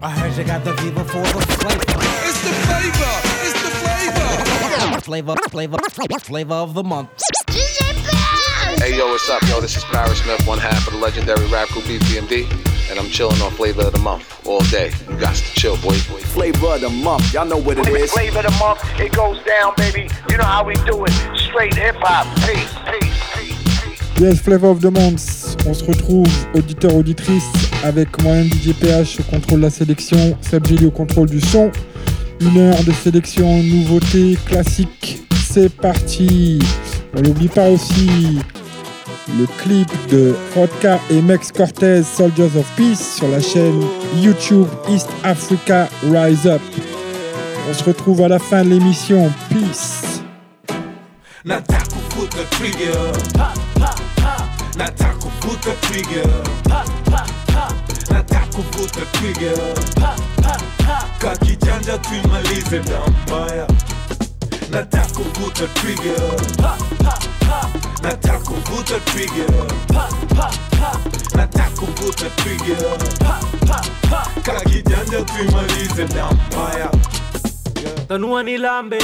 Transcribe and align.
I 0.00 0.10
heard 0.10 0.36
you 0.36 0.44
got 0.44 0.64
the 0.64 0.76
fever 0.78 1.04
for 1.04 1.22
the 1.22 1.40
flavor. 1.60 1.82
It's 2.26 2.42
the 2.42 2.52
flavor. 2.66 3.12
It's 3.44 3.62
the 3.62 3.70
flavor. 4.98 5.00
Flavor, 5.00 5.34
flavor, 5.50 5.78
flavor 5.90 6.18
flavor 6.18 6.54
of 6.54 6.74
the 6.74 6.82
month. 6.82 7.10
Hey 8.78 8.96
yo, 8.96 9.06
what's 9.08 9.28
up, 9.30 9.42
yo? 9.48 9.60
This 9.60 9.76
is 9.76 9.84
Parrish 9.84 10.22
Smith, 10.22 10.46
one 10.46 10.58
half 10.58 10.86
of 10.86 10.94
the 10.94 10.98
legendary 10.98 11.46
rap 11.46 11.68
group 11.68 11.84
EPMD, 11.84 12.90
and 12.90 12.98
I'm 12.98 13.08
chilling 13.08 13.40
on 13.40 13.52
Flavor 13.52 13.82
of 13.82 13.92
the 13.92 14.00
Month 14.00 14.46
all 14.46 14.62
day. 14.64 14.90
You 15.08 15.16
got 15.18 15.34
to 15.36 15.42
chill, 15.54 15.76
boy. 15.76 15.92
Flavor 15.92 16.74
of 16.74 16.80
the 16.80 16.90
month, 16.90 17.32
y'all 17.32 17.46
know 17.46 17.58
what 17.58 17.78
it 17.78 17.86
is. 17.86 18.12
Flavor 18.12 18.40
of 18.40 18.44
the 18.46 18.50
month, 18.58 18.80
it 18.98 19.12
goes 19.12 19.42
down, 19.44 19.74
baby. 19.76 20.08
You 20.28 20.38
know 20.38 20.44
how 20.44 20.64
we 20.64 20.74
do 20.86 21.04
it. 21.04 21.12
Straight 21.38 21.74
hip 21.74 21.96
hop. 22.00 22.26
Peace, 22.46 22.74
peace, 22.90 23.14
peace, 23.34 23.82
peace. 23.84 24.20
Yes, 24.20 24.40
Flavor 24.40 24.68
of 24.68 24.80
the 24.80 24.90
Month. 24.90 25.43
On 25.66 25.72
se 25.72 25.84
retrouve, 25.84 26.28
auditeur, 26.54 26.94
auditrice, 26.94 27.50
avec 27.82 28.22
moi-même 28.22 28.46
DJ 28.46 28.74
PH 28.78 29.20
au 29.20 29.22
contrôle 29.22 29.60
de 29.60 29.64
la 29.64 29.70
sélection, 29.70 30.36
Seb 30.40 30.64
au 30.84 30.90
contrôle 30.90 31.30
du 31.30 31.40
son. 31.40 31.70
Une 32.40 32.58
heure 32.58 32.84
de 32.84 32.92
sélection, 32.92 33.62
nouveauté, 33.62 34.36
classique. 34.46 35.22
C'est 35.50 35.72
parti. 35.74 36.58
On 37.16 37.22
n'oublie 37.22 37.48
pas 37.48 37.70
aussi 37.70 38.38
le 39.38 39.46
clip 39.58 39.88
de 40.10 40.34
Vodka 40.54 41.00
et 41.10 41.22
Mex 41.22 41.50
Cortez, 41.50 42.02
Soldiers 42.02 42.50
of 42.58 42.70
Peace, 42.76 43.16
sur 43.16 43.28
la 43.28 43.40
chaîne 43.40 43.80
YouTube 44.16 44.66
East 44.90 45.08
Africa 45.22 45.88
Rise 46.10 46.46
Up. 46.46 46.60
On 47.70 47.72
se 47.72 47.84
retrouve 47.84 48.22
à 48.22 48.28
la 48.28 48.38
fin 48.38 48.64
de 48.64 48.70
l'émission. 48.70 49.30
Peace. 49.48 50.20
nataka 54.76 55.14
kuvuta 55.14 55.72
trigger. 55.82 56.28
Pa 56.68 56.84
pa 57.10 57.26
pa 57.46 57.68
nataka 58.10 58.46
kuvuta 58.56 59.04
trigger. 59.12 59.58
Pa 60.00 60.16
pa 60.42 60.56
pa 60.86 60.96
ka 61.18 61.36
kijanja 61.36 61.98
na 62.88 62.98
mbaya. 63.26 63.66
Nataka 64.70 65.08
kuvuta 65.14 65.66
trigger. 65.74 66.20
Pa 66.56 66.76
pa 67.04 67.14
pa 67.46 67.68
nataka 68.02 68.38
kuvuta 68.44 69.00
trigger. 69.00 69.66
Pa 69.88 70.08
pa 70.36 70.50
pa 70.76 70.90
nataka 71.36 71.70
kuvuta 71.80 72.30
trigger. 72.36 72.98
Pa 73.18 73.40
pa 73.66 73.80
pa 74.10 74.20
ka 74.42 74.60
kijanja 74.64 75.20
na 76.14 76.30
mbaya. 76.32 76.90
Tanua 78.08 78.42
ni 78.42 78.58
lambe, 78.58 78.98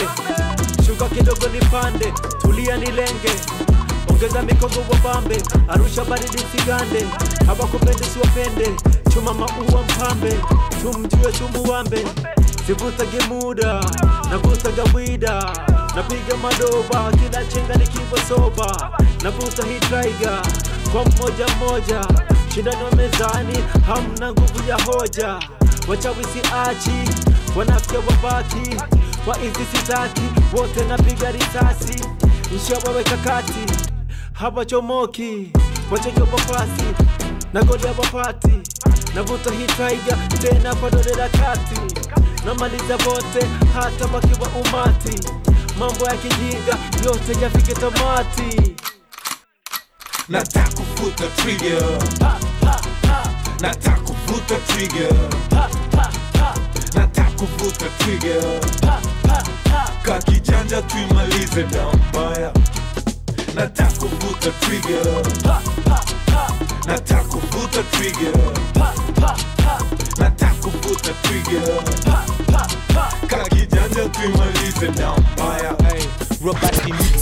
shuka 0.87 1.09
kidogo 1.09 1.49
ni 1.49 1.59
pande, 1.61 2.13
tulia 2.41 2.77
ni 2.77 2.87
lenge 2.91 3.33
ongeza 4.23 4.43
mikogo 4.43 4.81
wabambe 4.91 5.43
arusha 5.69 6.05
baridi 6.05 6.39
sigande. 6.39 7.07
Hawakupende 7.47 8.05
siwapende 8.05 8.71
chuma 9.15 9.35
maua 9.35 9.83
mpambe. 9.83 10.35
Tumjue 10.83 11.33
tumuwambe 11.33 12.07
sivutage 12.67 13.21
muda 13.29 13.81
navutaga 14.31 14.83
wida 14.95 15.35
napiga 15.97 16.37
madoba 16.43 17.13
kila 17.13 17.45
chenga 17.45 17.75
nikiwa 17.75 18.21
soba. 18.29 18.91
Navuta 19.23 19.67
hitraiga 19.67 20.43
kwa 20.93 21.05
mmoja 21.05 21.47
mmoja. 21.57 22.07
Shindano 22.55 22.91
mezani 22.97 23.59
hamna 23.87 24.33
nguvu 24.33 24.69
ya 24.69 24.77
hoja. 24.85 25.39
Wachawi 25.89 26.25
siachi 26.25 27.11
wanafya 27.57 27.99
wabaki. 27.99 28.77
Kwa 29.25 29.37
hizi 29.37 29.65
sitaki 29.77 30.23
wote 30.57 30.85
napiga 30.85 31.31
risasi. 31.31 32.05
Nshawaweka 32.57 33.17
kati 33.17 33.90
hawachomoki 34.41 35.53
wachejo 35.91 36.29
wafasi 36.33 36.85
nagolia 37.53 37.91
wapati 37.99 38.51
navuta 39.15 39.51
hii 39.51 39.67
taiga 39.67 40.17
tena 40.43 40.75
padodela 40.75 41.29
kati. 41.29 41.81
Namaliza 42.47 42.97
vote 42.97 43.47
hata 43.75 44.07
makiwa 44.09 44.49
umati. 44.49 45.29
Mambo 45.79 46.05
ya 46.05 46.17
kijinga 46.17 46.79
yote 47.05 47.43
yafike 47.43 47.75
tamati. 47.75 48.77
Nataka 50.29 50.71
kuvuta 50.71 51.25
trigger. 51.27 51.83
Nataka 53.61 54.01
kuvuta 54.01 54.55
trigger. 54.57 55.13
Nataka 56.95 57.31
kuvuta 57.31 57.87
trigger. 57.99 58.61
Kakijanja 60.03 60.83
tuimalize 60.83 61.63
na 63.55 63.67
mbaya. 63.67 63.69
Nataka 63.69 64.07
kuvuta 64.07 64.51
trigger. 64.61 66.20
Nataka 66.87 67.25
kuvuta 67.25 67.83
trigger. 67.83 68.33
Nataka 70.19 70.55
kuvuta 70.55 71.13
trigger. 71.23 71.63
Kakijanja 73.27 74.09
tuimalize 74.09 74.89
na 75.03 75.17
mbaya. 75.19 75.75
Hey, 75.91 76.03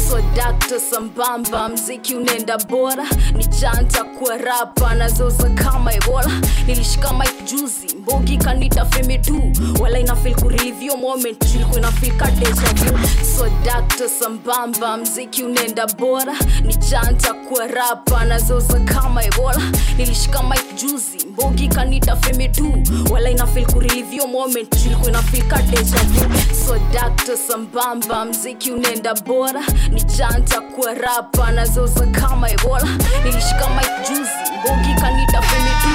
so 0.09 0.21
dakta 0.37 0.81
sambamba 0.81 1.69
mziki 1.69 2.15
unaenda 2.15 2.59
bora. 2.59 3.05
Ni 3.35 3.47
janta 3.47 4.05
kwa 4.05 4.37
rapa 4.39 4.95
nazoza 4.95 5.51
kama 5.51 5.95
ebola. 5.95 6.31
Nilishika 6.67 7.13
mike 7.13 7.43
juzi 7.45 7.97
mbogi 7.97 8.37
kanita 8.39 8.85
femedu 8.85 9.53
wala 9.81 9.99
inafil 9.99 10.35
kurivyo 10.35 10.97
moment 10.97 11.55
ilikuwa 11.55 11.79
inafil 11.79 12.17
ka 12.17 12.31
deja 12.31 12.53
vu. 12.53 12.99
So 13.37 13.49
dakta 13.65 14.09
sambamba 14.09 14.97
mziki 14.97 15.43
unaenda 15.45 15.87
bora. 15.87 16.35
Ni 16.65 16.75
janta 16.77 17.35
kwa 17.35 17.67
rapa 17.67 18.25
nazoza 18.25 18.81
kama 18.81 18.98
ebola 19.07 19.61
nilishika 19.97 20.43
mike 20.43 20.73
juzi. 20.75 21.27
Mbogi 21.33 21.69
kanita 21.69 22.17
femedu 22.17 22.83
wala 23.11 23.31
inafil 23.31 23.67
kureview 23.67 24.27
moment. 24.27 24.87
Ilikuwa 24.87 25.09
inafilka 25.11 25.63
deja 25.63 25.99
vu. 25.99 26.35
So 26.67 26.79
dakto 26.93 27.37
sambamba 27.37 28.25
mziki 28.25 28.71
unaenda 28.71 29.15
bora. 29.15 29.61
Ni 29.91 30.03
janta 30.03 30.61
kwa 30.61 30.95
rapa 30.95 31.53
nazoza 31.53 32.07
kama 32.07 32.51
ebola. 32.51 32.89
Nilishika 33.25 33.69
mike 33.71 34.09
juzi. 34.09 34.31
Mbogi 34.61 35.01
kanita 35.01 35.43
femedu 35.43 35.88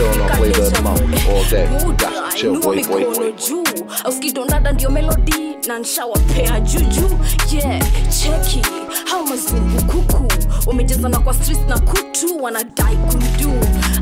I'm 0.00 0.14
chilling 0.14 0.20
on 0.22 0.36
Flavor 0.36 0.62
of 0.62 0.72
the 0.72 0.82
Month 0.82 1.26
all 1.28 1.44
day. 1.44 1.66
You 1.84 1.92
got 1.94 2.30
to 2.32 2.36
chill, 2.36 2.60
boy, 2.60 2.76
boy, 2.76 3.00
mikono 3.04 3.16
boy. 3.16 3.32
juu 3.32 3.64
auskidondada 4.04 4.72
ndio 4.72 4.90
melodi 4.90 5.56
na 5.68 5.78
nshawapea 5.78 6.60
juju. 6.60 7.18
Yeah 7.52 7.80
cheki 8.08 8.62
hao 9.10 9.24
mazungu 9.26 9.82
kuku 9.82 10.32
wamejazana 10.66 11.18
kwa 11.18 11.34
streets 11.34 11.60
na 11.68 11.78
kutu 11.78 12.42
wanadai 12.42 12.96
kundu 12.96 13.50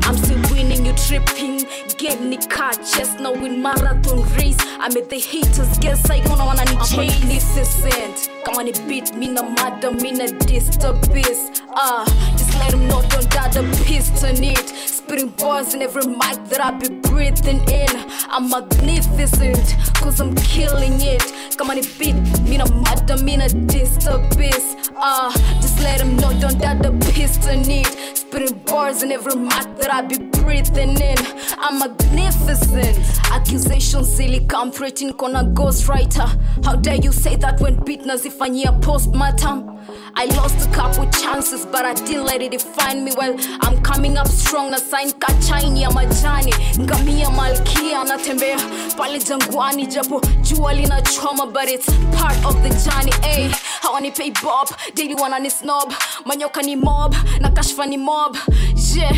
I'm 0.09 0.17
still 0.17 0.53
winning 0.53 0.85
you 0.87 0.93
tripping. 0.93 1.65
Game 1.99 2.29
ni 2.29 2.37
car 2.37 2.71
chess 2.75 3.09
na 3.19 3.29
win 3.29 3.61
marathon 3.61 4.23
race. 4.37 4.57
I 4.79 4.87
made 4.93 5.09
the 5.09 5.19
haters 5.19 5.77
guess 5.79 6.09
I 6.09 6.19
gonna 6.21 6.45
wanna 6.45 6.63
ni 6.65 6.75
magnificent 6.75 8.29
kama 8.45 8.63
ni 8.63 8.71
beat 8.87 9.13
mina 9.15 9.43
mada 9.43 9.91
mina 9.91 10.27
disturbance 10.27 11.61
ah 11.75 12.05
just 12.37 12.53
let 12.59 12.71
them 12.71 12.87
know 12.87 13.01
don't 13.09 13.29
die 13.29 13.49
the 13.49 13.63
piston 13.83 14.43
it 14.43 14.73
spitting 15.09 15.29
bars 15.39 15.73
in 15.73 15.81
every 15.81 16.05
mic 16.05 16.37
that 16.49 16.61
I 16.61 16.69
be 16.69 16.87
breathing 17.09 17.67
in. 17.67 17.89
I'm 18.29 18.47
magnificent 18.47 19.75
cause 19.95 20.19
I'm 20.21 20.35
killing 20.35 21.01
it. 21.01 21.23
Kama 21.57 21.73
ni 21.73 21.81
beat 21.97 22.15
mina 22.47 22.69
mada 22.85 23.17
mina 23.23 23.49
disturbance 23.49 24.75
ah 24.95 25.33
just 25.61 25.81
let 25.81 25.97
them 25.97 26.15
know 26.17 26.31
don't 26.39 26.59
die 26.61 26.75
the 26.75 26.91
piston 27.11 27.65
it 27.65 28.18
spitting 28.29 28.59
bars 28.65 29.01
in 29.01 29.11
every 29.11 29.35
mic 29.35 29.67
that 29.79 29.91
I 29.91 30.01
be 30.03 30.17
breathing 30.17 30.99
in. 31.01 31.17
I'm 31.57 31.79
magnificent. 31.79 32.97
Accusations 33.31 34.15
silly 34.15 34.45
come 34.45 34.71
threatening 34.71 35.13
kona 35.13 35.43
ghostwriter. 35.43 36.27
How 36.63 36.75
dare 36.75 36.95
you 36.97 37.11
say 37.11 37.35
that 37.37 37.59
when 37.59 37.83
beat 37.83 38.01
nazifanyia 38.03 38.81
postmortem 38.81 39.79
I 40.15 40.25
lost 40.25 40.67
a 40.67 40.71
couple 40.71 41.09
chances, 41.09 41.65
but 41.65 41.85
I 41.85 41.93
didn't 41.93 42.25
let 42.25 42.41
it 42.41 42.51
define 42.51 43.03
me. 43.03 43.11
Well, 43.17 43.35
I'm 43.61 43.81
coming 43.81 44.17
up 44.17 44.27
strong 44.27 44.71
na 44.71 44.77
sign 44.77 45.11
kachaini 45.13 45.81
ya 45.81 45.89
majani 45.91 46.53
ngamia 46.79 47.29
malkia 47.29 48.01
anatembea 48.01 48.57
pale 48.97 49.19
jangwani 49.19 49.85
japo 49.87 50.21
jua 50.41 50.73
linachoma 50.73 51.45
but 51.53 51.69
it's 51.69 51.85
part 52.17 52.37
of 52.45 52.55
the 52.63 52.69
journey 52.69 53.11
eh? 53.23 53.35
hey, 53.35 53.49
hawanipei 53.81 54.31
bob 54.43 54.67
daily 54.93 55.15
wanani 55.15 55.49
snob 55.49 55.93
manyoka 56.25 56.61
ni 56.61 56.75
mob 56.75 57.15
na 57.39 57.49
ni 57.85 57.97
mob 57.97 58.18
yeah, 58.95 59.11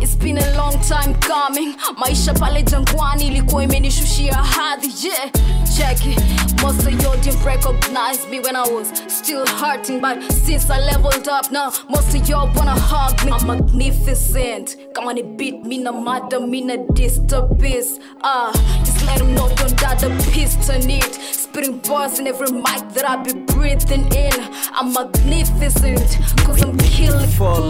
it's 0.00 0.14
been 0.14 0.38
a 0.38 0.56
long 0.56 0.78
time 0.82 1.14
coming. 1.20 1.74
Maisha 1.98 2.34
pale 2.34 2.62
jangwani 2.62 3.26
ilikuwa 3.26 3.64
imenishushia 3.64 4.34
hadhi 4.34 4.92
yeah, 5.08 5.30
check 5.76 6.06
it 6.06 6.62
most 6.62 6.80
of 6.86 6.92
you 6.92 7.16
didn't 7.22 7.44
recognize 7.44 8.26
me 8.30 8.40
when 8.40 8.56
I 8.56 8.62
was 8.72 8.88
still 9.08 9.46
hurting 9.46 10.00
but 10.00 10.22
since 10.32 10.70
I 10.70 10.78
leveled 10.80 11.28
up 11.28 11.50
now 11.52 11.72
most 11.88 12.14
of 12.14 12.28
y'all 12.28 12.50
wanna 12.54 12.74
hug 12.80 13.24
me. 13.24 13.32
I'm 13.32 13.46
magnificent. 13.46 14.76
Kama 14.94 15.14
ni 15.14 15.22
beat 15.22 15.64
me 15.64 15.78
na 15.78 15.92
mada 15.92 16.40
me 16.40 16.60
na 16.62 16.76
disturbance 16.94 17.98
ah 18.22 18.52
just 18.84 18.95
let 19.06 19.18
them 19.18 19.34
know 19.34 19.48
don't 19.56 19.76
die 19.78 19.94
the 19.94 20.08
piston 20.32 20.90
it 20.90 21.14
spitting 21.32 21.78
bars 21.78 22.18
in 22.18 22.26
every 22.26 22.50
mic 22.52 22.82
that 22.94 23.04
I 23.08 23.16
be 23.22 23.32
breathing 23.32 24.06
in. 24.14 24.32
I'm 24.78 24.92
magnificent 24.92 26.18
cause 26.44 26.62
I'm 26.62 26.76
killing. 26.78 27.28
For 27.30 27.60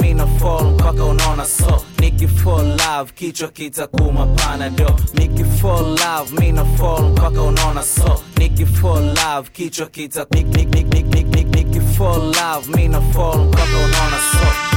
mi 0.00 0.14
na 0.14 0.26
fall 0.38 0.64
mpaka 0.74 1.04
unaona 1.04 1.44
so 1.46 1.84
ni 1.98 2.10
niki 2.10 2.28
fall 2.28 2.66
love 2.66 3.12
kichwa 3.14 3.48
kitakuma 3.48 4.26
panado 4.26 4.96
niki 5.14 5.44
fall 5.44 5.84
love 5.98 6.32
mina 6.40 6.64
fall 6.64 7.02
mpaka 7.02 7.42
unaona 7.42 7.82
so 7.82 8.22
niki 8.36 8.66
fall 8.66 9.04
love 9.04 9.50
kichwa 9.52 9.86
kita 9.86 10.26
nik, 10.30 10.46
nik, 10.46 10.68
nik, 10.74 10.86
nik, 10.94 11.06
nik, 11.06 11.26
nik, 11.26 11.46
niki 11.46 11.80
fall 11.80 12.20
love 12.34 12.68
mina 12.76 13.00
fall 13.00 13.38
mpaka 13.38 13.76
unaona 13.84 14.18
so 14.32 14.69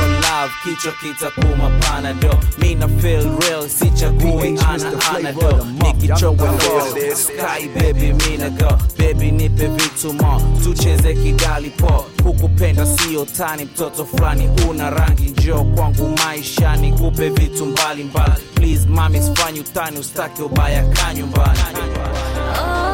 fall 0.00 0.10
love 0.10 0.52
kichwa 0.64 0.92
kitakuma 0.92 1.70
panado 1.70 2.38
mina 2.58 2.88
feel 2.88 3.30
real 3.40 3.68
sichagui 3.68 4.58
ana 4.68 4.92
anado 5.16 5.66
nikichoka 5.82 6.52
sky 7.14 7.68
baby 7.74 8.12
mina 8.12 8.50
go. 8.50 8.78
Baby 8.98 9.30
nipe 9.30 9.66
vitu 9.66 10.12
mo 10.12 10.40
tucheze 10.64 11.14
kidali 11.14 11.70
po. 11.70 12.06
Kukupenda 12.22 12.86
sio 12.86 13.24
tani 13.24 13.64
mtoto 13.64 14.04
fulani 14.04 14.48
una 14.70 14.90
rangi 14.90 15.22
njoo 15.30 15.64
kwangu 15.64 16.08
maisha 16.08 16.76
nikupe 16.76 17.28
vitu 17.28 17.66
mbalimbali 17.66 18.42
please 18.54 18.88
mami 18.88 19.22
sifanyi 19.22 19.60
utani 19.60 19.98
ustake 19.98 20.42
ubaya 20.42 20.82
kanyumbani 20.84 21.58
Oh, 22.62 22.89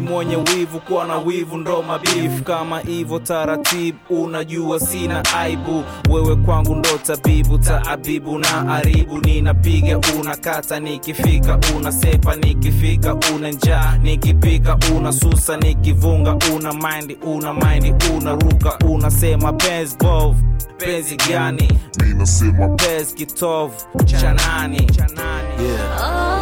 penzi 0.00 0.12
mwenye 0.12 0.36
wivu 0.36 0.80
kuwa 0.80 1.04
na 1.06 1.18
wivu 1.18 1.56
ndo 1.58 1.82
mabifu. 1.82 2.44
Kama 2.44 2.80
hivyo 2.80 3.18
taratibu 3.18 3.98
unajua 4.24 4.80
sina 4.80 5.22
aibu. 5.38 5.84
Wewe 6.10 6.36
kwangu 6.36 6.74
ndo 6.74 6.98
tabibu 7.06 7.58
taabibu 7.58 8.38
na 8.38 8.74
aribu. 8.74 9.18
Ninapiga 9.18 9.98
unakata 10.20 10.80
nikifika 10.80 11.58
unasepa 11.76 12.36
nikifika 12.36 13.16
una 13.34 13.50
njaa. 13.50 13.98
Nikipika 14.02 14.78
una 14.96 15.12
susa 15.12 15.56
nikivunga 15.56 16.36
una 16.56 16.72
maindi 16.72 17.14
una 17.22 17.52
maindi 17.54 17.94
unaruka. 18.16 18.78
Unasema 18.88 19.52
penzi 19.52 19.96
bov 19.96 20.36
penzi 20.78 21.16
gani? 21.16 21.68
Penzi 22.76 23.14
kitovu 23.14 23.74
chanani 24.04 24.86
yeah. 25.62 26.39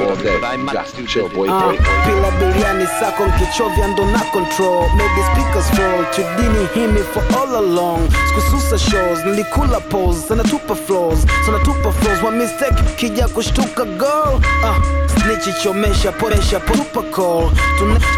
All 0.00 0.12
of 0.12 0.18
you, 0.18 0.24
day. 0.24 0.40
but 0.40 0.50
I 0.50 0.54
You 0.56 0.64
must 0.64 0.76
got 0.76 0.96
do 0.96 1.02
to 1.02 1.08
chill, 1.08 1.28
this. 1.28 1.36
boy, 1.36 1.48
Uh, 1.48 1.60
boy, 1.60 1.76
boy. 1.76 1.84
pila 2.06 2.30
biriani 2.30 2.86
sako 3.00 3.24
nkichovya 3.26 3.88
ndo 3.88 4.04
na 4.04 4.18
control 4.18 4.84
maybe 4.96 5.22
speakers 5.32 5.66
fall 5.66 6.04
chudini 6.14 6.68
himi 6.74 7.00
for 7.14 7.22
all 7.40 7.56
along 7.56 8.00
sikususa 8.28 8.78
shows 8.78 9.24
nilikula 9.24 9.80
pose 9.80 10.28
sanatupa 10.28 10.74
flows 10.74 11.18
sanatupa 11.46 11.92
flows 11.92 12.22
wa 12.22 12.30
mistake 12.30 12.82
kija 12.96 13.28
kushtuka 13.28 13.84
girl 13.84 14.34
uh, 14.64 14.76
snitch 15.22 15.62
chomesha 15.62 16.12
poresha 16.12 16.60
potupa 16.60 17.02
call 17.02 17.50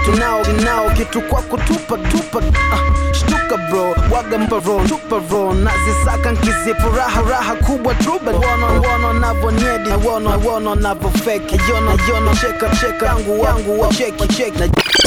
tunao 0.04 0.44
tunao 0.44 0.90
kitu 0.90 1.20
kwa 1.22 1.42
kutupa 1.42 1.98
tupa. 1.98 2.38
Uh, 2.38 3.12
shtuka 3.12 3.56
bro 3.70 3.94
waga 4.16 4.38
mparo 4.38 4.80
tupa 4.88 5.20
ro 5.30 5.54
nazisaka 5.54 6.32
nkisipu 6.32 6.96
raha 6.96 7.22
raha 7.30 7.54
kubwa 7.54 7.94
truba. 7.94 8.32
Wono 8.32 8.66
wono 8.66 9.12
navonyedi 9.12 9.90
wono 10.06 10.40
wono 10.44 10.74
navofeki 10.74 11.60
yono 11.70 11.98
yono 12.08 12.34
cheka 12.40 12.68
cheka 12.80 13.16
wangu 13.42 13.80
wa 13.80 13.88
cheki 13.88 14.28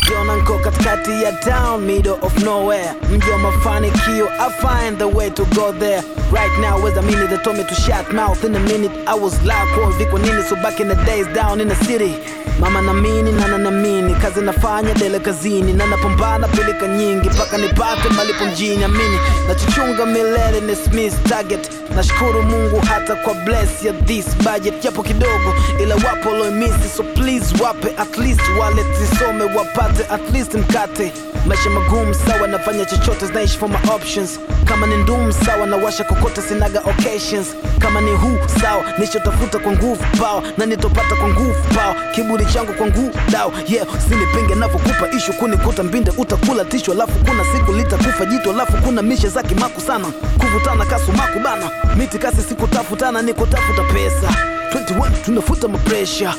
Jona 0.09 0.35
nko 0.35 0.59
katikati 0.59 1.23
ya 1.23 1.31
town 1.31 1.81
middle 1.85 2.17
of 2.21 2.37
nowhere. 2.43 2.93
Mji 3.11 3.29
wa 3.31 3.37
mafanikio 3.37 4.27
I 4.39 4.49
find 4.61 4.97
the 4.97 5.07
way 5.07 5.29
to 5.29 5.45
go 5.45 5.71
there. 5.71 6.01
Right 6.31 6.59
now 6.61 6.77
where's 6.81 6.95
the 6.95 7.01
minute 7.01 7.29
that 7.29 7.43
told 7.43 7.57
me 7.57 7.63
to 7.63 7.75
shut 7.75 8.13
mouth. 8.13 8.43
In 8.43 8.55
a 8.55 8.59
minute 8.59 8.91
I 9.07 9.13
was 9.15 9.33
loud 9.45 9.67
kwa 9.75 9.91
viko 9.91 10.17
nini 10.17 10.43
so 10.43 10.55
back 10.55 10.79
in 10.79 10.87
the 10.87 10.95
days 11.05 11.27
down 11.35 11.61
in 11.61 11.67
the 11.67 11.75
city 11.75 12.15
mama 12.59 12.81
namini 12.81 13.31
na 13.31 13.47
nanamini 13.47 14.15
kazi 14.15 14.41
nafanya 14.41 14.93
dele 14.93 15.19
kazini. 15.19 15.73
Na 15.73 15.85
napambana 15.85 16.47
pilika 16.47 16.87
nyingi 16.87 17.29
mpaka 17.29 17.57
nipate 17.57 18.09
malipo 18.09 18.45
mjini. 18.45 18.83
Amini 18.83 19.19
nachuchunga 19.47 20.05
milele 20.05 20.61
ni 20.61 20.75
Smith 20.75 21.23
target. 21.29 21.69
Nashukuru 21.95 22.43
mungu 22.43 22.79
hata 22.79 23.15
kwa 23.15 23.33
bless 23.33 23.83
ya 23.85 23.93
this 23.93 24.25
budget. 24.37 24.83
Japo 24.83 25.03
kidogo 25.03 25.53
ila 25.83 25.95
wapo 25.95 26.29
loimisi 26.31 26.89
so 26.97 27.03
please 27.03 27.63
wape 27.63 27.87
at 27.97 28.17
least 28.17 28.41
wale 28.59 28.83
zisome 28.99 29.43
wapate 29.43 30.03
at 30.13 30.33
least 30.33 30.53
mkate. 30.53 31.11
Maisha 31.45 31.69
magumu 31.69 32.13
sawa 32.13 32.47
nafanya 32.47 32.85
chochote 32.85 33.25
zinaishi 33.25 33.57
for 33.57 33.69
my 33.69 33.77
options. 33.95 34.39
Kama 34.65 34.87
ni 34.87 34.97
ndumu 34.97 35.33
sawa 35.33 35.67
nawasha 35.67 36.03
kokote 36.03 36.41
sinaga 36.41 36.79
occasions. 36.79 37.47
Kama 37.79 38.01
ni 38.01 38.11
huu 38.11 38.37
sawa 38.61 38.83
nichotafuta 38.99 39.59
kwa 39.59 39.71
nguvu 39.71 40.03
pao 40.19 40.43
na 40.57 40.65
nitopata 40.65 41.15
kwa 41.15 41.27
nguvu 41.29 41.55
pao 41.75 41.95
kiburi 42.15 42.45
changu 42.53 42.73
kwa 42.73 42.87
nguu 42.87 43.11
dao 43.31 43.53
yeah 43.67 43.87
sinipinge 44.09 44.55
navyokupa 44.55 45.11
ishu. 45.17 45.33
Kunikuta 45.33 45.83
mbinde 45.83 46.11
utakula 46.17 46.65
tisho 46.65 46.91
alafu 46.91 47.11
kuna 47.25 47.43
siku 47.57 47.71
litakufa 47.73 48.25
jito 48.25 48.49
alafu 48.51 48.77
kuna 48.77 49.01
mishe 49.01 49.27
za 49.29 49.43
kimaku 49.43 49.81
sana. 49.81 50.07
Kuvutana 50.37 50.85
kasumaku 50.85 51.39
bana. 51.39 51.69
Miti 51.97 52.17
kasi 52.17 52.41
sikutafutana 52.41 53.21
nikutafuta 53.21 53.83
pesa. 53.83 54.35
21 54.73 55.11
tunafuta 55.25 55.67
mapresha. 55.67 56.33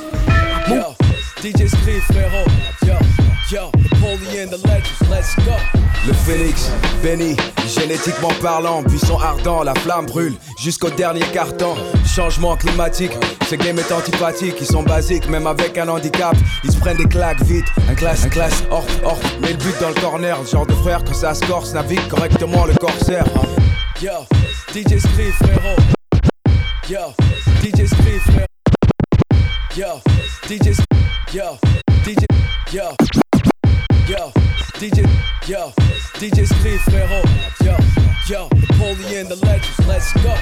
Yo, 0.75 0.95
DJ. 1.43 1.61
Yo, 1.61 2.99
yo, 3.53 3.73
Napoleon, 4.39 4.51
the 4.51 4.67
legends, 4.69 5.11
let's 5.11 5.35
go. 5.45 5.53
Le 6.07 6.13
phénix, 6.13 6.71
béni, 7.03 7.37
génétiquement 7.67 8.33
parlant, 8.41 8.83
puissant 8.83 9.19
ardent, 9.19 9.63
la 9.63 9.75
flamme 9.75 10.07
brûle 10.07 10.35
jusqu'au 10.59 10.91
dernier 10.91 11.23
carton. 11.33 11.75
Changement 12.07 12.57
climatique, 12.57 13.13
ce 13.49 13.57
game 13.57 13.79
est 13.79 13.91
antipathique, 13.93 14.55
ils 14.61 14.67
sont 14.67 14.83
basiques, 14.83 15.29
même 15.29 15.47
avec 15.47 15.77
un 15.79 15.89
handicap. 15.89 16.37
Ils 16.65 16.73
se 16.73 16.79
prennent 16.79 16.97
des 16.97 17.09
claques 17.09 17.43
vite, 17.43 17.67
un 17.91 17.95
classe, 17.95 18.25
un 18.25 18.29
classe, 18.29 18.63
hors, 18.71 18.85
hors, 19.05 19.19
mais 19.41 19.53
le 19.53 19.59
but 19.59 19.75
dans 19.81 19.89
le 19.89 20.01
corner, 20.01 20.41
le 20.41 20.47
genre 20.47 20.67
de 20.67 20.75
frère 20.75 21.03
que 21.05 21.15
ça 21.15 21.35
se 21.35 21.45
corse, 21.45 21.73
navigue 21.75 22.07
correctement 22.09 22.65
le 22.65 22.75
corsaire. 22.75 23.25
Yo, 24.01 24.13
DJ 24.73 24.99
Steve 24.99 25.35
frérot. 25.43 25.77
Yo, 26.89 27.15
DJ 27.63 27.87
Steve 27.87 28.21
frérot. 28.21 28.47
Yo, 29.77 30.01
DJ, 30.49 30.77
yo, 31.33 31.59
DJ, 32.05 32.25
yo, 32.73 33.28
yo, 34.09 34.33
DJ, 34.79 35.03
yo, 35.49 35.73
DJ 36.21 36.47
Steve 36.47 36.79
frérot. 36.89 37.25
Yo, 37.65 37.75
yo, 38.29 38.49
Napoleon, 38.55 39.29
the 39.29 39.35
legends, 39.45 39.89
let's 39.89 40.13
go. 40.23 40.33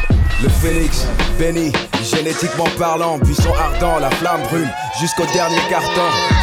Le 0.42 0.50
phénix, 0.50 1.06
béni, 1.38 1.72
génétiquement 2.04 2.68
parlant, 2.78 3.18
puissant 3.18 3.54
ardent, 3.58 3.98
la 3.98 4.10
flamme 4.10 4.42
brûle 4.42 4.68
jusqu'au 5.00 5.24
dernier 5.32 5.56
carton. 5.70 6.02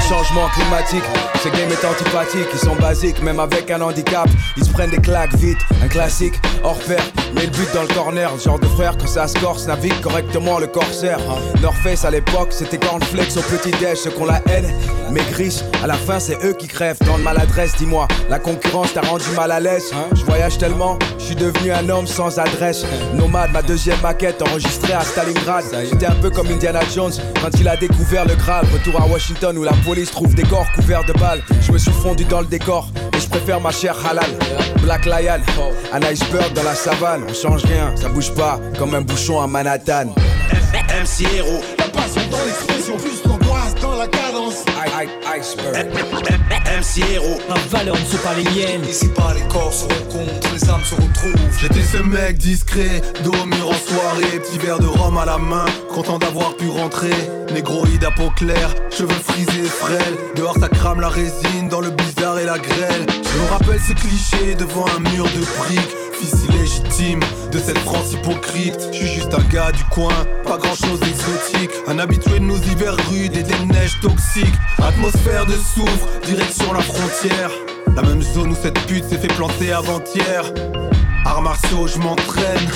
Changement 0.09 0.47
climatique, 0.50 1.03
ce 1.43 1.50
game 1.50 1.69
est 1.69 1.85
antipathique, 1.85 2.47
ils 2.51 2.59
sont 2.59 2.75
basiques, 2.75 3.21
même 3.21 3.39
avec 3.39 3.69
un 3.69 3.81
handicap. 3.81 4.27
Ils 4.57 4.65
se 4.65 4.71
prennent 4.71 4.89
des 4.89 4.97
claques 4.97 5.35
vite, 5.35 5.59
un 5.83 5.88
classique, 5.88 6.33
hors 6.63 6.79
pair, 6.79 7.03
mais 7.35 7.43
le 7.43 7.51
but 7.51 7.71
dans 7.75 7.83
le 7.83 7.93
corner, 7.93 8.31
genre 8.39 8.57
de 8.57 8.65
frère 8.65 8.97
que 8.97 9.07
ça 9.07 9.27
se 9.27 9.67
navigue 9.67 10.01
correctement 10.01 10.57
le 10.57 10.65
corsaire. 10.67 11.19
North 11.62 11.77
Face 11.83 12.03
à 12.03 12.09
l'époque, 12.09 12.51
c'était 12.51 12.79
cornflakes 12.79 13.38
au 13.38 13.41
petit 13.41 13.71
déj, 13.77 14.00
ceux 14.00 14.12
qu'on 14.12 14.25
la 14.25 14.41
haine, 14.50 14.73
maigrissent. 15.12 15.63
À 15.83 15.88
la 15.88 15.95
fin, 15.95 16.19
c'est 16.19 16.43
eux 16.43 16.53
qui 16.53 16.67
crèvent 16.67 16.97
dans 17.05 17.17
le 17.17 17.23
maladresse, 17.23 17.73
dis-moi. 17.83 18.07
La 18.29 18.39
concurrence 18.39 18.93
t'a 18.93 19.01
rendu 19.01 19.25
mal 19.35 19.51
à 19.51 19.59
l'aise. 19.59 19.91
Je 20.15 20.23
voyage 20.23 20.57
tellement, 20.57 20.97
je 21.17 21.25
suis 21.25 21.35
devenu 21.35 21.71
un 21.71 21.87
homme 21.89 22.07
sans 22.07 22.39
adresse. 22.39 22.85
Nomade, 23.13 23.51
ma 23.51 23.61
deuxième 23.61 23.99
maquette 24.01 24.41
enregistrée 24.41 24.93
à 24.93 25.01
Stalingrad. 25.01 25.65
J'étais 25.89 26.05
un 26.05 26.15
peu 26.15 26.29
comme 26.29 26.47
Indiana 26.47 26.79
Jones 26.93 27.13
quand 27.41 27.49
il 27.59 27.67
a 27.67 27.75
découvert 27.75 28.25
le 28.25 28.35
Graal. 28.35 28.65
Retour 28.73 29.01
à 29.01 29.05
Washington 29.05 29.57
où 29.57 29.63
la 29.63 29.73
police 29.85 30.11
trouve 30.11 30.33
des 30.33 30.43
corps 30.43 30.71
couverts 30.75 31.03
de 31.05 31.13
balles. 31.13 31.41
Je 31.61 31.71
me 31.71 31.77
suis 31.77 31.91
fondu 31.91 32.23
dans 32.25 32.41
le 32.41 32.47
décor 32.47 32.87
et 33.13 33.19
je 33.19 33.27
préfère 33.27 33.59
ma 33.59 33.71
chère 33.71 33.97
halal. 34.05 34.31
Black 34.81 35.05
Lion, 35.05 35.41
un 35.91 36.01
iceberg 36.03 36.53
dans 36.53 36.63
la 36.63 36.75
savane. 36.75 37.23
On 37.29 37.33
change 37.33 37.63
rien, 37.65 37.93
ça 37.95 38.09
bouge 38.09 38.33
pas 38.33 38.59
comme 38.77 38.95
un 38.95 39.01
bouchon 39.01 39.41
à 39.41 39.47
Manhattan. 39.47 40.13
MC 40.73 41.25
Héros, 41.35 41.61
la 41.77 41.85
passion 41.85 42.21
dans 42.31 42.43
l'expression, 42.45 42.97
plus 42.97 43.23
l'angoisse 43.25 43.75
dans 43.81 43.95
la 43.95 44.07
cadence. 44.63 44.74
Iceberg. 45.25 45.88
MC 46.65 47.03
Héros. 47.12 47.39
Ma 47.50 47.55
valeur 47.70 47.96
ne 47.96 48.05
sont 48.05 48.17
pas 48.17 48.36
les 48.36 48.43
miennes. 48.43 48.86
Ici 48.88 49.08
pas 49.10 49.34
les 49.34 49.48
corps 49.48 49.74
se 49.74 49.84
rencontrent, 49.84 50.53
les 50.53 50.70
âmes 50.70 50.84
se 50.84 50.96
retrouvent. 50.96 51.60
J'étais 51.60 51.82
ce 51.82 51.98
mec 51.98 52.38
discret, 52.38 53.01
mur 53.24 53.70
en 53.70 53.74
soirée, 53.74 54.39
petit 54.39 54.58
verre 54.58 54.79
de 54.79 54.86
rhum 54.86 55.17
à 55.17 55.25
la 55.25 55.38
main, 55.38 55.65
content 55.93 56.20
d'avoir 56.20 56.55
pu 56.55 56.70
rentrer. 56.70 57.13
Négroïde 57.53 58.03
à 58.03 58.12
peau 58.12 58.29
claire, 58.36 58.74
cheveux 58.89 59.10
frisés, 59.10 59.67
frêles. 59.67 60.17
Dehors 60.36 60.58
ça 60.60 60.70
crame 60.70 61.01
la 61.01 61.10
résine, 61.10 61.70
dans 61.70 61.82
le 61.82 61.89
bizarre 61.91 62.39
et 62.39 62.46
la 62.46 62.58
grêle. 62.58 63.05
Je 63.10 63.39
me 63.39 63.50
rappelle 63.50 63.79
ces 63.79 63.93
clichés 63.93 64.55
devant 64.55 64.86
un 64.86 65.00
mur 65.12 65.25
de 65.25 65.46
briques. 65.58 66.02
Illégitime 66.24 67.20
de 67.51 67.60
cette 67.60 67.77
France 67.80 68.13
hypocrite. 68.13 68.80
Je 68.94 68.98
suis 68.98 69.08
juste 69.08 69.34
un 69.34 69.44
gars 69.44 69.72
du 69.74 69.84
coin, 69.86 70.13
pas 70.46 70.58
grand 70.58 70.75
chose 70.75 71.00
d'exotique. 71.01 71.72
Un 71.88 72.00
habitué 72.00 72.39
de 72.39 72.46
nos 72.46 72.58
hivers 72.58 72.96
rudes 73.10 73.36
et 73.36 73.44
des 73.44 73.65
neiges 73.65 74.00
toxiques. 74.01 74.56
Atmosphère 74.82 75.46
de 75.46 75.53
soufre, 75.53 76.08
direction 76.25 76.72
la 76.72 76.82
frontière. 76.82 77.51
La 77.96 78.03
même 78.03 78.22
zone 78.22 78.51
où 78.51 78.56
cette 78.56 78.80
pute 78.88 79.03
s'est 79.03 79.18
fait 79.18 79.27
planter 79.27 79.74
avant-hier. 79.74 80.46
Arts 81.25 81.42
martiaux, 81.42 81.88
je 81.88 81.98
m'entraîne. 81.98 82.70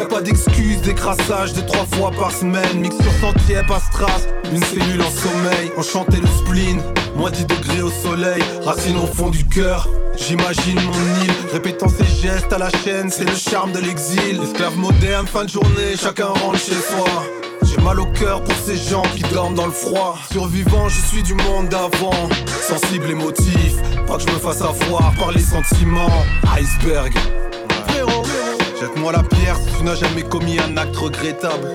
Y 0.00 0.02
a 0.02 0.06
pas 0.06 0.22
d'excuse, 0.22 0.80
d'écrassage 0.80 1.52
de 1.52 1.60
trois 1.60 1.84
fois 1.84 2.10
par 2.10 2.32
semaine. 2.32 2.80
Mixture 2.80 3.12
sentier, 3.20 3.60
pas 3.68 3.80
strass, 3.80 4.26
une 4.50 4.64
cellule 4.64 5.02
en 5.02 5.10
sommeil. 5.10 5.70
Enchanté 5.76 6.16
le 6.22 6.26
spleen, 6.26 6.80
moins 7.16 7.30
10 7.30 7.44
degrés 7.44 7.82
au 7.82 7.90
soleil. 7.90 8.42
Racine 8.64 8.96
au 8.96 9.04
fond 9.04 9.28
du 9.28 9.44
cœur, 9.46 9.86
j'imagine 10.16 10.80
mon 10.80 11.22
île. 11.22 11.34
Répétant 11.52 11.88
ses 11.90 12.06
gestes 12.06 12.50
à 12.50 12.56
la 12.56 12.70
chaîne, 12.70 13.10
c'est 13.10 13.28
le 13.28 13.36
charme 13.36 13.72
de 13.72 13.78
l'exil. 13.80 14.40
Esclave 14.42 14.78
moderne, 14.78 15.26
fin 15.26 15.44
de 15.44 15.50
journée, 15.50 15.94
chacun 16.00 16.28
rentre 16.28 16.58
chez 16.58 16.72
soi. 16.72 17.22
J'ai 17.62 17.82
mal 17.82 18.00
au 18.00 18.06
cœur 18.06 18.42
pour 18.42 18.56
ces 18.64 18.78
gens 18.78 19.04
qui 19.14 19.22
dorment 19.34 19.54
dans 19.54 19.66
le 19.66 19.72
froid. 19.72 20.16
Survivant, 20.32 20.88
je 20.88 21.00
suis 21.08 21.22
du 21.22 21.34
monde 21.34 21.68
d'avant. 21.68 22.30
Sensible 22.66 23.10
émotif, 23.10 23.74
pas 24.06 24.16
que 24.16 24.22
je 24.22 24.32
me 24.32 24.38
fasse 24.38 24.62
avoir 24.62 25.12
par 25.18 25.32
les 25.32 25.42
sentiments. 25.42 26.24
Iceberg. 26.56 27.12
Jette-moi 28.80 29.12
la 29.12 29.22
pierre 29.22 29.56
si 29.56 29.76
tu 29.76 29.84
n'as 29.84 29.94
jamais 29.94 30.22
commis 30.22 30.58
un 30.58 30.74
acte 30.78 30.96
regrettable. 30.96 31.68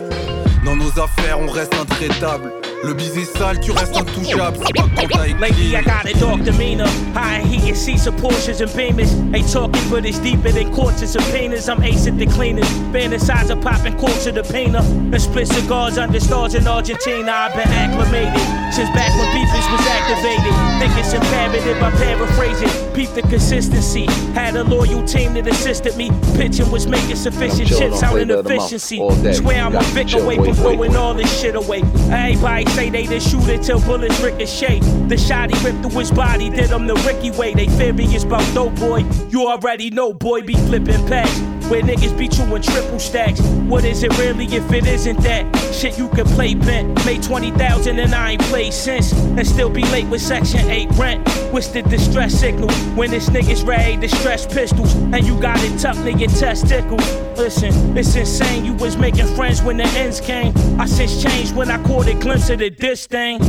Dans 0.66 0.76
nos 0.76 0.90
affaires, 1.00 1.40
on 1.40 1.48
reste 1.48 1.76
intraitable. 1.76 2.52
Le 2.84 2.94
baiser 2.94 3.26
sale, 3.26 3.60
tu 3.60 3.72
restes 3.72 3.96
intouchable. 3.98 4.58
C'est 4.66 4.74
pas 4.74 4.84
quand 4.84 5.08
t'as 5.10 5.26
Lately, 5.40 5.76
I 5.76 5.82
got 5.82 6.06
a 6.06 6.14
dark 6.20 6.44
demeanor. 6.44 6.88
High 7.16 7.42
heat 7.44 7.68
and 7.70 7.76
seats 7.78 8.06
of 8.08 8.16
Porsches 8.16 8.62
and 8.62 8.70
Beamers. 8.72 9.12
Ain't 9.36 9.52
talking, 9.52 9.82
but 9.90 10.06
it's 10.06 10.20
deeper 10.20 10.52
than 10.52 10.72
courts 10.74 11.02
and 11.02 11.10
subpoenas. 11.10 11.68
I'm 11.68 11.82
ace 11.84 12.08
at 12.08 12.18
the 12.18 12.26
cleaners. 12.28 12.68
Fantasize 12.94 13.50
of 13.50 13.62
popping 13.62 13.98
corks 13.98 14.28
of 14.28 14.36
the 14.36 14.44
painter. 14.44 14.80
And 14.80 15.22
split 15.22 15.48
cigars 15.48 15.98
under 15.98 16.20
stars 16.20 16.54
in 16.54 16.68
Argentina. 16.68 17.32
I've 17.32 17.54
been 17.54 17.68
acclimated 17.70 18.40
since 18.74 18.90
back 18.92 19.10
when 19.18 19.32
beefers 19.34 19.66
was 19.72 19.86
activated. 19.88 20.54
Think 20.80 20.94
it's 21.00 21.14
imperative 21.14 21.80
by 21.80 21.92
paraphrasing. 21.92 22.70
Peep 22.94 23.10
the 23.16 23.22
consistency. 23.24 24.06
Had 24.34 24.56
a 24.56 24.64
loyal 24.64 25.04
team 25.06 25.34
that 25.34 25.48
assisted 25.48 25.96
me. 25.98 26.12
Pitching 26.36 26.70
was 26.72 26.86
making 26.88 27.16
sufficient 27.16 27.68
chips 27.68 28.04
on 28.04 28.10
out 28.12 28.20
in 28.20 28.30
of 28.30 28.46
efficiency. 28.46 28.98
Swear 29.34 29.64
I'm 29.64 29.74
You 29.74 29.80
a 29.80 29.82
got 29.82 29.88
to 29.88 29.94
Vic 29.94 30.08
chill. 30.08 30.24
away 30.24 30.36
from 30.36 30.54
throwing 30.54 30.96
all 30.96 31.14
this 31.14 31.42
shit 31.42 31.56
away. 31.56 31.82
Everybody 32.12 32.65
say 32.72 32.90
they 32.90 33.06
did 33.06 33.22
shoot 33.22 33.48
it 33.48 33.64
till 33.64 33.80
bullets 33.82 34.20
ricochet. 34.22 34.80
The 35.08 35.18
shot 35.18 35.54
he 35.54 35.66
ripped 35.66 35.82
through 35.82 36.00
his 36.00 36.12
body 36.12 36.50
did 36.50 36.70
him 36.70 36.88
the 36.88 36.96
Ricky 37.08 37.32
way. 37.32 37.54
They 37.54 37.68
furious 37.68 38.24
about 38.24 38.46
dope 38.54 38.76
boy. 38.76 39.06
You 39.30 39.48
already 39.48 39.90
know, 39.90 40.14
boy, 40.14 40.42
be 40.42 40.54
flipping 40.54 41.06
packs. 41.08 41.55
Where 41.70 41.82
niggas 41.82 42.16
beat 42.18 42.38
you 42.38 42.56
in 42.56 42.62
triple 42.62 43.00
stacks. 43.00 43.42
What 43.68 43.84
is 43.86 44.04
it 44.04 44.16
really 44.20 44.46
if 44.46 44.72
it 44.72 44.86
isn't 44.86 45.20
that? 45.22 45.56
Shit 45.74 45.98
you 45.98 46.08
can 46.10 46.26
play 46.28 46.54
bent. 46.54 47.04
Made 47.06 47.24
20,000 47.24 48.00
and 48.00 48.14
I 48.14 48.32
ain't 48.32 48.42
played 48.44 48.72
since. 48.72 49.12
And 49.14 49.46
still 49.48 49.70
be 49.70 49.82
late 49.86 50.08
with 50.08 50.22
Section 50.22 50.70
8 50.70 50.92
rent. 50.92 51.28
What's 51.52 51.70
the 51.70 51.82
distress 51.82 52.40
signal? 52.40 52.70
When 52.96 53.10
this 53.10 53.30
nigga's 53.30 53.64
ready 53.64 53.98
to 53.98 54.08
stress 54.16 54.46
pistols. 54.46 54.94
And 54.94 55.26
you 55.26 55.40
got 55.42 55.58
it 55.64 55.80
tucked 55.80 56.00
near 56.02 56.16
your 56.16 56.30
testicles. 56.30 57.04
Listen, 57.36 57.98
it's 57.98 58.16
insane. 58.16 58.64
You 58.64 58.74
was 58.74 58.96
making 58.96 59.28
friends 59.36 59.64
when 59.64 59.78
the 59.78 59.88
ends 59.98 60.22
came. 60.22 60.54
I 60.80 60.86
since 60.86 61.24
changed 61.24 61.56
when 61.56 61.72
I 61.72 61.82
caught 61.84 62.08
a 62.08 62.14
glimpse 62.14 62.50
of 62.52 62.60
the 62.60 62.70
diss 62.70 63.08
thing. 63.08 63.42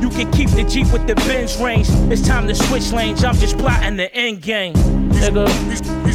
You 0.00 0.10
can 0.10 0.30
keep 0.30 0.50
the 0.50 0.62
Jeep 0.62 0.92
with 0.92 1.06
the 1.08 1.16
Benz 1.16 1.56
range. 1.58 1.88
It's 2.12 2.22
time 2.26 2.46
to 2.46 2.54
switch 2.54 2.92
lanes. 2.92 3.24
I'm 3.24 3.34
just 3.34 3.58
plotting 3.58 3.96
the 3.96 4.14
end 4.14 4.42
game. 4.42 4.74
Nigga. 4.74 6.05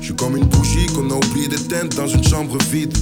Je 0.00 0.04
suis 0.04 0.14
comme 0.14 0.36
une 0.36 0.44
bougie 0.44 0.86
qu'on 0.86 1.10
a 1.10 1.14
oublié 1.14 1.48
d'éteindre 1.48 1.96
dans 1.96 2.06
une 2.06 2.24
chambre 2.24 2.56
vide. 2.70 2.96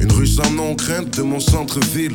Une 0.00 0.12
rue 0.12 0.26
semblant 0.26 0.70
aux 0.70 0.76
craintes 0.76 1.16
de 1.16 1.22
mon 1.22 1.40
centre-ville. 1.40 2.14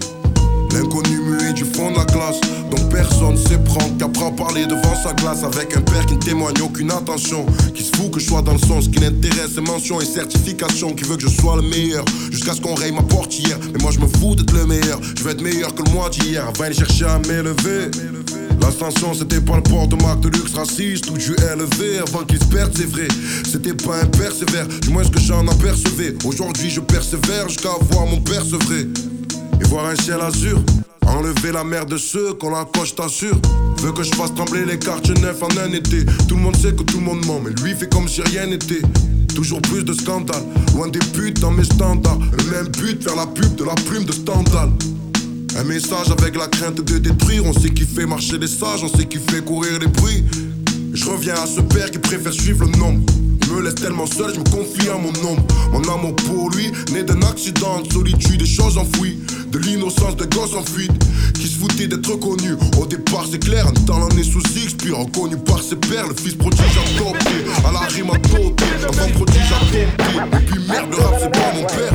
L'inconnu 0.80 1.20
muet 1.20 1.52
du 1.52 1.66
fond 1.66 1.92
de 1.92 1.98
la 1.98 2.06
classe, 2.06 2.40
dont 2.72 2.82
personne 2.90 3.36
sait 3.36 3.58
prendre 3.58 3.98
qu'après 3.98 4.24
en 4.24 4.32
parler 4.32 4.66
devant 4.66 4.96
sa 4.96 5.12
glace. 5.12 5.44
Avec 5.44 5.76
un 5.76 5.82
père 5.82 6.06
qui 6.06 6.14
ne 6.14 6.20
témoigne 6.20 6.62
aucune 6.64 6.90
attention, 6.90 7.46
qui 7.76 7.84
se 7.84 7.94
fout 7.98 8.10
que 8.12 8.20
je 8.22 8.26
sois 8.26 8.42
dans 8.42 8.54
le 8.54 8.60
sens 8.60 8.88
qui 8.88 8.98
l'intéresse, 8.98 9.52
c'est 9.56 9.62
mentions 9.62 10.00
et 10.00 10.06
certifications, 10.06 10.94
qui 10.94 11.04
veut 11.04 11.18
que 11.18 11.24
je 11.24 11.28
sois 11.28 11.58
le 11.58 11.64
meilleur. 11.64 12.06
Jusqu'à 12.32 12.54
ce 12.54 12.62
qu'on 12.62 12.76
raye 12.76 12.94
ma 12.94 13.02
portière, 13.02 13.60
mais 13.74 13.80
moi 13.82 13.92
je 13.92 14.00
me 14.00 14.08
fous 14.08 14.36
d'être 14.36 14.54
le 14.54 14.66
meilleur. 14.66 15.02
Je 15.18 15.22
veux 15.22 15.32
être 15.32 15.42
meilleur 15.42 15.76
que 15.76 15.84
le 15.84 15.92
mois 15.92 16.10
d'hier, 16.10 16.50
va 16.58 16.66
aller 16.66 16.76
chercher 16.76 17.06
à 17.06 17.20
m'élever. 17.28 17.92
L'ascension 18.62 19.14
c'était 19.14 19.42
pas 19.42 19.58
le 19.58 19.64
port 19.64 19.88
de 19.90 20.02
marque 20.02 20.22
de 20.22 20.30
luxe 20.30 20.54
raciste 20.54 21.10
ou 21.10 21.18
du 21.18 21.36
élevé 21.52 22.00
avant 22.08 22.24
qu'ils 22.24 22.40
se 22.40 22.46
perdent 22.46 22.76
c'est 22.76 22.86
vrai 22.86 23.08
C'était 23.44 23.74
pas 23.74 24.02
un 24.02 24.06
persévère, 24.06 24.68
du 24.68 24.90
moins 24.90 25.04
ce 25.04 25.10
que 25.10 25.20
j'en 25.20 25.48
apercevais 25.48 26.14
Aujourd'hui 26.26 26.70
je 26.70 26.82
persévère 26.82 27.48
jusqu'à 27.48 27.70
voir 27.90 28.06
mon 28.06 28.20
vrai 28.20 28.86
Et 29.60 29.64
voir 29.66 29.86
un 29.86 29.96
ciel 29.96 30.20
azur 30.22 30.62
Enlever 31.08 31.52
la 31.52 31.64
mer 31.64 31.86
de 31.86 31.98
ceux 31.98 32.34
qu'on 32.34 32.52
la 32.52 32.66
t'assure 32.96 33.40
Veut 33.80 33.92
que 33.92 34.04
je 34.04 34.14
fasse 34.14 34.34
trembler 34.34 34.66
les 34.66 34.78
quartiers 34.78 35.16
neufs 35.16 35.42
en 35.42 35.50
un 35.58 35.74
été 35.74 36.06
Tout 36.28 36.36
le 36.36 36.42
monde 36.42 36.56
sait 36.56 36.74
que 36.74 36.84
tout 36.84 37.00
le 37.00 37.06
monde 37.06 37.26
ment 37.26 37.42
Mais 37.44 37.52
lui 37.64 37.74
fait 37.74 37.90
comme 37.90 38.08
si 38.08 38.22
rien 38.22 38.46
n'était 38.46 38.82
Toujours 39.34 39.62
plus 39.62 39.84
de 39.84 39.94
scandales 39.94 40.44
Loin 40.76 40.88
des 40.88 41.00
putes 41.00 41.40
dans 41.40 41.52
mes 41.52 41.64
standards 41.64 42.20
Le 42.38 42.52
même 42.52 42.68
but, 42.68 43.04
faire 43.04 43.16
la 43.16 43.28
pub 43.28 43.56
de 43.56 43.64
la 43.64 43.76
plume 43.76 44.06
de 44.06 44.12
Stendhal 44.12 44.70
un 45.58 45.64
message 45.64 46.10
avec 46.12 46.38
la 46.38 46.48
crainte 46.48 46.80
de 46.80 46.98
détruire. 47.00 47.44
On 47.46 47.54
sait 47.54 47.72
qui 47.72 47.84
fait 47.84 48.06
marcher 48.06 48.38
les 48.38 48.48
sages, 48.48 48.84
on 48.84 48.88
sait 48.88 49.06
qui 49.06 49.18
fait 49.18 49.44
courir 49.44 49.80
les 49.80 49.88
bruits. 49.88 50.24
Je 50.94 51.06
reviens 51.06 51.34
à 51.34 51.48
ce 51.48 51.60
père 51.62 51.90
qui 51.92 52.00
préfère 52.00 52.32
suivre 52.32 52.66
le 52.66 52.78
nombre. 52.78 53.04
Me 53.50 53.62
laisse 53.62 53.76
tellement 53.76 54.06
seul, 54.06 54.34
je 54.34 54.40
me 54.40 54.46
confie 54.46 54.90
à 54.90 54.96
mon 54.96 55.10
ombre. 55.28 55.44
Mon 55.72 55.82
amour 55.94 56.16
pour 56.16 56.52
lui, 56.52 56.72
né 56.92 57.04
d'un 57.04 57.22
accident 57.24 57.82
de 57.82 57.92
solitude, 57.92 58.38
des 58.38 58.46
choses 58.46 58.78
enfouies. 58.78 59.20
De 59.48 59.58
l'innocence 59.58 60.16
de 60.16 60.26
gosses 60.26 60.54
en 60.54 60.64
fuite, 60.64 60.92
qui 61.34 61.48
se 61.48 61.58
foutait 61.58 61.88
d'être 61.88 62.16
connu. 62.20 62.54
Au 62.80 62.86
départ, 62.86 63.26
c'est 63.30 63.40
clair, 63.40 63.66
un 63.68 63.74
talent 63.74 64.10
né 64.16 64.24
sous 64.24 64.42
X, 64.56 64.76
puis 64.76 64.92
reconnu 64.92 65.38
par 65.38 65.64
ses 65.64 65.78
pères. 65.78 66.08
Le 66.08 66.14
fils 66.14 66.36
prodige 66.36 66.62
adopté, 66.96 67.46
à 67.68 67.72
la 67.72 67.80
rime 67.80 68.12
côté. 68.32 68.54
Enfant 68.88 69.10
prodige 69.16 69.52
adopté. 69.52 69.88
Et 70.38 70.46
puis 70.46 70.60
merde, 70.68 70.92
le 70.92 70.98
rap, 70.98 71.16
c'est 71.20 71.32
pas 71.32 71.54
mon 71.56 71.66
père. 71.66 71.94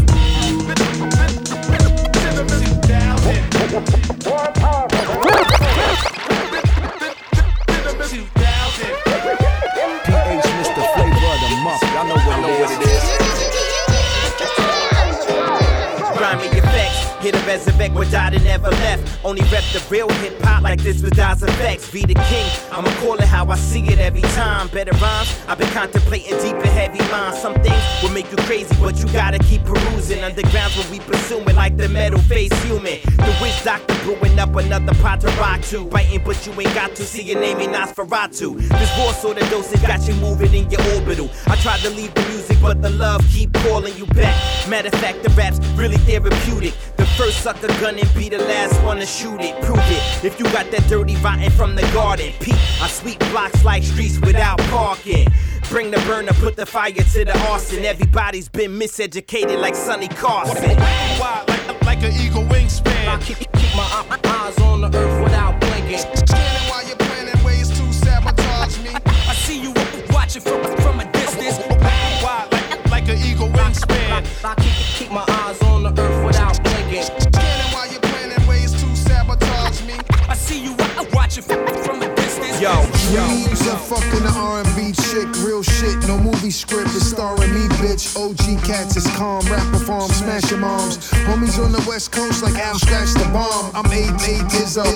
Effects, 17.55 17.65
hit 17.65 17.75
a 17.75 17.79
resurrect 17.79 17.95
without 17.95 18.33
never 18.43 18.71
left. 18.71 19.19
Only 19.25 19.43
rep 19.43 19.65
the 19.73 19.85
real 19.91 20.09
hip 20.09 20.41
hop 20.43 20.63
like 20.63 20.83
this 20.83 21.03
with 21.03 21.17
Dies 21.17 21.43
effects. 21.43 21.91
Be 21.91 22.03
the 22.03 22.15
king, 22.15 22.51
I'ma 22.71 22.91
call 23.01 23.15
it 23.15 23.25
how 23.25 23.47
I 23.49 23.57
see 23.57 23.85
it 23.85 23.99
every 23.99 24.23
time. 24.23 24.69
Better 24.69 24.93
rhymes, 24.99 25.35
I've 25.49 25.59
been 25.59 25.69
contemplating 25.69 26.37
deep 26.41 26.57
and 26.57 26.67
heavy 26.67 26.99
lines. 27.11 27.39
Some 27.41 27.55
things 27.55 27.83
will 28.03 28.11
make 28.11 28.31
you 28.31 28.37
crazy, 28.45 28.75
but 28.81 28.97
you 28.99 29.07
gotta 29.13 29.39
keep 29.39 29.65
perusing. 29.65 30.23
Underground's 30.23 30.77
what 30.77 30.91
we 30.91 31.01
pursuing, 31.01 31.57
like 31.57 31.77
the 31.77 31.89
metal 31.89 32.19
face 32.21 32.53
human. 32.65 32.99
The 33.05 33.39
witch 33.41 33.63
doctor 33.65 33.95
brewing 34.03 34.39
up 34.39 34.55
another 34.57 34.95
pot 34.95 35.21
to 35.23 35.29
rock 35.41 35.61
to. 35.63 35.85
Biting, 35.87 36.23
but 36.25 36.47
you 36.47 36.53
ain't 36.53 36.75
got 36.75 36.95
to 36.97 37.05
see 37.05 37.23
your 37.23 37.41
name 37.41 37.59
in 37.61 37.71
Nosferatu. 37.71 38.57
This 38.59 38.91
raw 38.99 39.13
sort 39.13 39.41
of 39.41 39.49
dosage 39.51 39.83
got 39.83 40.07
you 40.07 40.15
moving 40.15 40.53
in 40.53 40.71
your 40.71 40.83
orbital. 40.95 41.31
I 41.47 41.57
tried 41.57 41.81
to 41.81 41.91
leave 41.91 42.13
the 42.15 42.23
music, 42.29 42.44
but 42.65 42.81
the 42.81 42.89
love 42.89 43.23
keep 43.29 43.53
calling 43.53 43.95
you 43.99 44.07
back. 44.07 44.35
Matter 44.71 44.89
of 44.89 44.95
fact, 44.95 45.23
the 45.23 45.29
rap's 45.31 45.59
really 45.77 45.99
therapeutic. 45.99 46.73
The 46.97 47.05
first 47.05 47.43
sucker 47.43 47.69
gun 47.79 47.99
and 47.99 48.15
be 48.15 48.31
the 48.31 48.39
last 48.39 48.83
one 48.83 48.97
to 48.97 49.07
shoot 49.07 49.39
it. 49.43 49.55
Prove 49.63 49.79
it. 49.81 50.25
If 50.25 50.39
you 50.39 50.47
got 50.47 50.71
that 50.71 50.89
dirty 50.89 51.15
rotten 51.17 51.51
from 51.51 51.77
the 51.77 51.83
garden, 51.93 52.33
peep. 52.41 52.57
I 52.81 52.89
sweep 52.89 53.19
blocks 53.31 53.63
like 53.65 53.83
streets 53.83 54.19
without 54.19 54.59
parking. 54.71 55.29
Bring 55.69 55.91
the 55.91 55.99
burner, 56.09 56.33
put 56.33 56.57
the 56.57 56.65
fire 56.65 56.91
to 56.91 57.25
the 57.27 57.39
arson. 57.51 57.85
Everybody's 57.85 58.49
been 58.49 58.73
miseducated 58.79 59.61
like 59.61 59.75
Sonny 59.75 60.09
Carson. 60.09 60.79
Wild 61.21 61.47
like, 61.49 61.85
like 61.85 62.03
an 62.03 62.13
eagle 62.19 62.45
wingspan. 62.45 63.09
I 63.09 63.21
keep, 63.21 63.37
keep 63.37 63.77
my 63.77 64.19
eyes 64.25 64.59
on 64.61 64.81
the 64.81 64.97
earth 64.97 65.23
without 65.23 65.64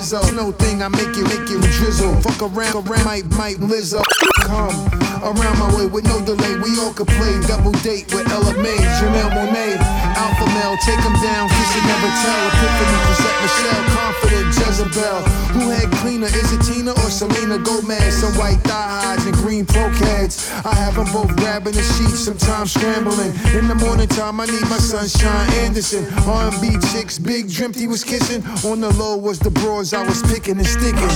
Izzo, 0.09 0.21
Izzo. 0.21 0.35
No 0.35 0.51
thing, 0.51 0.81
I 0.81 0.87
make 0.87 1.01
it, 1.01 1.23
make 1.23 1.49
it 1.49 1.61
drizzle. 1.77 2.15
Fuck 2.21 2.41
around, 2.41 2.87
around, 2.89 3.05
might, 3.05 3.25
might 3.37 3.57
Lizzo. 3.57 4.38
Come 4.49 4.73
around 5.21 5.59
my 5.59 5.69
way 5.77 5.85
with 5.85 6.05
no 6.05 6.25
delay. 6.25 6.57
We 6.57 6.79
all 6.81 6.91
could 6.91 7.07
play 7.07 7.37
double 7.45 7.71
date 7.85 8.09
with 8.09 8.25
Ella 8.31 8.57
Mai, 8.57 8.81
Janelle 8.97 9.29
Monáe, 9.29 9.77
Alpha 10.17 10.45
male. 10.57 10.75
Take 10.81 11.05
'em 11.05 11.13
down, 11.21 11.49
kiss 11.49 11.75
and 11.77 11.85
never 11.85 12.09
tell. 12.23 12.41
Epiphany, 12.49 12.97
Chrisette 13.05 13.39
Michele, 13.43 13.83
confident 13.93 14.47
Jezebel. 14.57 15.19
Who 15.53 15.69
had 15.69 15.91
cleaner? 16.01 16.31
Is 16.41 16.51
it 16.51 16.61
Tina 16.65 16.93
or 16.93 17.09
Selena 17.11 17.59
Gomez? 17.59 18.21
Some 18.21 18.33
white 18.41 18.61
thigh 18.63 18.89
highs 19.01 19.23
and 19.25 19.35
green 19.35 19.65
pro-cats. 19.65 20.49
I 20.65 20.73
have 20.73 20.97
'em 20.97 21.11
both 21.13 21.35
grabbing 21.35 21.73
the 21.73 21.83
sheets, 21.83 22.19
sometimes 22.25 22.71
scrambling. 22.71 23.33
In 23.53 23.67
the 23.67 23.75
morning 23.75 24.07
time, 24.07 24.39
I 24.39 24.45
need 24.45 24.67
my 24.67 24.79
sunshine 24.79 25.47
Anderson. 25.63 26.07
R&B 26.25 26.79
chicks, 26.91 27.19
big 27.19 27.51
Drimpy 27.51 27.85
was 27.85 28.03
kissing. 28.03 28.43
On 28.63 28.81
the 28.81 28.89
low 28.93 29.15
was 29.15 29.37
the 29.37 29.51
bras 29.51 29.93
I 29.93 30.01
was 30.03 30.23
picking 30.23 30.57
and 30.57 30.67
sticking. 30.67 31.13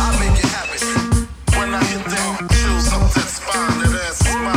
I 0.00 0.08
make 0.18 0.38
it 0.42 0.48
happen. 0.48 0.73
Ass 4.14 4.26
is 4.28 4.36
mine. 4.36 4.53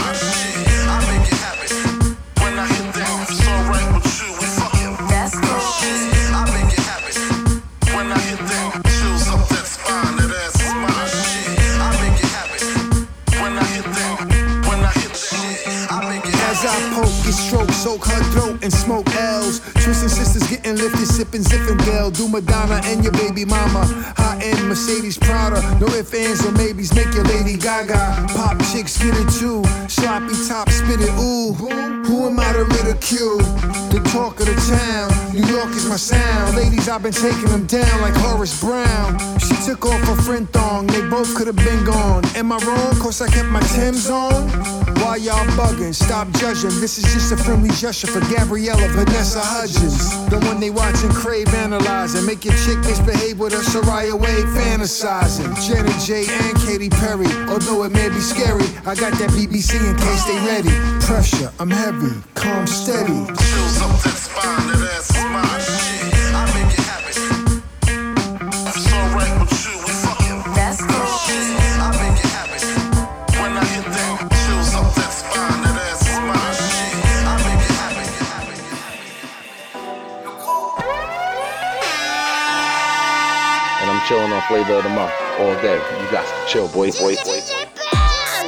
50, 20.89 21.05
sipping 21.05 21.41
Zinfandel. 21.41 22.15
Do 22.15 22.27
Madonna 22.27 22.79
and 22.85 23.03
your 23.03 23.11
baby 23.13 23.43
mama. 23.43 23.83
High 24.15 24.39
end 24.41 24.67
Mercedes 24.67 25.17
Prada. 25.17 25.59
No 25.79 25.87
ifs, 25.87 26.13
ands, 26.13 26.45
or 26.45 26.51
maybes. 26.53 26.93
Make 26.95 27.13
your 27.13 27.25
Lady 27.25 27.57
Gaga. 27.57 28.27
Pop 28.35 28.57
chicks 28.71 28.97
get 28.97 29.15
it 29.15 29.29
too. 29.39 29.63
Sloppy 29.87 30.33
top, 30.47 30.69
spin 30.69 31.01
it, 31.01 31.11
ooh. 31.19 31.53
Who 32.07 32.27
am 32.27 32.39
I 32.39 32.53
to 32.53 32.63
ridicule? 32.63 33.37
The 33.91 33.99
talk 34.13 34.39
of 34.39 34.45
the 34.45 34.55
town. 34.71 35.11
New 35.33 35.45
York 35.53 35.69
is 35.71 35.87
my 35.89 35.97
sound. 35.97 36.55
Ladies, 36.55 36.87
I've 36.87 37.03
been 37.03 37.11
taking 37.11 37.49
them 37.49 37.65
down 37.65 38.01
like 38.01 38.15
Horace 38.15 38.59
Brown. 38.61 39.19
She 39.39 39.55
took 39.65 39.85
off 39.85 39.99
her 40.07 40.15
friend 40.15 40.49
thong. 40.51 40.87
They 40.87 41.01
both 41.09 41.35
could 41.35 41.47
have 41.47 41.57
been 41.57 41.83
gone. 41.83 42.23
Am 42.35 42.51
I 42.51 42.57
wrong? 42.59 42.95
Cause 43.01 43.21
I 43.21 43.27
kept 43.27 43.49
my 43.49 43.59
Tim's 43.75 44.09
on. 44.09 44.49
Why 45.01 45.17
y'all 45.17 45.45
bugging? 45.59 45.93
Stop 45.93 46.31
judging. 46.31 46.79
This 46.79 46.97
is 46.97 47.03
just 47.13 47.31
a 47.31 47.37
friendly 47.37 47.69
gesture 47.69 48.07
for 48.07 48.21
Gabriella 48.33 48.87
Vanessa 48.89 49.41
Hudgens. 49.41 50.29
The 50.29 50.39
one 50.47 50.59
they 50.59 50.69
watching 50.77 51.09
crave 51.09 51.51
analyzing. 51.55 52.25
Make 52.25 52.45
your 52.45 52.53
chick 52.63 52.77
misbehave 52.85 53.39
with 53.39 53.53
a 53.53 53.57
Soraya 53.57 54.13
Wade 54.13 54.45
fantasizing. 54.53 55.51
Janet 55.67 55.99
J 56.05 56.25
and 56.29 56.57
Katy 56.61 56.89
Perry. 56.89 57.27
Although 57.49 57.83
it 57.83 57.91
may 57.91 58.09
be 58.09 58.21
scary, 58.21 58.69
I 58.85 58.93
got 58.93 59.13
that 59.17 59.31
BBC 59.33 59.75
in 59.81 59.95
case 59.97 60.23
they 60.29 60.37
ready. 60.45 60.69
Pressure, 61.05 61.51
I'm 61.59 61.71
heavy, 61.71 62.13
calm, 62.35 62.67
steady. 62.67 63.25
Chills 63.25 63.81
up 63.81 63.97
that 64.05 64.17
spine, 64.17 64.67
that 64.67 64.93
ass 64.95 65.16
flavor 84.47 84.75
of 84.75 84.83
the 84.83 84.89
month 84.89 85.11
all 85.39 85.53
day. 85.61 85.75
You 85.75 86.11
got 86.11 86.25
to 86.25 86.47
chill, 86.47 86.67
boy. 86.69 86.91
boy, 86.91 87.15
boy. 87.25 87.39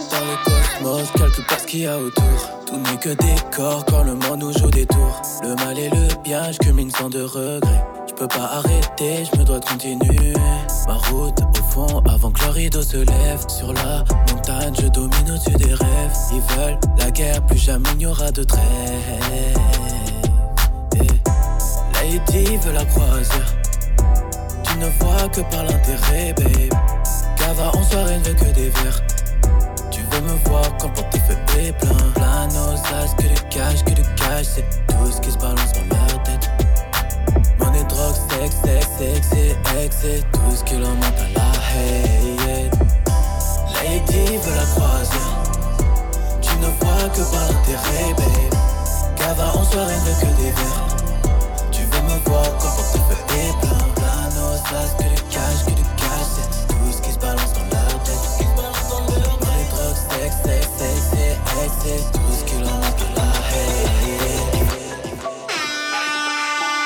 Dans 0.09 0.25
le 0.25 0.37
cosmos, 0.45 1.11
calcule 1.11 1.45
pas 1.45 1.59
ce 1.59 1.67
qu'il 1.67 1.81
y 1.81 1.87
a 1.87 1.97
autour. 1.97 2.23
Tout 2.65 2.77
n'est 2.77 2.97
que 2.97 3.09
décor 3.09 3.85
quand 3.85 4.03
le 4.03 4.15
monde 4.15 4.39
nous 4.39 4.53
joue 4.53 4.71
des 4.71 4.85
tours. 4.85 5.21
Le 5.43 5.55
mal 5.55 5.77
et 5.77 5.89
le 5.89 6.07
bien, 6.23 6.51
je 6.51 6.57
culmine 6.57 6.89
sans 6.89 7.09
de 7.09 7.21
regret. 7.21 7.83
Je 8.07 8.13
peux 8.13 8.27
pas 8.27 8.49
arrêter, 8.53 9.25
je 9.25 9.39
me 9.39 9.43
dois 9.43 9.59
de 9.59 9.65
continuer. 9.65 10.33
Ma 10.87 10.93
route 10.93 11.39
au 11.41 11.63
fond 11.71 12.01
avant 12.09 12.31
que 12.31 12.45
le 12.45 12.51
rideau 12.51 12.81
se 12.81 12.97
lève. 12.97 13.45
Sur 13.49 13.73
la 13.73 14.03
montagne, 14.31 14.73
je 14.81 14.87
domine 14.87 15.31
au-dessus 15.31 15.57
des 15.57 15.73
rêves. 15.73 16.17
Ils 16.31 16.55
veulent 16.55 16.79
la 16.97 17.11
guerre, 17.11 17.45
plus 17.45 17.57
jamais 17.57 17.89
il 17.91 17.97
n'y 17.97 18.05
aura 18.05 18.31
de 18.31 18.43
trêve. 18.43 18.61
Lady 22.01 22.57
veut 22.57 22.71
la 22.71 22.85
croisière. 22.85 23.58
Tu 24.69 24.77
ne 24.77 24.85
vois 24.99 25.27
que 25.29 25.41
par 25.41 25.63
l'intérêt, 25.63 26.33
babe. 26.33 26.69
Cava 27.37 27.71
en 27.75 27.83
soirée 27.83 28.19
ne 28.19 28.33
que 28.33 28.45
des 28.53 28.69
verres. 28.69 29.01
Tu 29.89 30.01
veux 30.01 30.21
me 30.21 30.35
voir 30.45 30.63
quand 30.77 30.89
le 30.89 30.93
portefeuille 30.93 31.67
est 31.67 31.71
plein 31.73 32.11
Plein 32.13 32.47
nos 32.47 32.75
que 33.17 33.23
du 33.23 33.41
cash, 33.49 33.83
que 33.83 33.93
du 33.93 34.03
cash 34.15 34.45
C'est 34.45 34.65
tout 34.87 35.11
ce 35.11 35.19
qui 35.21 35.31
se 35.31 35.37
balance 35.37 35.73
dans 35.73 35.95
leur 35.95 36.23
tête. 36.23 36.51
Money, 37.57 37.83
drogue, 37.85 38.15
sexe, 38.29 38.57
sexe, 38.63 38.87
sexe 38.99 39.33
et 39.33 39.83
ex 39.83 39.97
C'est 40.01 40.31
tout 40.31 40.55
ce 40.55 40.63
qui 40.63 40.77
leur 40.77 40.91
monte 40.91 41.17
à 41.17 41.39
la 41.39 41.49
hate 41.49 42.77
Lady 43.73 44.37
veut 44.37 44.55
la 44.55 44.65
croisière 44.75 45.43
Tu 46.41 46.55
ne 46.57 46.67
vois 46.67 47.09
que 47.09 47.21
par 47.31 47.47
l'intérêt, 47.47 48.13
babe. 48.15 48.59
Cava 49.17 49.51
en 49.55 49.63
soirée 49.63 49.95
ne 49.95 50.21
que 50.21 50.35
des 50.37 50.51
verres. 50.51 50.87
Tu 51.71 51.81
veux 51.81 52.01
me 52.03 52.19
voir 52.29 52.45
quand 52.59 52.69
le 52.77 53.35
est 53.35 53.61
plein 53.61 53.88
Que 54.67 55.03
du 55.03 55.21
cash, 55.29 55.65
que 55.65 55.71
du 55.71 55.83
cash 55.83 56.27
C'est 56.35 56.67
tout 56.67 56.91
ce 56.91 57.01
qui 57.01 57.11
se 57.13 57.19
balance 57.19 57.53
dans 57.53 57.63
leur 57.63 58.03
tête 58.03 58.15
Money, 58.55 59.69
drogue, 59.71 59.95
sexe, 60.11 60.35
sexe, 60.43 60.67
sexe 60.77 61.73
C'est 61.81 62.11
tout 62.11 62.31
ce 62.33 62.55
manque 62.59 63.15
la 63.15 63.23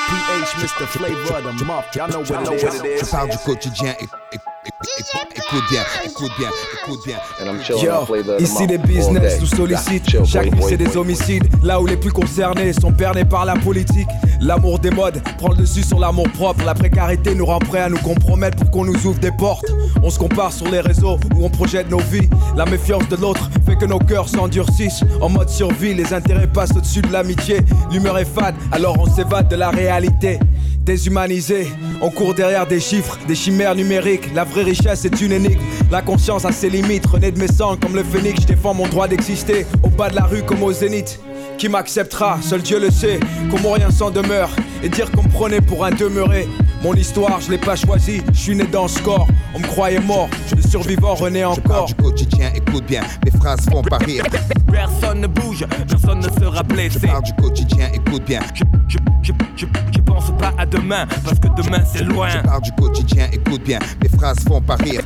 PH, 0.08 0.56
Mr. 0.58 0.86
Flavor 0.86 1.46
of 1.46 1.56
the 1.58 1.64
month. 1.64 1.84
Y'all 1.96 2.08
know 2.08 2.20
what 2.20 2.42
it 2.54 2.84
is. 2.84 3.00
Je 3.04 3.10
parle 3.10 3.30
du 3.30 3.38
quotidien. 3.38 3.92
éc- 3.92 4.08
éc- 4.32 4.40
éc- 4.64 4.72
éc- 4.98 5.36
Écoute 5.36 5.64
bien, 5.70 5.82
écoute 6.04 6.32
bien, 6.38 6.50
écoute 6.86 7.00
bien. 7.04 7.16
And 7.40 7.46
I'm 7.46 7.62
chilling 7.62 7.84
Yo, 7.84 8.38
ici 8.38 8.66
les 8.66 8.78
business 8.78 9.40
nous 9.40 9.46
sollicitent. 9.46 10.24
Chaque 10.24 10.52
nuit 10.52 10.62
c'est 10.68 10.76
des 10.76 10.96
homicides. 10.96 11.44
Là 11.62 11.80
où 11.80 11.86
les 11.86 11.96
plus 11.96 12.12
concernés 12.12 12.72
sont 12.72 12.90
bernés 12.90 13.24
par 13.24 13.44
la 13.44 13.54
politique. 13.54 14.08
L'amour 14.40 14.78
des 14.78 14.90
modes 14.90 15.22
prend 15.38 15.48
le 15.48 15.56
dessus 15.56 15.82
sur 15.82 15.98
l'amour 15.98 16.26
propre. 16.34 16.64
La 16.64 16.74
précarité 16.74 17.34
nous 17.34 17.46
rend 17.46 17.58
prêts 17.58 17.80
à 17.80 17.88
nous 17.88 17.98
compromettre 17.98 18.58
pour 18.58 18.70
qu'on 18.70 18.84
nous 18.84 19.06
ouvre 19.06 19.18
des 19.18 19.32
portes. 19.32 19.66
On 20.02 20.10
se 20.10 20.18
compare 20.18 20.52
sur 20.52 20.68
les 20.68 20.80
réseaux 20.80 21.18
où 21.34 21.44
on 21.44 21.50
projette 21.50 21.90
nos 21.90 21.98
vies. 21.98 22.28
La 22.56 22.66
méfiance 22.66 23.08
de 23.08 23.16
l'autre 23.16 23.50
fait 23.66 23.76
que 23.76 23.86
nos 23.86 23.98
cœurs 23.98 24.28
s'endurcissent. 24.28 25.04
En 25.20 25.28
mode 25.28 25.48
survie, 25.48 25.94
les 25.94 26.12
intérêts 26.12 26.46
passent 26.48 26.76
au-dessus 26.76 27.02
de 27.02 27.12
l'amitié. 27.12 27.60
L'humeur 27.90 28.18
est 28.18 28.24
fade, 28.24 28.54
alors 28.72 28.96
on 28.98 29.06
s'évade 29.06 29.48
de 29.48 29.56
la 29.56 29.70
réalité. 29.70 30.38
Déshumanisé, 30.84 31.68
on 32.02 32.10
court 32.10 32.34
derrière 32.34 32.66
des 32.66 32.78
chiffres, 32.78 33.18
des 33.26 33.34
chimères 33.34 33.74
numériques. 33.74 34.34
La 34.34 34.44
vraie 34.44 34.64
richesse 34.64 35.06
est 35.06 35.18
une 35.22 35.32
énigme. 35.32 35.58
La 35.90 36.02
conscience 36.02 36.44
a 36.44 36.52
ses 36.52 36.68
limites. 36.68 37.06
René 37.06 37.30
de 37.30 37.38
mes 37.38 37.48
sangs 37.48 37.76
comme 37.76 37.96
le 37.96 38.04
phénix, 38.04 38.42
je 38.42 38.48
défends 38.48 38.74
mon 38.74 38.86
droit 38.86 39.08
d'exister. 39.08 39.64
Au 39.82 39.88
bas 39.88 40.10
de 40.10 40.16
la 40.16 40.24
rue 40.24 40.42
comme 40.42 40.62
au 40.62 40.72
zénith. 40.72 41.20
Qui 41.56 41.70
m'acceptera? 41.70 42.38
Seul 42.42 42.60
Dieu 42.60 42.78
le 42.78 42.90
sait. 42.90 43.18
Comment 43.50 43.72
rien 43.72 43.90
s'en 43.90 44.10
demeure. 44.10 44.50
Et 44.82 44.90
dire 44.90 45.10
qu'on 45.10 45.22
prenait 45.22 45.62
pour 45.62 45.86
un 45.86 45.90
demeuré. 45.90 46.46
Mon 46.84 46.92
histoire, 46.92 47.40
je 47.40 47.50
l'ai 47.50 47.56
pas 47.56 47.76
choisie. 47.76 48.20
Je 48.30 48.38
suis 48.38 48.54
né 48.54 48.64
dans 48.70 48.86
ce 48.88 49.00
corps. 49.00 49.26
On 49.54 49.58
me 49.58 49.66
croyait 49.66 50.00
mort. 50.00 50.28
Le 50.54 50.60
survivant 50.60 51.14
renaît 51.14 51.40
Je 51.40 51.60
parle 51.62 51.76
encore. 51.76 51.86
du 51.86 51.94
quotidien, 51.94 52.50
écoute 52.54 52.84
bien. 52.84 53.00
Mes 53.24 53.30
phrases 53.30 53.64
font 53.70 53.80
pas 53.80 53.96
rire. 53.96 54.24
Personne 54.70 55.22
ne 55.22 55.26
bouge, 55.26 55.64
personne 55.88 56.18
ne 56.18 56.28
sera 56.38 56.62
blessé. 56.62 56.98
Je 57.02 57.06
parle 57.06 57.22
du 57.22 57.32
quotidien, 57.32 57.88
écoute 57.94 58.24
bien. 58.26 58.40
Je, 58.54 58.64
je, 58.88 58.98
je, 59.22 59.32
je, 59.56 59.66
je 59.96 60.00
pense 60.00 60.30
pas 60.38 60.52
à 60.58 60.66
demain, 60.66 61.06
parce 61.24 61.38
que 61.38 61.48
demain 61.56 61.82
c'est 61.90 62.04
loin. 62.04 62.28
Je 62.28 62.38
pars 62.40 62.60
du 62.60 62.72
quotidien, 62.72 63.28
écoute 63.32 63.62
bien, 63.64 63.78
mes 64.02 64.08
phrases 64.10 64.40
font 64.46 64.60
pas 64.60 64.76
rire. 64.76 65.00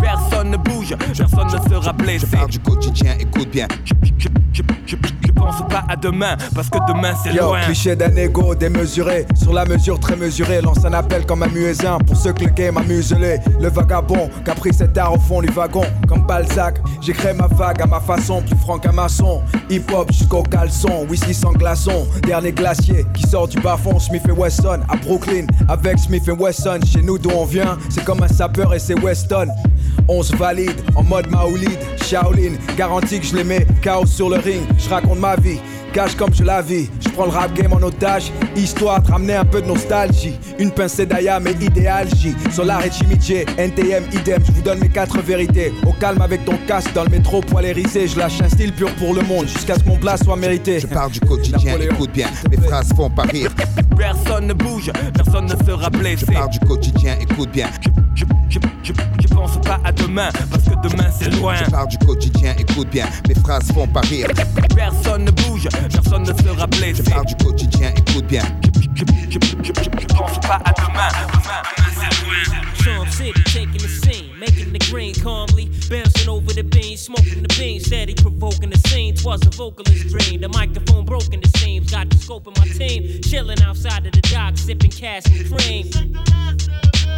Personne 0.00 0.50
ne 0.50 0.56
bouge, 0.56 0.94
personne 1.16 1.48
ne 1.48 1.68
sera 1.68 1.92
blessé. 1.92 2.26
Je 2.30 2.36
pars 2.36 2.46
du 2.46 2.60
quotidien, 2.60 3.14
écoute 3.18 3.50
bien. 3.50 3.66
Je, 3.84 3.94
je, 4.04 4.28
je, 4.52 4.62
je, 4.86 4.96
je 5.02 5.13
pense 5.34 5.62
pas 5.68 5.84
à 5.88 5.96
demain, 5.96 6.36
parce 6.54 6.68
que 6.68 6.78
demain 6.88 7.14
c'est 7.22 7.32
loin. 7.32 7.60
cliché 7.60 7.96
d'un 7.96 8.14
ego 8.16 8.54
démesuré, 8.54 9.26
sur 9.34 9.52
la 9.52 9.64
mesure 9.64 9.98
très 9.98 10.16
mesurée, 10.16 10.60
lance 10.60 10.84
un 10.84 10.92
appel 10.92 11.26
comme 11.26 11.42
un 11.42 11.48
muezzin 11.48 11.98
pour 11.98 12.16
ceux 12.16 12.32
que 12.32 12.44
le 12.44 12.50
game 12.50 12.76
a 12.76 12.82
muselé. 12.82 13.38
Le 13.60 13.68
vagabond 13.68 14.30
qui 14.44 14.50
a 14.50 14.54
pris 14.54 14.72
cet 14.72 14.96
art 14.98 15.14
au 15.14 15.18
fond 15.18 15.40
du 15.40 15.48
wagon, 15.48 15.84
comme 16.08 16.22
Balzac, 16.26 16.78
j'ai 17.00 17.12
créé 17.12 17.32
ma 17.32 17.46
vague 17.46 17.82
à 17.82 17.86
ma 17.86 18.00
façon, 18.00 18.42
plus 18.42 18.56
franc 18.56 18.78
qu'un 18.78 18.92
maçon. 18.92 19.42
Hip 19.70 19.84
hop 19.92 20.10
jusqu'au 20.12 20.42
caleçon, 20.42 21.06
whisky 21.08 21.34
sans 21.34 21.52
glaçon, 21.52 22.06
dernier 22.26 22.52
glacier 22.52 23.06
qui 23.14 23.22
sort 23.26 23.48
du 23.48 23.58
bas 23.60 23.76
fond, 23.76 23.98
Smith 23.98 24.22
et 24.28 24.32
Wesson 24.32 24.80
à 24.88 24.96
Brooklyn, 24.96 25.46
avec 25.68 25.98
Smith 25.98 26.26
et 26.28 26.32
Wesson, 26.32 26.80
chez 26.86 27.02
nous 27.02 27.18
d'où 27.18 27.30
on 27.30 27.44
vient, 27.44 27.78
c'est 27.88 28.04
comme 28.04 28.22
un 28.22 28.28
sapeur 28.28 28.74
et 28.74 28.78
c'est 28.78 28.98
Weston. 29.00 29.48
On 30.08 30.22
se 30.22 30.36
valide 30.36 30.80
en 30.94 31.02
mode 31.02 31.30
Maolid, 31.30 31.78
Shaolin, 32.04 32.52
garantie 32.76 33.20
que 33.20 33.26
je 33.26 33.36
les 33.36 33.44
mets 33.44 33.66
chaos 33.82 34.06
sur 34.06 34.28
le 34.28 34.36
ring, 34.36 34.62
je 34.78 34.88
raconte 34.88 35.18
ma 35.18 35.36
vie. 35.36 35.58
Gage 35.94 36.16
comme 36.16 36.34
je 36.34 36.42
la 36.42 36.60
vis, 36.60 36.90
je 37.00 37.08
prends 37.10 37.26
le 37.26 37.30
rap 37.30 37.54
game 37.54 37.72
en 37.72 37.80
otage, 37.80 38.32
histoire 38.56 39.00
de 39.00 39.12
ramener 39.12 39.34
un 39.34 39.44
peu 39.44 39.62
de 39.62 39.68
nostalgie. 39.68 40.34
Une 40.58 40.72
pincée 40.72 41.06
d'Aya, 41.06 41.38
mais 41.38 41.52
idéal 41.52 42.08
J. 42.16 42.34
Solar 42.50 42.84
et 42.84 42.90
Jimmy 42.90 43.16
J, 43.20 43.44
NTM, 43.56 44.02
idem, 44.12 44.42
je 44.44 44.50
vous 44.50 44.62
donne 44.62 44.80
mes 44.80 44.88
quatre 44.88 45.20
vérités. 45.22 45.72
Au 45.86 45.92
calme 45.92 46.20
avec 46.20 46.44
ton 46.44 46.58
casque 46.66 46.92
dans 46.94 47.04
le 47.04 47.10
métro, 47.10 47.40
poil 47.42 47.64
hérissé, 47.64 48.08
je 48.08 48.18
lâche 48.18 48.40
un 48.40 48.48
style 48.48 48.72
pur 48.72 48.92
pour 48.96 49.14
le 49.14 49.22
monde, 49.22 49.46
jusqu'à 49.46 49.76
ce 49.76 49.84
que 49.84 49.88
mon 49.88 49.96
place 49.96 50.24
soit 50.24 50.34
mérité. 50.34 50.80
Je 50.80 50.88
pars 50.88 51.08
du 51.08 51.20
quotidien, 51.20 51.76
écoute 51.80 52.10
bien, 52.12 52.26
mes 52.50 52.56
phrases 52.56 52.88
font 52.96 53.08
pas 53.08 53.22
rire. 53.22 53.52
Personne 53.96 54.48
ne 54.48 54.52
bouge, 54.52 54.90
personne 55.14 55.46
ne 55.46 55.64
sera 55.64 55.90
blessé. 55.90 56.26
Je 56.28 56.32
pars 56.32 56.48
du 56.48 56.58
quotidien, 56.58 57.14
écoute 57.20 57.50
bien. 57.52 57.68
Je, 57.80 57.90
je, 58.16 58.24
je, 58.84 58.92
je 59.20 59.28
pense 59.28 59.60
pas 59.62 59.80
à 59.84 59.92
demain, 59.92 60.30
parce 60.50 60.64
que 60.64 60.88
demain 60.88 61.10
c'est 61.18 61.30
loin. 61.30 61.54
Je 61.56 61.70
pars 61.70 61.86
du 61.86 61.98
quotidien, 61.98 62.54
écoute 62.58 62.88
bien, 62.90 63.06
mes 63.28 63.34
phrases 63.34 63.72
font 63.72 63.86
pas 63.86 64.00
rire. 64.02 64.28
Personne 64.76 65.24
ne 65.24 65.30
bouge, 65.30 65.68
personne 65.90 66.22
ne 66.22 66.32
sera 66.32 66.66
blessé. 66.66 67.02
Je 67.04 67.10
pars 67.10 67.24
du 67.24 67.34
quotidien, 67.36 67.90
écoute 67.96 68.26
bien. 68.26 68.42
Je, 68.62 69.04
je, 69.04 69.04
je, 69.30 69.38
je, 69.62 69.82
je 70.00 70.06
pense 70.14 70.38
pas 70.40 70.60
à 70.64 70.72
demain, 70.72 71.08
demain, 71.32 71.32
demain 71.32 71.62
c'est 71.98 72.24
loin. 72.24 72.34
Taking 73.46 73.78
the 73.78 73.88
making 74.44 74.72
the 74.72 74.78
green 74.90 75.14
calmly, 75.14 75.70
bouncing 75.88 76.28
over 76.28 76.52
the 76.52 76.62
beans, 76.62 77.00
smoking 77.00 77.42
the 77.42 77.54
beans, 77.58 77.86
steady 77.86 78.14
provoking 78.14 78.70
the 78.70 78.78
scene. 78.88 79.14
Twas 79.14 79.46
a 79.46 79.50
vocalist 79.50 80.08
dream, 80.08 80.40
the 80.40 80.48
microphone 80.48 81.04
broken 81.04 81.40
the 81.40 81.58
seams, 81.58 81.90
got 81.90 82.10
the 82.10 82.16
scope 82.16 82.46
of 82.46 82.56
my 82.58 82.66
team, 82.66 83.22
chilling 83.22 83.60
outside 83.62 84.06
of 84.06 84.12
the 84.12 84.20
dock, 84.22 84.56
sipping 84.56 84.90
cash 84.90 85.24
and 85.26 85.48
cream. 85.50 85.84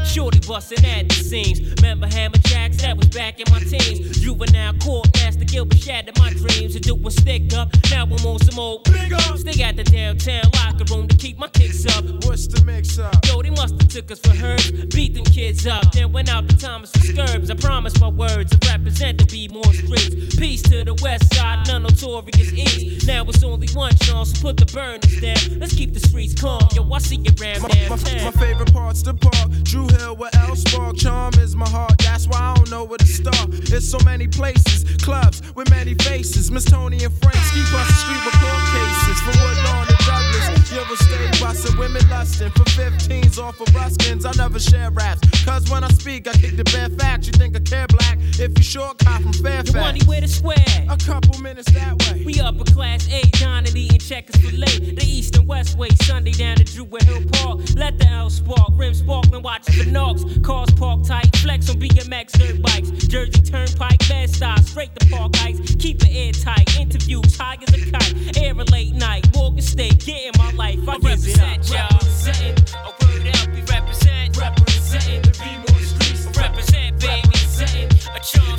Shorty 0.06 0.40
busting 0.46 0.84
at 0.86 1.08
the 1.08 1.14
seams. 1.14 1.60
Remember 1.76 2.06
Hammerjacks? 2.06 2.80
That 2.80 2.96
was 2.96 3.08
back 3.08 3.40
in 3.40 3.52
my 3.52 3.58
teens. 3.58 4.20
Juvenile 4.20 4.72
court, 4.78 5.08
Master 5.16 5.44
Gilbert 5.44 5.78
shattered 5.78 6.18
my 6.18 6.32
dreams. 6.32 6.74
And 6.74 6.84
doing 6.84 7.10
stick 7.10 7.52
up. 7.52 7.68
Now 7.90 8.04
I'm 8.04 8.12
on 8.24 8.38
some 8.38 8.58
old 8.58 8.84
big 8.84 9.12
up. 9.12 9.36
Stay 9.36 9.62
at 9.62 9.76
the 9.76 9.84
downtown 9.84 10.44
locker 10.54 10.84
room 10.94 11.08
to 11.08 11.16
keep 11.16 11.38
my 11.38 11.48
kicks 11.48 11.84
up. 11.94 12.04
What's 12.24 12.46
the 12.46 12.64
mix 12.64 12.98
up? 12.98 13.14
Yo, 13.26 13.42
they 13.42 13.50
must 13.50 13.74
have 13.80 13.88
took 13.88 14.10
us 14.10 14.20
for 14.20 14.32
herbs. 14.42 14.70
Beat 14.94 15.14
them 15.14 15.24
kids 15.24 15.66
up. 15.66 15.92
Then 15.92 16.12
went 16.12 16.30
out 16.30 16.48
to 16.48 16.56
Thomas 16.56 16.92
and 17.18 17.28
Scurbs. 17.28 17.50
I 17.50 17.54
promise 17.54 18.00
my 18.00 18.08
words 18.08 18.56
to 18.56 18.68
represent 18.68 19.18
to 19.20 19.26
be 19.26 19.48
more 19.48 19.64
streets. 19.72 20.36
Peace 20.36 20.62
to 20.62 20.84
the 20.84 20.94
west 21.02 21.34
side, 21.34 21.66
none 21.68 21.82
notorious 21.82 22.52
east. 22.52 23.06
Now 23.06 23.24
it's 23.24 23.42
only 23.42 23.68
one 23.74 23.94
chance, 23.96 24.32
so 24.32 24.42
put 24.42 24.56
the 24.56 24.66
burners 24.66 25.20
down. 25.20 25.58
Let's 25.58 25.74
keep 25.74 25.94
the 25.94 26.00
streets 26.00 26.40
calm. 26.40 26.68
Yo, 26.74 26.90
I 26.90 26.98
see 26.98 27.16
you 27.16 27.32
around 27.40 27.62
My, 27.62 27.68
my, 27.88 28.24
my 28.24 28.30
favorite 28.32 28.72
part's 28.72 29.02
the 29.02 29.14
park. 29.14 29.50
Druid 29.62 29.92
Hill 29.92 30.16
with 30.16 30.36
L 30.36 30.56
Spark. 30.56 30.96
Charm 30.96 31.34
is 31.34 31.56
my 31.56 31.68
heart. 31.68 31.98
That's 31.98 32.26
why 32.26 32.38
I 32.38 32.54
don't 32.56 32.70
know 32.70 32.84
where 32.84 32.98
to 32.98 33.06
start. 33.06 33.48
It's 33.50 33.88
so 33.88 33.98
many 34.04 34.26
places, 34.26 34.84
clubs 35.02 35.42
with 35.54 35.70
many 35.70 35.94
faces. 35.94 36.50
Miss 36.50 36.64
Tony 36.64 37.02
and 37.04 37.14
Frank 37.18 37.36
ski 37.36 37.60
across 37.60 37.88
the 37.88 37.94
street 37.94 38.24
with 38.24 38.34
court 38.40 38.64
cases. 38.72 39.20
From 39.20 39.34
Woodlawn 39.42 39.86
to 39.86 39.95
Douglas. 40.06 40.70
You 40.70 40.80
ever 40.80 40.96
stay 40.96 41.30
bustin' 41.40 41.78
women 41.78 42.08
lustin' 42.08 42.50
for 42.52 42.64
15s 42.64 43.38
off 43.38 43.60
of 43.60 43.68
Ruskins? 43.68 44.24
I 44.24 44.32
never 44.36 44.58
share 44.58 44.90
raps. 44.90 45.20
Cause 45.44 45.68
when 45.70 45.84
I 45.84 45.88
speak, 45.88 46.28
I 46.28 46.32
kick 46.32 46.56
the 46.56 46.64
bare 46.64 46.88
facts. 46.90 47.26
You 47.26 47.32
think 47.32 47.56
I 47.56 47.60
care 47.60 47.86
black? 47.88 48.18
If 48.38 48.56
you 48.56 48.64
short 48.64 48.98
cop 48.98 49.22
from 49.22 49.32
Fairfax. 49.32 49.74
Money 49.74 50.00
with 50.06 50.20
the 50.22 50.28
square. 50.28 50.86
A 50.88 50.96
couple 50.96 51.40
minutes 51.40 51.70
that 51.72 51.94
way. 52.04 52.22
We 52.24 52.40
upper 52.40 52.64
class 52.64 53.08
A, 53.08 53.22
dining, 53.38 53.76
eating 53.76 53.98
checkers 53.98 54.36
for 54.36 54.54
late. 54.56 54.96
The 54.96 55.04
east 55.04 55.36
and 55.36 55.46
west 55.48 55.76
way, 55.78 55.88
Sunday 56.02 56.32
down 56.32 56.56
to 56.56 56.64
Druid 56.64 57.02
Hill 57.02 57.22
Park. 57.32 57.60
Let 57.74 57.98
the 57.98 58.08
L 58.08 58.30
spark, 58.30 58.70
rim 58.74 58.94
sparkling, 58.94 59.42
watching 59.42 59.84
the 59.84 59.90
knocks. 59.90 60.24
Cars 60.42 60.70
park 60.72 61.04
tight, 61.04 61.34
flex 61.36 61.70
on 61.70 61.76
BMX 61.80 62.32
dirt 62.38 62.62
bikes. 62.62 62.90
Jersey 63.06 63.42
Turnpike, 63.42 64.08
bad 64.08 64.30
style, 64.30 64.58
straight 64.58 64.94
to 64.98 65.06
Park 65.08 65.34
Heights. 65.36 65.74
Keep 65.76 66.02
it 66.02 66.14
airtight, 66.14 66.78
interviews 66.78 67.36
high 67.36 67.56
as 67.66 67.74
a 67.74 67.90
kite. 67.90 68.36
Air 68.38 68.52
a 68.52 68.64
late 68.64 68.94
night, 68.94 69.26
Morgan 69.34 69.62
State, 69.62 69.95
getting 69.96 70.32
my 70.38 70.52
life. 70.52 70.78
I, 70.88 70.96
represent, 70.96 71.68
y'all. 71.70 71.88
Representing, 71.92 72.54
a 72.84 72.90
word 73.00 73.26
up, 73.28 73.48
we 73.54 73.60
represent. 73.62 74.36
Representing, 74.36 75.22
the 75.22 75.32
B-more 75.42 75.82
streets. 75.82 76.26
Represent, 76.36 77.00
baby. 77.00 77.22
Representing, 77.28 77.90
a 78.14 78.20
charm 78.20 78.58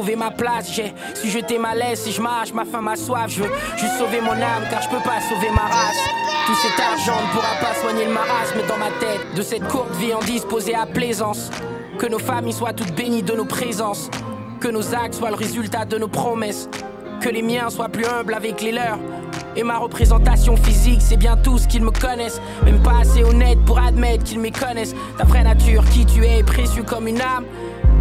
trouver 0.00 0.16
ma 0.16 0.30
place. 0.30 0.72
J'ai 0.72 0.94
su 1.14 1.28
jeter 1.28 1.58
ma 1.58 1.74
laisse, 1.74 2.04
si 2.04 2.12
je 2.12 2.22
marche, 2.22 2.54
ma 2.54 2.64
faim, 2.64 2.80
ma 2.80 2.96
soif. 2.96 3.28
Je 3.28 3.42
veux 3.42 3.50
juste 3.76 3.98
sauver 3.98 4.22
mon 4.22 4.32
âme, 4.32 4.64
car 4.70 4.80
je 4.80 4.88
peux 4.88 5.02
pas 5.02 5.20
sauver 5.20 5.50
ma 5.50 5.62
race. 5.62 5.98
Tout 6.46 6.54
cet 6.54 6.80
argent 6.80 7.20
ne 7.20 7.32
pourra 7.32 7.54
pas 7.60 7.74
soigner 7.80 8.06
le 8.06 8.12
marasme 8.12 8.66
dans 8.66 8.78
ma 8.78 8.90
tête. 8.98 9.20
De 9.36 9.42
cette 9.42 9.68
courte 9.68 9.94
vie 9.96 10.14
en 10.14 10.20
disposée 10.20 10.74
à 10.74 10.86
plaisance. 10.86 11.50
Que 11.98 12.06
nos 12.06 12.18
familles 12.18 12.54
soient 12.54 12.72
toutes 12.72 12.94
bénies 12.94 13.22
de 13.22 13.34
nos 13.34 13.44
présences. 13.44 14.10
Que 14.58 14.68
nos 14.68 14.94
actes 14.94 15.14
soient 15.14 15.28
le 15.28 15.36
résultat 15.36 15.84
de 15.84 15.98
nos 15.98 16.08
promesses. 16.08 16.70
Que 17.20 17.28
les 17.28 17.42
miens 17.42 17.68
soient 17.68 17.90
plus 17.90 18.06
humbles 18.06 18.32
avec 18.32 18.62
les 18.62 18.72
leurs. 18.72 18.98
Et 19.54 19.62
ma 19.62 19.76
représentation 19.76 20.56
physique, 20.56 21.02
c'est 21.02 21.18
bien 21.18 21.36
tout 21.36 21.58
ce 21.58 21.68
qu'ils 21.68 21.84
me 21.84 21.90
connaissent. 21.90 22.40
Même 22.64 22.82
pas 22.82 23.00
assez 23.02 23.22
honnête 23.22 23.58
pour 23.66 23.78
admettre 23.78 24.24
qu'ils 24.24 24.40
me 24.40 24.50
connaissent. 24.50 24.94
Ta 25.18 25.24
vraie 25.24 25.42
nature, 25.42 25.84
qui 25.90 26.06
tu 26.06 26.24
es, 26.24 26.42
précieux 26.42 26.84
comme 26.84 27.06
une 27.06 27.20
âme. 27.20 27.44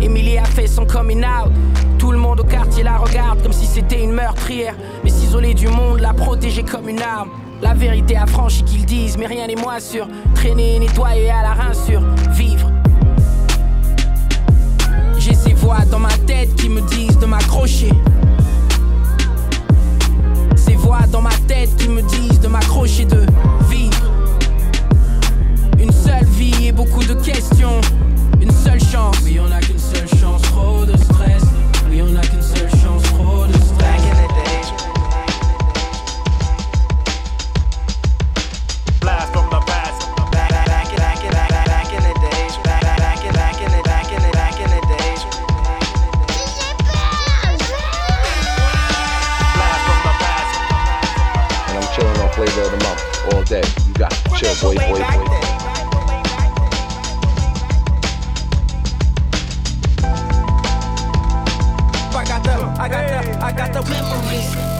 Emily 0.02 0.38
a 0.38 0.46
fait 0.46 0.68
son 0.68 0.86
coming 0.86 1.24
out. 1.24 1.52
Tout 1.98 2.12
le 2.12 2.18
monde 2.18 2.40
au 2.40 2.44
quartier 2.44 2.84
la 2.84 2.98
regarde 2.98 3.42
comme 3.44 3.52
si 3.52 3.66
c'était 3.66 4.02
une 4.02 4.14
meurtrière. 4.14 4.76
Mais 5.04 5.10
s'isoler 5.10 5.54
du 5.54 5.68
monde, 5.68 6.00
la 6.00 6.14
protéger 6.14 6.64
comme 6.64 6.88
une 6.88 7.02
arme. 7.02 7.30
La 7.62 7.74
vérité 7.74 8.16
affranchie 8.16 8.64
qu'ils 8.64 8.86
disent, 8.86 9.18
mais 9.18 9.28
rien 9.28 9.48
n'est 9.48 9.56
moins 9.56 9.80
sûr. 9.80 10.08
Traîner, 10.34 10.80
nettoyer 10.80 11.30
à 11.30 11.42
la 11.42 11.54
rinsure, 11.54 12.02
vivre. 12.32 12.72
J'ai 15.18 15.34
ces 15.34 15.54
voix 15.54 15.84
dans 15.92 16.00
ma 16.00 16.14
tête 16.26 16.56
qui 16.56 16.70
me 16.70 16.80
disent 16.82 17.20
de 17.20 17.26
m'accrocher. 17.26 17.90
Ces 20.56 20.76
voix 20.76 21.02
dans 21.12 21.22
ma 21.22 21.36
tête 21.48 21.76
qui 21.76 21.90
me 21.90 22.02
disent 22.02 22.40
de 22.40 22.48
m'accrocher, 22.48 23.04
de 23.04 23.26
vivre. 23.70 24.10
Une 25.78 25.92
seule 25.92 26.24
vie 26.26 26.68
et 26.68 26.72
beaucoup 26.72 27.04
de 27.04 27.14
questions. 27.16 27.82
Une 28.42 28.52
seule 28.52 28.80
chance. 28.80 29.18
Oui, 29.24 29.40
on 29.40 29.52
a 29.52 29.60
qu'une 29.60 29.80
seule 29.80 30.08
chance, 30.20 30.42
trop 30.44 30.86
de 30.86 30.96
stress. 30.98 31.44
Oui, 31.90 32.02
on 32.02 32.16
a 32.16 32.22
qu'une 32.22 32.42
seule 32.42 32.70
chance, 32.70 33.04
trop 33.04 33.46
de 33.46 33.54
stress. 33.54 33.78
Back 33.80 34.00
in 34.02 34.16
the 34.16 34.28
days. 34.44 34.72
Blast 39.02 39.32
from 39.34 39.50
the 39.50 39.60
past. 39.66 40.08
Back, 40.32 40.50
back, 40.50 40.66
back, 40.66 40.96
back, 40.96 41.22
back, 41.32 41.50
back, 41.50 41.66
back 41.66 41.94
in 41.94 42.04
the 42.04 42.14
days. 42.30 42.58
Back, 42.64 42.82
back, 42.82 42.98
back, 42.98 43.34
back 43.34 43.62
in 43.62 43.72
the, 43.72 43.82
back 43.84 44.12
in 44.12 44.22
the, 44.22 44.32
back 44.32 44.60
in 44.60 44.70
the 44.70 44.82
days. 44.88 45.22
Blast 49.56 49.82
from 49.88 50.00
the 50.08 50.14
past. 50.24 50.52
And 51.70 51.78
I'm 51.78 51.88
chilling 51.96 52.20
on 52.20 52.30
flavor 52.32 52.62
of 52.62 52.72
the 52.72 52.82
month 52.86 53.02
all 53.34 53.44
day. 53.44 53.64
You 53.88 53.94
got 53.94 54.12
to 54.12 54.30
chill, 54.36 54.56
boy, 54.62 54.76
boy, 54.76 55.00
boy. 55.00 55.04
I 55.04 55.39
I 62.80 62.88
got 62.88 63.26
the, 63.26 63.44
I 63.44 63.52
got 63.52 63.74
the 63.74 63.90
memories. 63.90 64.79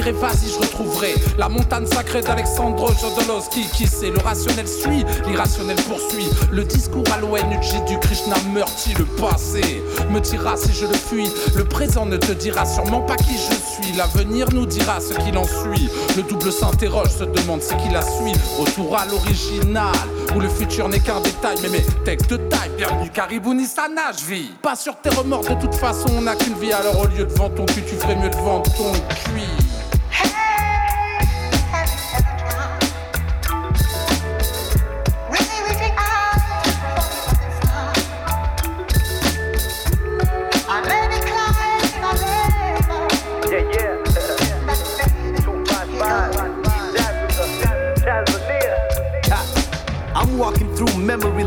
Dirais 0.00 0.12
vas-y, 0.12 0.48
je 0.48 0.58
retrouverai 0.58 1.14
la 1.36 1.48
montagne 1.48 1.86
sacrée 1.86 2.22
d'Alexandre 2.22 2.90
Jodorowsky. 2.98 3.66
Qui 3.74 3.86
sait, 3.86 4.10
le 4.10 4.18
rationnel 4.18 4.66
suit, 4.66 5.04
l'irrationnel 5.26 5.76
poursuit. 5.76 6.28
Le 6.50 6.64
discours 6.64 7.04
à 7.12 7.18
l'ONG 7.18 7.84
du 7.86 7.98
Krishna 7.98 8.36
meurti, 8.52 8.94
le 8.98 9.04
passé 9.04 9.82
me 10.10 10.20
dira 10.20 10.56
si 10.56 10.72
je 10.72 10.86
le 10.86 10.94
fuis. 10.94 11.30
Le 11.54 11.64
présent 11.64 12.06
ne 12.06 12.16
te 12.16 12.32
dira 12.32 12.64
sûrement 12.64 13.02
pas 13.02 13.16
qui 13.16 13.34
je 13.34 13.54
suis. 13.54 13.92
L'avenir 13.96 14.46
nous 14.52 14.66
dira 14.66 15.00
ce 15.00 15.12
qu'il 15.14 15.36
en 15.36 15.44
suit. 15.44 15.90
Le 16.16 16.22
double 16.22 16.50
s'interroge, 16.50 17.10
se 17.10 17.24
demande 17.24 17.62
ce 17.62 17.74
qu'il 17.74 17.94
a 17.94 18.02
suit. 18.02 18.38
Retour 18.58 18.96
à 18.96 19.04
l'original, 19.06 19.92
où 20.34 20.40
le 20.40 20.48
futur 20.48 20.88
n'est 20.88 21.00
qu'un 21.00 21.20
détail. 21.20 21.56
Mais 21.62 21.68
mes 21.68 21.84
textes 22.04 22.30
de 22.30 22.36
taille, 22.36 22.70
bienvenue 22.76 23.10
Caribou 23.10 23.52
Nissana, 23.52 24.12
je 24.18 24.24
vis. 24.24 24.50
Pas 24.62 24.76
sur 24.76 24.96
tes 24.96 25.10
remords, 25.10 25.44
de 25.44 25.60
toute 25.60 25.74
façon, 25.74 26.08
on 26.16 26.22
n'a 26.22 26.36
qu'une 26.36 26.54
vie. 26.54 26.72
Alors 26.72 27.00
au 27.00 27.06
lieu 27.06 27.24
de 27.24 27.32
vendre 27.34 27.54
ton 27.54 27.66
cul, 27.66 27.82
tu 27.86 27.96
ferais 27.96 28.16
mieux 28.16 28.30
de 28.30 28.36
vendre 28.36 28.70
ton 28.74 28.92
cuit. 28.92 29.59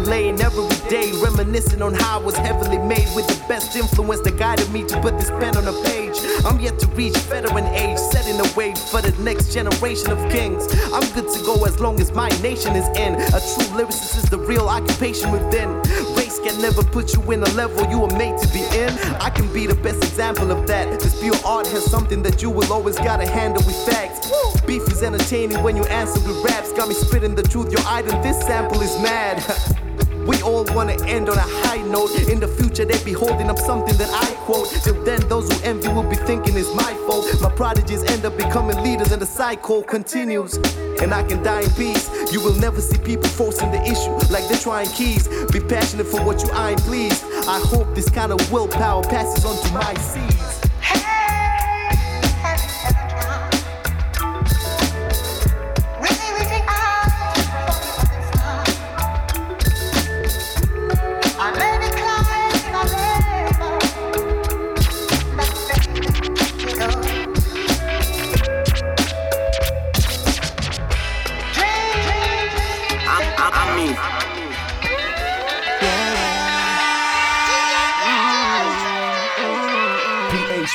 Lane 0.06 0.40
every 0.42 0.68
day, 0.90 1.12
reminiscing 1.22 1.82
on 1.82 1.94
how 1.94 2.20
I 2.20 2.24
was 2.24 2.36
heavily 2.38 2.78
made 2.78 3.08
with 3.16 3.28
the 3.28 3.42
best 3.48 3.76
influence 3.76 4.22
that 4.22 4.38
guided 4.38 4.70
me 4.72 4.84
to 4.86 5.00
put 5.02 5.18
this 5.18 5.30
pen 5.30 5.56
on 5.58 5.68
a 5.68 5.74
page. 5.84 6.18
I'm 6.46 6.60
yet 6.60 6.80
to 6.80 6.88
reach 6.88 7.16
veteran 7.30 7.66
age, 7.68 7.98
setting 7.98 8.38
the 8.38 8.52
way 8.56 8.74
for 8.92 9.02
the 9.02 9.12
next 9.24 9.54
generation 9.54 10.12
of 10.12 10.20
kings. 10.32 10.68
I'm 10.94 11.08
good 11.14 11.32
to 11.34 11.44
go 11.44 11.66
as 11.66 11.80
long 11.80 12.00
as 12.00 12.12
my 12.12 12.30
nation 12.42 12.76
is 12.76 12.88
in. 12.98 13.16
A 13.16 13.40
true 13.40 13.70
lyricist 13.78 14.18
is 14.18 14.30
the 14.30 14.40
real 14.40 14.68
occupation 14.68 15.32
within. 15.32 15.82
Race 16.16 16.40
can 16.40 16.60
never 16.62 16.84
put 16.84 17.14
you 17.14 17.22
in 17.32 17.44
a 17.44 17.50
level 17.52 17.90
you 17.90 18.00
were 18.00 18.18
made 18.18 18.38
to 18.40 18.48
be 18.54 18.64
in. 18.78 18.90
I 19.20 19.30
can 19.30 19.52
be 19.54 19.68
the 19.68 19.76
best 19.76 20.04
example 20.04 20.52
of 20.52 20.68
that. 20.68 21.00
This 21.00 21.20
pure 21.20 21.36
art 21.46 21.68
has 21.68 21.90
something 21.90 22.22
that 22.24 22.42
you 22.42 22.50
will 22.50 22.72
always 22.72 22.98
gotta 22.98 23.28
handle 23.28 23.64
with 23.66 23.78
facts. 23.86 24.32
Beef 24.62 24.84
is 24.84 25.04
entertaining 25.04 25.62
when 25.64 25.76
you 25.76 25.84
answer 25.86 26.20
with 26.28 26.44
raps. 26.44 26.72
Got 26.74 26.90
me 26.90 26.96
spitting 26.96 27.36
the 27.36 27.44
truth, 27.44 27.72
your 27.72 27.84
item, 27.86 28.22
this 28.22 28.40
sample 28.42 28.82
is 28.82 28.98
mad. 29.02 29.44
We 30.26 30.42
all 30.42 30.66
wanna 30.74 30.94
end 31.06 31.30
on 31.30 31.38
a 31.38 31.48
high 31.66 31.82
note. 31.82 32.12
In 32.30 32.40
the 32.40 32.48
future, 32.48 32.86
they 32.86 33.04
be 33.04 33.14
holding 33.14 33.50
up 33.50 33.58
something 33.58 33.96
that 33.98 34.10
I 34.10 34.34
quote. 34.46 34.70
Till 34.84 35.02
then, 35.04 35.20
those 35.28 35.52
who 35.52 35.64
envy 35.64 35.90
will 35.90 36.10
be 36.10 36.16
thinking 36.16 36.56
it's 36.58 36.74
my 36.74 36.94
fault. 37.06 37.26
My 37.42 37.50
prodigies 37.50 38.04
end 38.04 38.26
up 38.26 38.38
becoming 38.38 38.82
leaders, 38.84 39.12
and 39.12 39.22
the 39.22 39.26
cycle 39.26 39.84
continues. 39.84 40.56
And 41.02 41.14
I 41.14 41.24
can 41.24 41.44
die 41.44 41.62
in 41.62 41.72
peace. 41.72 42.10
You 42.32 42.40
will 42.42 42.56
never 42.56 42.80
see 42.82 42.98
people 42.98 43.30
forcing 43.30 43.72
the 43.72 43.82
issue 43.84 44.12
like 44.32 44.48
they're 44.48 44.58
trying 44.58 44.90
keys. 44.90 45.28
Be 45.52 45.60
passionate 45.60 46.08
for 46.08 46.24
what 46.24 46.42
you 46.44 46.52
ain't 46.54 46.80
pleased. 46.82 47.24
I 47.48 47.60
hope 47.60 47.94
this 47.94 48.10
kind 48.10 48.32
of 48.32 48.40
willpower 48.52 49.04
passes 49.04 49.44
on 49.46 49.56
to 49.64 49.74
my 49.74 49.94
seeds. 49.96 50.43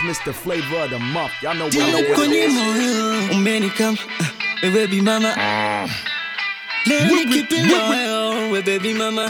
Mr. 0.02 0.32
Flavor 0.32 0.84
of 0.84 0.90
the 0.90 0.98
Month. 0.98 1.32
Y'all 1.42 1.54
know 1.54 1.64
what, 1.64 1.74
y'all 1.74 1.86
know 1.86 1.92
what 1.94 2.04
it 2.04 2.14
kwenye 2.16 2.44
is. 2.44 2.52
moyo 2.52 3.14
eh, 3.30 3.96
eh, 4.62 4.70
baby 4.72 5.00
mama 5.00 5.34
Let 6.86 7.12
me 7.12 7.26
keep 7.26 7.52
it 7.52 7.66
loyal 7.70 8.50
we 8.52 8.62
baby 8.62 8.94
mama 8.94 9.28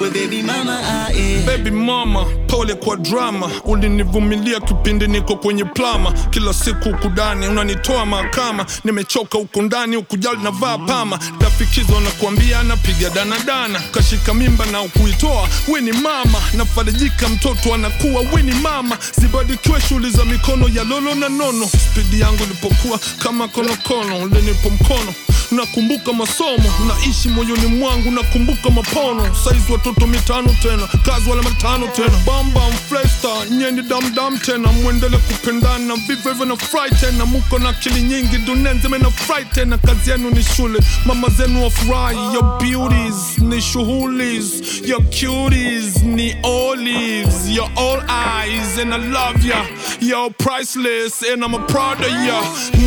we 0.00 0.10
baby 0.10 0.42
mama 0.42 0.80
ah, 0.82 1.10
yeah. 1.10 1.46
Baby 1.46 1.70
mama, 1.70 2.24
ah, 2.24 2.36
eh. 2.36 2.39
Pole 2.50 2.74
kwa 2.74 2.96
drama, 2.96 3.50
ulinivumilia 3.64 4.60
kipindi 4.60 5.06
niko 5.06 5.36
kwenye 5.36 5.64
plama, 5.64 6.12
kila 6.12 6.52
siku 6.54 6.88
ukudani 6.88 7.48
unanitoa 7.48 8.06
mahakama, 8.06 8.66
nimechoka 8.84 9.38
huko 9.38 9.62
ndani, 9.62 9.96
ukujali 9.96 10.42
na 10.42 10.52
pama, 10.52 11.18
dafikizo 11.40 12.00
na 12.00 12.10
kuambia 12.10 12.62
napiga 12.62 13.10
danadana, 13.10 13.80
kashika 13.80 14.34
mimba 14.34 14.66
na 14.66 14.82
ukuitoa, 14.82 15.48
we 15.68 15.80
ni 15.80 15.92
mama, 15.92 16.38
nafarijika 16.52 17.28
mtoto 17.28 17.74
anakuwa, 17.74 18.22
we 18.34 18.42
ni 18.42 18.52
mama, 18.52 18.98
zibadikiwe 19.20 19.80
shughuli 19.80 20.10
za 20.10 20.24
mikono 20.24 20.68
ya 20.68 20.84
lolo 20.84 21.14
na 21.14 21.28
nono, 21.28 21.66
spidi 21.66 22.20
yangu 22.20 22.42
ilipokuwa 22.44 22.98
kama 23.18 23.48
konokono, 23.48 24.18
ulinipo 24.18 24.70
mkono 24.70 25.14
nakumbuka 25.52 26.12
masomo 26.12 26.72
naishi 26.88 27.28
moyoni 27.28 27.66
mwangu 27.66 28.10
nakumbuka 28.10 28.70
mapono. 28.70 29.34
Saizi 29.44 29.72
watoto 29.72 30.06
mitano 30.06 30.56
tena 30.62 30.86
kazi 31.04 31.30
wala 31.30 31.42
matano 31.42 31.86
tena. 31.88 32.18
Bamba 32.26 32.60
mflesta 32.68 33.28
nyeni 33.50 33.82
damdam 33.82 34.38
tena. 34.38 34.72
Mwendele 34.72 35.18
kupendana 35.18 35.94
vivyo 35.94 36.30
hivyo 36.32 36.46
na 36.46 36.56
fry 36.56 36.90
tena. 37.00 37.26
Muko 37.26 37.58
na 37.58 37.68
akili 37.68 38.02
nyingi 38.02 38.36
dunia 38.38 38.72
nzima 38.74 38.98
na 38.98 39.10
fry 39.10 39.44
tena. 39.54 39.78
Kazi 39.78 40.10
yenu 40.10 40.30
ni 40.30 40.42
shule 40.56 40.80
mama 41.04 41.28
zenu 41.28 41.64
wafurahi 41.64 42.16
your 42.34 42.58
beauties 42.58 43.38
ni 43.38 43.62
shughulis 43.62 44.62
your 44.88 45.02
cuties 45.02 46.02
ni 46.02 46.36
olives. 46.42 47.48
Your 47.48 47.70
all 47.76 48.00
eyes 48.08 48.78
and 48.78 48.94
I 48.94 48.98
love 48.98 49.44
ya. 49.48 49.66
You're 50.00 50.30
priceless 50.30 51.22
and 51.32 51.44
I'm 51.44 51.54
a 51.54 51.58
proud 51.66 52.00
of 52.00 52.10
ya. 52.10 52.40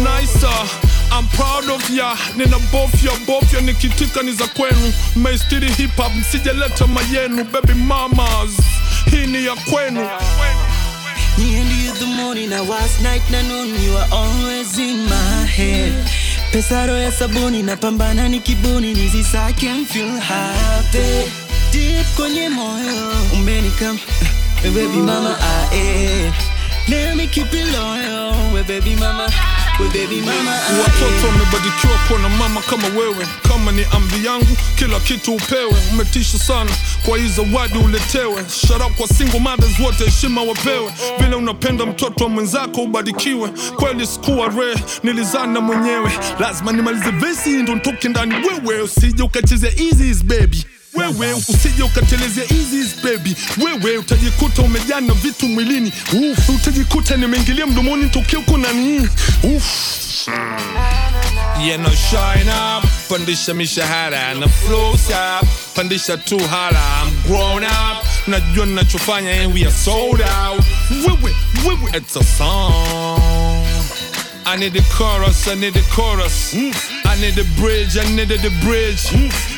Nicer 0.04 0.68
I'm 1.16 1.28
proud 1.28 1.70
of 1.70 1.90
ya, 1.90 2.16
nina 2.36 2.58
bofya 3.28 3.62
nikitika 3.62 4.22
ni 4.24 4.32
za 4.32 4.48
kwenu. 4.48 4.94
maistiri 5.16 5.72
hip 5.72 5.96
hop, 5.98 6.16
msijeleta 6.16 6.88
mayenu. 6.88 7.44
Baby 7.44 7.74
mamas, 7.74 8.52
hii 9.12 9.28
ni 9.28 9.46
ya 9.46 9.56
kwenu. 9.56 10.10
Nearly 11.38 11.92
the 12.00 12.06
morning, 12.06 12.54
I 12.54 12.62
was 12.62 13.02
night 13.02 13.22
na 13.32 13.42
noon, 13.44 13.70
you 13.84 13.98
are 13.98 14.08
always 14.12 14.78
in 14.78 15.06
my 15.06 15.46
head. 15.46 15.94
Pesaro 16.52 16.98
ya 16.98 17.12
sabuni 17.12 17.64
na 17.64 17.76
pambana 17.78 18.30
ni 18.30 18.40
kibuni 18.40 18.94
I 19.36 19.54
can 19.54 19.86
feel 19.86 20.20
happy. 20.20 21.32
Deep 21.72 22.06
kwenye 22.16 22.50
moyo 22.50 23.12
umenikam 23.34 24.00
we 24.64 24.70
baby 24.70 24.98
mama 24.98 25.38
ah 25.42 25.76
eh. 25.76 26.32
Let 26.88 27.16
me 27.16 27.28
keep 27.28 27.54
it 27.54 27.66
loyal 27.72 28.64
baby 28.64 28.96
mama 28.96 29.28
Watoto 30.84 31.28
wamebadikiwa 31.28 31.94
kuwa 32.08 32.20
na 32.20 32.30
mama 32.30 32.62
kama 32.62 32.88
wewe. 32.88 33.28
Kama 33.48 33.72
ni 33.72 33.86
amri 33.92 34.26
yangu, 34.26 34.58
kila 34.76 35.00
kitu 35.00 35.34
upewe. 35.34 35.76
Umetisha 35.92 36.40
sana 36.40 36.72
kwa 37.06 37.18
hii 37.18 37.28
zawadi 37.28 37.78
uletewe. 37.78 38.46
shara 38.68 38.86
kwa 38.90 39.08
single 39.08 39.40
mothers 39.40 39.80
wote, 39.80 40.06
heshima 40.06 40.42
wapewe. 40.44 40.94
Vile 41.20 41.36
unapenda 41.36 41.86
mtoto 41.86 42.24
wa 42.24 42.30
mwenzako 42.30 42.82
ubadikiwe 42.82 43.50
Kweli 43.76 44.08
sikuwa 44.08 44.48
re, 44.48 44.76
nilizana 45.04 45.62
mwenyewe. 45.62 46.12
Lazima 46.40 46.72
nimalize 46.72 47.12
vesi 47.12 47.50
ndo 47.50 47.74
nitoke 47.76 48.10
ndani. 48.10 48.36
Wewe 48.68 48.82
usije 48.82 49.24
ukachezea 49.24 49.72
easy 49.72 50.24
baby 50.24 50.66
wewe 50.96 51.34
usije 51.34 51.84
ukatelezea 51.84 52.44
easy 52.44 52.96
baby 53.04 53.36
wewe 53.66 53.98
utajikuta 53.98 54.62
umejaa 54.62 55.02
na 55.02 55.14
vitu 55.14 55.48
mwilini 55.48 55.94
Uf, 56.14 56.50
utajikuta 56.50 57.18
nimeingilia 57.18 57.66
mdomoni 57.68 58.10
tokea 58.10 58.40
uko 58.40 58.58
nani 58.58 59.10
Uf. 59.44 60.28
Yeah, 61.62 61.80
no 61.80 61.90
shine 61.90 62.50
up, 62.52 62.86
pandisha 63.10 63.54
mishahara 63.54 64.34
na 64.34 64.48
flow 64.48 64.92
up, 64.94 65.48
pandisha 65.76 66.18
tu 66.18 66.40
hala. 66.48 66.80
I'm 67.04 67.12
grown 67.28 67.64
up, 67.64 68.06
najua 68.28 68.66
ninachofanya 68.66 69.32
and 69.44 69.54
we 69.54 69.62
are 69.66 69.72
sold 69.72 70.22
out. 70.22 70.62
Wewe, 70.92 71.36
wewe, 71.66 71.98
it's 71.98 72.16
a 72.16 72.24
song. 72.24 73.20
I 74.46 74.58
need 74.58 74.74
the 74.74 74.82
chorus, 74.98 75.48
I 75.48 75.56
need 75.56 75.74
the 75.74 75.82
chorus. 75.96 76.54
Mm. 76.54 76.74
I 77.14 77.20
need 77.22 77.38
a 77.38 77.44
bridge, 77.62 77.96
I 77.98 78.04
needed 78.16 78.42
the 78.42 78.50
bridge. 78.66 79.04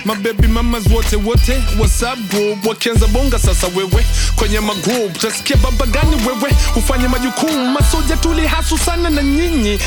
My 0.05 0.13
baby 0.21 0.47
mamas 0.47 0.87
wote 0.89 1.15
wote, 1.23 1.55
what's 1.79 2.03
up 2.03 2.19
group? 2.29 2.59
Wakianza 2.65 3.07
bonga 3.07 3.39
sasa 3.39 3.67
wewe 3.67 4.05
kwenye 4.35 4.59
magroup, 4.59 5.17
tasikia 5.19 5.55
baba 5.57 5.85
gani 5.85 6.15
wewe 6.27 6.51
ufanye 6.75 7.07
majukumu, 7.07 7.71
masoja 7.71 8.17
tuli 8.17 8.47
hasu 8.47 8.77
sana 8.77 9.09
na 9.09 9.23
nyinyi. 9.23 9.79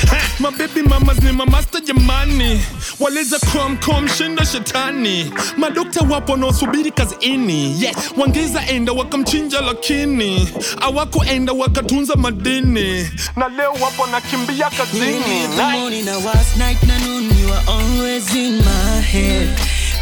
Baby 0.59 0.83
mamas 0.89 1.19
ni 1.23 1.33
mamasta 1.33 1.81
jamani, 1.81 2.61
waleza 3.01 3.39
crom 3.39 3.77
com 3.77 4.09
shinda 4.09 4.45
shetani. 4.47 5.31
Madokta 5.57 6.01
wapo 6.01 6.33
wanaosubiri 6.33 6.91
kazini, 6.91 7.83
yeah. 7.83 7.95
wangeza 8.17 8.67
enda 8.67 8.93
wakamchinja 8.93 9.61
lakini 9.61 10.49
awakuenda 10.81 11.53
wakatunza 11.53 12.15
madini, 12.15 13.09
na 13.37 13.49
leo 13.49 13.73
wapo 13.73 14.07
nakimbia 14.07 14.71
kazini. 14.71 15.49
night. 15.57 15.79
morning 15.81 16.09
I 16.09 16.17
was 16.17 16.57
night 16.57 16.83
na 16.83 16.99
noon 16.99 17.38
you 17.49 17.55
are 17.55 17.65
always 17.67 18.29
in 18.37 18.59
my 18.59 19.01
head 19.01 19.49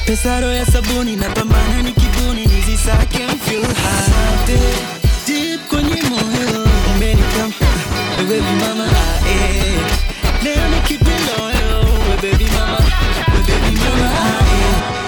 pesaro 0.07 0.53
ya 0.53 0.67
sabuni 0.67 1.17
na 1.17 1.29
pambana 1.31 1.83
ni 1.83 1.93
kibuni 1.93 2.47
nizisake 2.47 3.25
and 3.25 3.41
feel 3.41 3.63
happy 3.63 4.59
deep 5.27 5.61
kwenye 5.69 6.03
moyo 6.03 6.69
umenikampa 6.97 7.67
we 8.19 8.25
baby 8.25 8.55
mama 8.61 8.85
ah, 8.85 9.29
eh. 9.31 9.81
leo 10.43 10.69
ni 10.69 10.81
keep 10.81 11.01
it 11.03 11.21
loyal 11.39 11.85
we 12.11 12.17
baby 12.31 12.45
mama 12.51 12.79
we 13.35 13.41
baby 13.47 13.77
mama 13.79 14.11
ah, 14.11 14.43
eh. 14.43 15.07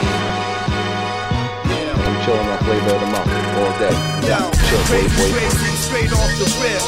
I'm 2.07 2.17
chilling 2.25 2.49
on 2.49 2.59
flavor 2.59 2.95
of 2.95 3.01
the 3.01 3.07
month 3.07 3.59
all 3.59 3.73
day. 3.83 3.97
Yo, 4.29 4.39
Chill, 4.69 4.83
boy, 4.89 5.05
crazy, 5.33 5.71
straight 5.77 6.13
off 6.13 6.33
the 6.39 6.47
rip. 6.63 6.83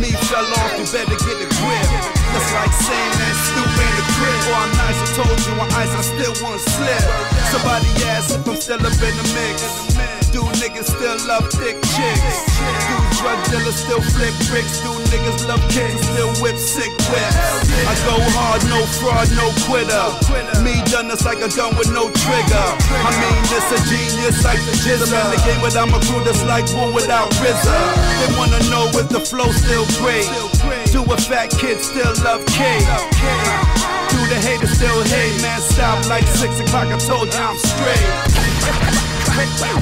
Me 0.00 0.10
fell 0.28 0.46
off, 0.60 0.72
you 0.78 0.84
better 0.92 1.18
get 1.26 1.38
a 1.42 1.48
grip. 1.58 1.88
That's 2.32 2.50
like 2.54 2.74
saying 2.86 3.14
that 3.20 3.34
stupid 3.46 3.63
the. 4.24 4.50
Or 4.50 4.56
I'm 4.56 4.72
nice, 4.76 4.98
I 5.00 5.06
told 5.16 5.38
you 5.44 5.54
on 5.60 5.68
ice, 5.76 5.92
I 5.92 6.02
still 6.02 6.34
won't 6.44 6.60
slip. 6.60 7.04
Somebody 7.52 7.88
asked 8.08 8.36
if 8.36 8.48
I'm 8.48 8.56
still 8.56 8.80
up 8.80 8.96
in 8.96 9.14
the 9.16 9.26
mix. 9.36 9.94
Do 10.34 10.42
niggas 10.58 10.90
still 10.90 11.14
love 11.30 11.46
thick 11.54 11.78
chicks? 11.94 12.36
Do 12.58 12.96
drug 13.22 13.38
dealers 13.46 13.78
still 13.78 14.02
flip 14.02 14.34
bricks? 14.50 14.82
Do 14.82 14.90
niggas 15.14 15.46
love 15.46 15.62
kids 15.70 16.02
still 16.10 16.34
whip 16.42 16.58
sick 16.58 16.90
whips? 17.06 17.70
I 17.86 17.94
go 18.02 18.18
hard, 18.34 18.66
no 18.66 18.82
fraud, 18.98 19.30
no 19.38 19.46
quitter. 19.62 20.06
Me 20.66 20.82
done 20.90 21.06
this 21.06 21.22
like 21.22 21.38
a 21.38 21.46
gun 21.54 21.78
with 21.78 21.94
no 21.94 22.10
trigger. 22.10 22.66
I 22.90 23.14
mean, 23.22 23.40
this 23.46 23.62
a 23.70 23.78
genius 23.86 24.42
like 24.42 24.58
the 24.66 24.74
GZA. 24.74 25.14
I'm 25.14 25.30
in 25.30 25.38
the 25.38 25.42
game 25.46 25.62
without 25.62 25.86
my 25.86 26.02
crew 26.02 26.18
that's 26.26 26.42
like 26.50 26.66
one 26.74 26.90
without 26.90 27.30
RZA. 27.38 28.33
They 28.94 29.00
wanna 29.00 29.10
know 29.10 29.10
if 29.10 29.10
the 29.10 29.20
flow 29.26 29.50
still 29.50 29.86
great. 29.98 30.30
Do 30.92 31.02
a 31.02 31.16
fat 31.18 31.50
kid 31.50 31.80
still 31.80 32.14
love 32.22 32.46
cake? 32.46 32.86
Do 34.10 34.18
the 34.30 34.38
haters 34.38 34.70
still 34.70 35.02
hate? 35.02 35.42
Man, 35.42 35.60
stop 35.60 36.06
like 36.08 36.26
six 36.26 36.60
o'clock. 36.60 36.86
I 36.86 36.98
told 36.98 37.26
you 37.26 37.40
I'm 37.40 37.58
straight. 37.58 38.06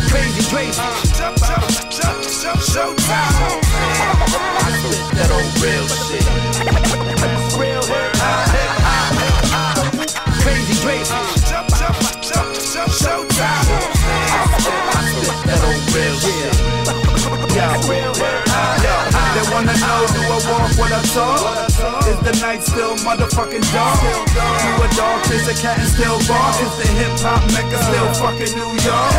Crazy, 0.09 0.42
crazy. 0.48 0.81
Jump, 1.12 1.37
jump, 1.44 1.68
jump, 1.92 2.25
jump, 2.25 2.61
showtime. 2.64 3.61
I 4.57 4.72
spit 4.81 5.05
that 5.12 5.29
old 5.29 5.53
real 5.61 5.87
shit. 5.92 6.25
Real 7.61 7.85
hip 7.85 8.16
hop. 8.16 8.40
Crazy, 10.40 10.75
crazy. 10.81 11.12
Jump, 11.51 11.68
jump, 11.77 11.96
jump, 12.25 12.48
jump, 12.57 12.88
showtime. 12.88 13.68
I 14.88 15.05
spit 15.05 15.37
that 15.44 15.61
old 15.68 15.85
real 15.92 16.16
shit. 16.16 16.57
Yeah, 17.55 17.77
real 17.90 18.01
hip 18.01 18.01
hop. 18.01 18.12
They 18.12 18.12
wanna 19.62 19.79
know 19.79 20.01
do 20.11 20.20
I 20.27 20.38
walk 20.51 20.70
what 20.79 20.92
I 20.92 21.03
talk? 21.14 22.07
Is 22.11 22.18
the 22.27 22.35
night 22.42 22.62
still 22.62 22.96
motherfucking 23.07 23.62
dark? 23.70 23.98
Do 24.35 24.72
a 24.83 24.88
dog 24.98 25.22
chase 25.27 25.46
a 25.46 25.55
cat 25.55 25.79
and 25.79 25.88
still 25.88 26.18
bark? 26.27 26.59
Is 26.59 26.75
the 26.83 26.88
hip 26.98 27.14
hop 27.22 27.42
mecca 27.55 27.79
still 27.79 28.11
fucking 28.18 28.53
New 28.59 28.72
York? 28.83 29.12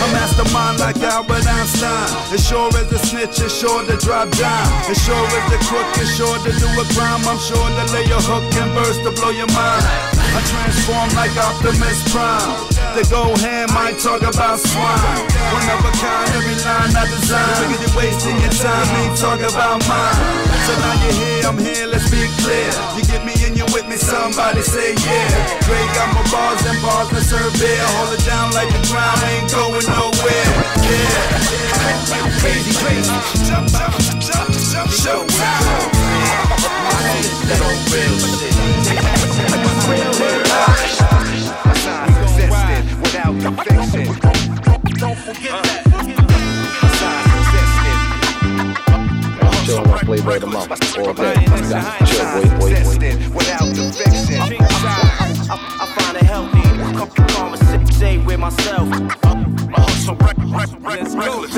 A 0.00 0.06
mastermind 0.16 0.80
like 0.80 0.96
Albert 1.04 1.46
Einstein. 1.46 2.08
As 2.32 2.40
sure 2.46 2.68
as 2.68 2.92
a 2.92 2.98
snitch, 2.98 3.40
it's 3.40 3.52
sure 3.60 3.84
to 3.84 3.96
drop 3.98 4.30
down. 4.40 4.66
As 4.88 4.96
sure 5.04 5.26
as 5.36 5.44
the 5.52 5.60
crook 5.68 5.88
is 6.00 6.08
sure 6.16 6.38
to 6.38 6.50
do 6.56 6.68
a 6.80 6.84
crime, 6.96 7.20
I'm 7.28 7.38
sure 7.38 7.68
to 7.68 7.84
lay 7.92 8.08
a 8.08 8.20
hook 8.24 8.44
and 8.56 8.72
burst 8.74 9.04
to 9.04 9.10
blow 9.12 9.30
your 9.30 9.48
mind. 9.52 10.09
I 10.30 10.40
transform 10.46 11.10
like 11.18 11.34
Optimus 11.34 12.06
Prime. 12.14 12.70
The 12.94 13.02
go 13.10 13.34
ham, 13.42 13.70
I 13.74 13.94
talk 13.98 14.22
about 14.22 14.58
swine. 14.58 15.26
One 15.54 15.66
of 15.66 15.82
a 15.82 15.92
kind, 15.98 16.30
every 16.38 16.54
line 16.62 16.94
I 16.94 17.06
design. 17.10 17.54
Figure 17.58 17.82
you're 17.82 17.96
wasting 17.98 18.38
your 18.38 18.54
time, 18.54 18.86
ain't 19.02 19.18
talk 19.18 19.42
about 19.42 19.82
mine. 19.90 20.18
So 20.66 20.72
now 20.78 20.94
you're 21.02 21.18
here, 21.18 21.42
I'm 21.50 21.58
here, 21.58 21.86
let's 21.86 22.06
be 22.10 22.22
clear. 22.42 22.70
You 22.94 23.02
get 23.10 23.22
me 23.26 23.34
and 23.46 23.58
you 23.58 23.66
with 23.74 23.86
me, 23.90 23.98
somebody 23.98 24.62
say 24.62 24.94
yeah. 25.02 25.30
Dre 25.66 25.78
got 25.98 26.14
my 26.14 26.22
bars 26.30 26.62
and 26.66 26.78
bars 26.82 27.10
to 27.10 27.20
serve 27.22 27.50
beer. 27.58 27.82
Hold 27.98 28.14
it 28.14 28.22
down 28.26 28.54
like 28.54 28.70
the 28.70 28.82
ground 28.90 29.18
ain't 29.26 29.50
going 29.50 29.86
nowhere. 29.86 30.46
Yeah. 30.86 31.60
Crazy, 32.38 32.72
crazy. 32.78 33.14
Jump, 33.46 33.66
jump, 33.70 33.94
jump, 34.22 34.50
jump, 34.54 34.90
showtime. 34.94 35.90
That 37.50 37.60
old 37.66 37.82
real 37.90 38.14
shit. 38.18 39.19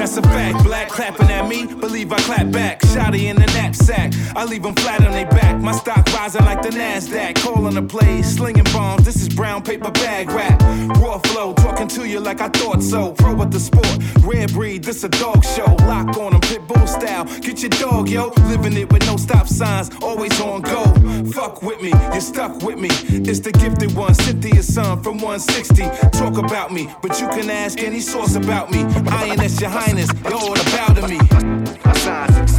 That's 0.03 0.17
a 0.17 0.23
fact. 0.23 0.65
Black 0.65 0.89
clapping 0.89 1.31
at 1.31 1.49
me, 1.49 1.67
believe 1.67 2.13
I 2.13 2.19
clap 2.19 2.51
back. 2.51 2.81
Shotty 2.81 3.31
in 3.31 3.37
the 3.37 3.52
knapsack, 3.73 4.13
I 4.37 4.45
leave 4.45 4.63
them 4.63 4.75
flat 4.75 5.05
on 5.05 5.13
their 5.13 5.27
back. 5.27 5.61
My 5.61 5.73
stock 5.73 6.07
rising 6.13 6.45
like 6.45 6.63
the 6.63 6.71
NASDAQ. 6.71 7.37
Calling 7.37 7.75
the 7.75 7.83
plays, 7.83 8.35
slinging 8.35 8.65
bombs. 8.65 9.05
This 9.05 9.17
is 9.17 9.29
brown 9.29 9.63
paper 9.63 9.91
bag 9.91 10.31
rap. 10.31 10.61
Raw 11.01 11.19
flow, 11.19 11.55
talking 11.55 11.89
to 11.89 12.07
you 12.07 12.21
like 12.21 12.41
I 12.41 12.49
thought 12.49 12.83
so. 12.83 13.13
Pro 13.13 13.35
with 13.35 13.51
the 13.51 13.61
sport, 13.61 13.99
rare 14.23 14.49
breed, 14.49 14.85
this 14.85 15.05
a 15.05 15.09
dog 15.09 15.45
show. 15.45 15.75
Lock 15.87 16.17
on 16.19 16.33
them, 16.33 16.41
pit 16.41 16.67
bull 16.67 16.87
style. 16.87 17.25
Get 17.41 17.61
your 17.61 17.71
dog, 17.71 18.09
yo. 18.09 18.33
Living 18.49 18.77
it 18.77 18.93
with 18.93 19.07
no 19.07 19.17
stop 19.17 19.47
signs, 19.47 19.91
always 20.03 20.39
on 20.41 20.63
go. 20.63 20.85
Fuck 21.33 21.63
with 21.63 21.81
me, 21.81 21.91
you're 22.13 22.21
stuck 22.21 22.63
with 22.63 22.79
me. 22.79 22.91
It's 23.29 23.41
the 23.41 23.53
gifted 23.53 23.95
one, 23.95 24.15
Cynthia's 24.15 24.73
son 24.73 25.03
from 25.03 25.19
160. 25.19 25.83
Talk 26.19 26.37
about 26.37 26.73
me, 26.73 26.89
but 27.03 27.21
you 27.21 27.29
can 27.29 27.51
ask 27.51 27.81
any 27.81 28.01
source 28.01 28.35
about 28.35 28.71
me. 28.71 28.83
INS 28.83 29.61
your 29.61 29.71
highness, 29.71 30.11
you're 30.25 30.35
all 30.35 30.53
about 30.53 31.09
me. 31.09 31.19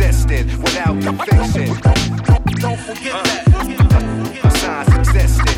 Existed 0.05 0.45
without 0.61 0.99
the 0.99 1.13
fiction. 1.13 1.67
Don't 2.59 2.79
forget 2.79 3.23
that. 3.23 3.43
Signs 4.59 4.89
existed. 4.97 5.57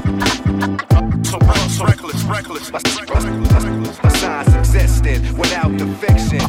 So, 1.25 1.37
reckless, 1.79 2.23
reckless, 2.23 2.71
reckless. 2.71 4.19
Signs 4.19 4.55
existed 4.55 5.21
without 5.37 5.77
the 5.77 5.85
fiction. 5.99 6.39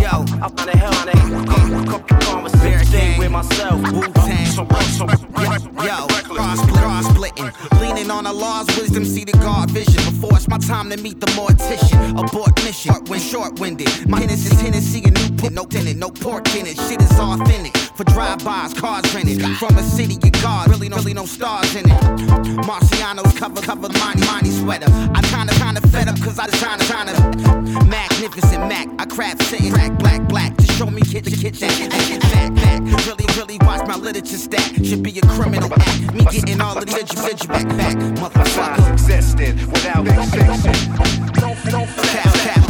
Yo, 0.00 0.24
I 0.42 0.48
find 0.48 0.70
it 0.70 0.76
hell 0.76 0.94
on 0.94 1.08
it. 1.08 2.24
Conversate 2.24 3.18
with 3.18 3.30
myself. 3.30 3.80
So, 4.54 4.66
so, 4.96 5.06
Yo, 5.84 6.06
cross, 6.24 6.60
cross 6.70 7.06
splitting. 7.06 7.50
Leaning 7.80 8.10
on 8.10 8.26
Allah's 8.26 8.66
wisdom, 8.78 9.04
see 9.04 9.24
the 9.24 9.32
God 9.32 9.70
vision. 9.70 10.02
Before 10.04 10.36
it's 10.36 10.48
my 10.48 10.58
time 10.58 10.90
to 10.90 10.96
meet 10.96 11.20
the 11.20 11.26
mortician. 11.38 12.18
Abort 12.18 12.56
mission, 12.64 12.94
when 13.06 13.20
short 13.20 13.58
winded. 13.58 14.08
My 14.08 14.20
Hennessy 14.20 14.54
is 14.54 14.62
Tennessee 14.62 15.02
and 15.04 15.14
Newport, 15.14 15.52
no 15.52 15.64
tenant, 15.64 15.98
no 15.98 16.10
pork 16.10 16.54
in 16.54 16.66
it. 16.66 16.78
Shit 16.78 17.02
is 17.02 17.18
authentic. 17.18 17.76
For 17.96 18.04
drive-bys, 18.04 18.74
cars 18.74 19.14
rented. 19.14 19.40
From 19.58 19.76
a 19.78 19.82
city, 19.82 20.18
you 20.22 20.30
God, 20.42 20.68
really 20.68 20.88
no, 20.88 20.96
really 20.96 21.14
no 21.14 21.26
stars 21.26 21.74
in 21.74 21.88
it. 21.88 22.00
Marciano's 22.66 23.38
cover, 23.38 23.60
cover, 23.60 23.88
Monty, 23.98 24.24
Monty 24.26 24.50
sweater. 24.54 24.86
I 25.14 25.20
kinda, 25.22 25.52
kinda 25.54 25.80
fed 25.88 26.08
up, 26.08 26.20
cause 26.20 26.38
I 26.38 26.46
design, 26.46 27.08
a 27.08 27.84
magnificent 27.84 28.68
Mac. 28.68 28.88
I 28.98 29.04
craft 29.06 29.42
sitting, 29.44 29.70
black, 29.72 29.98
black, 29.98 30.22
black. 30.28 30.56
To 30.56 30.66
show 30.72 30.86
me 30.86 31.02
kitchen, 31.02 31.32
kitchen, 31.32 31.92
and 31.92 32.02
get 32.08 32.20
back, 32.32 32.54
back. 32.54 32.80
Really, 33.06 33.26
really 33.36 33.58
watch 33.66 33.86
my 33.86 33.96
literature 33.96 34.36
stack. 34.36 34.74
Should 34.84 35.02
be 35.02 35.18
a 35.18 35.22
criminal 35.22 35.72
act. 35.72 36.14
Me 36.14 36.24
getting 36.24 36.60
all 36.60 36.74
the 36.74 36.86
literature, 36.86 37.20
literature 37.20 37.48
back, 37.48 37.68
back. 37.76 37.96
Motherfucker. 38.20 38.92
existed 38.92 39.54
without 39.66 40.04
the 40.04 40.14
fiction. 40.32 40.72
Don't, 41.40 41.58
don't 41.70 41.88
Cap, 42.12 42.32
cap. 42.46 42.64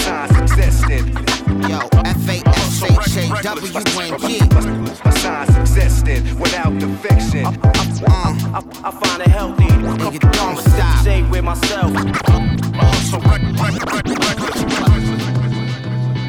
Signs 0.00 0.36
existed. 0.40 1.04
Yo, 1.68 1.88
F-A-S-H-A-W-N-G. 2.80 4.38
Signs 5.18 5.56
existed 5.56 6.22
without 6.38 6.78
the 6.78 6.86
fiction. 7.02 7.44
I, 7.44 8.62
I 8.84 8.90
find 8.92 9.22
it 9.22 9.28
healthy. 9.28 9.66
Conversate 10.38 11.28
with 11.28 11.42
myself. 11.42 11.92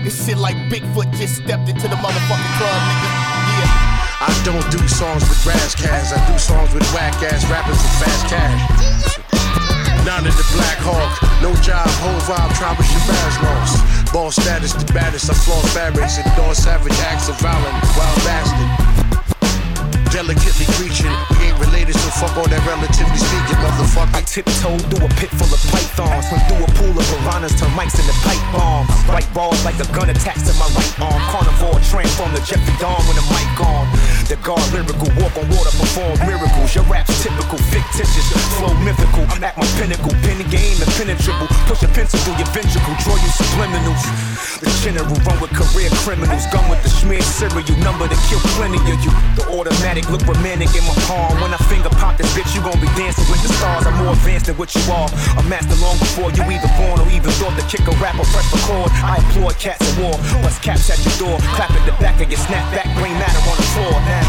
This 0.03 0.25
shit 0.25 0.37
like 0.37 0.55
Bigfoot 0.71 1.13
just 1.13 1.35
stepped 1.35 1.69
into 1.69 1.87
the 1.87 1.95
motherfucking 1.95 2.57
club, 2.57 2.81
nigga. 2.81 3.09
Yeah. 3.59 4.25
I 4.25 4.41
don't 4.43 4.71
do 4.71 4.87
songs 4.87 5.29
with 5.29 5.45
Ras 5.45 5.75
Kass. 5.75 6.13
I 6.13 6.31
do 6.31 6.39
songs 6.39 6.73
with 6.73 6.83
whack 6.93 7.13
ass 7.21 7.47
rappers 7.47 7.77
with 7.77 7.93
fast 8.01 8.25
cash. 8.27 9.28
None 10.05 10.25
of 10.25 10.35
the 10.35 10.47
Black 10.55 10.79
Hawk, 10.79 11.11
no 11.41 11.53
job, 11.61 11.87
whole 11.99 12.19
vibe, 12.27 12.51
tribal 12.55 12.83
Shabazz 12.83 13.35
lost. 13.43 14.13
Ball 14.13 14.31
status, 14.31 14.73
the 14.73 14.91
baddest, 14.93 15.29
I 15.29 15.33
floss 15.33 15.73
barracks, 15.73 16.17
endorse 16.17 16.59
savage 16.59 16.97
acts 17.11 17.29
of 17.29 17.39
violent, 17.39 17.75
wild 17.95 18.19
bastard. 18.25 18.69
Delicately 20.11 20.65
ain't 21.43 21.59
related, 21.59 21.95
so 21.95 22.09
fuck 22.17 22.35
all 22.37 22.47
that 22.47 22.63
relatively 23.19 23.27
speaking, 23.27 23.59
motherfucker. 23.63 24.15
I 24.15 24.21
tiptoe 24.21 24.77
through 24.89 25.05
a 25.05 25.09
pit 25.19 25.29
full 25.29 25.51
of 25.51 25.61
pythons, 25.71 26.27
swim 26.27 26.41
through 26.47 26.63
a 26.63 26.69
pool 26.77 26.95
of 26.95 27.05
piranhas, 27.07 27.53
turn 27.59 27.71
mics 27.75 27.99
into 27.99 28.15
pipe 28.23 28.41
bombs. 28.53 28.89
Right 29.07 29.27
balls 29.33 29.63
like 29.65 29.79
a 29.79 29.87
gun 29.93 30.09
attached 30.09 30.45
to 30.47 30.53
my 30.55 30.67
right 30.75 30.93
arm. 31.01 31.21
Carnivore 31.31 31.79
transform 31.83 32.31
the 32.33 32.41
Jeffrey 32.41 32.75
Dahmer 32.79 33.01
when 33.07 33.15
the 33.15 33.25
mic 33.31 33.59
on. 33.59 33.85
The 34.29 34.37
guard 34.45 34.61
lyrical, 34.71 35.09
walk 35.17 35.33
on 35.37 35.47
water, 35.49 35.73
perform 35.73 36.15
miracles. 36.25 36.75
Your 36.75 36.85
rap's 36.85 37.13
typical, 37.23 37.57
fictitious, 37.73 38.27
flow 38.57 38.73
mythical. 38.85 39.25
I'm 39.33 39.43
at 39.43 39.57
my 39.57 39.65
pinnacle, 39.79 40.13
pin 40.21 40.39
game 40.53 40.77
impenetrable. 40.77 41.49
Push 41.65 41.83
a 41.83 41.89
pencil 41.89 42.19
through 42.21 42.37
your 42.37 42.49
ventricle, 42.53 42.93
draw 43.01 43.17
you 43.17 43.31
subliminals. 43.33 44.03
The 44.61 44.69
general 44.83 45.17
run 45.25 45.37
with 45.41 45.51
career 45.55 45.89
criminals, 46.05 46.45
gun 46.53 46.67
with 46.69 46.81
the 46.83 46.89
smear 46.89 47.21
cereal, 47.21 47.65
number 47.81 48.07
to 48.07 48.17
kill 48.29 48.39
plenty 48.59 48.77
of 48.91 48.99
you. 49.01 49.11
The 49.33 49.49
automatic 49.49 50.09
look 50.13 50.21
romantic 50.27 50.69
in 50.77 50.83
my 50.85 50.95
palm. 51.09 51.33
When 51.41 51.49
I 51.49 51.59
finger 51.65 51.89
pop 51.97 52.17
this 52.17 52.29
bitch, 52.37 52.53
you 52.53 52.61
gon' 52.61 52.77
be 52.77 52.91
dancing 53.09 53.31
with 53.31 53.41
the 53.41 53.49
stars. 53.57 53.85
I'm 53.85 53.97
more 54.05 54.13
advanced 54.13 54.45
than 54.45 54.57
what 54.57 54.69
you 54.75 54.83
are. 54.93 55.09
A 55.41 55.43
master 55.49 55.73
long 55.81 55.97
before 55.97 56.29
you 56.29 56.45
even 56.45 56.69
born 56.77 57.01
or 57.01 57.09
even 57.09 57.33
thought 57.41 57.57
to 57.57 57.65
kick 57.65 57.81
a 57.89 57.95
rapper, 57.97 58.25
press 58.29 58.45
record. 58.53 58.89
I 59.01 59.17
applaud 59.17 59.57
cats 59.57 59.81
at 59.81 59.93
war, 59.97 60.13
bust 60.45 60.61
caps 60.61 60.89
at 60.93 61.01
your 61.01 61.17
door, 61.17 61.37
clap 61.57 61.73
at 61.73 61.83
the 61.89 61.95
back 61.97 62.21
of 62.21 62.29
your 62.29 62.39
snapback, 62.39 62.85
green 63.01 63.17
matter 63.17 63.41
on 63.49 63.57
the 63.57 63.67
floor. 63.73 63.97
Now. 64.05 64.27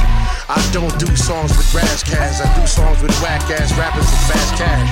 I 0.49 0.59
don't 0.72 0.97
do 0.99 1.07
songs 1.14 1.55
with 1.57 1.68
Ras 1.74 2.03
Kass, 2.03 2.41
I 2.41 2.49
do 2.59 2.66
songs 2.66 3.03
with 3.03 3.14
whack 3.22 3.45
ass 3.53 3.70
rappers 3.76 4.09
with 4.09 4.24
fast 4.33 4.51
cash. 4.57 4.91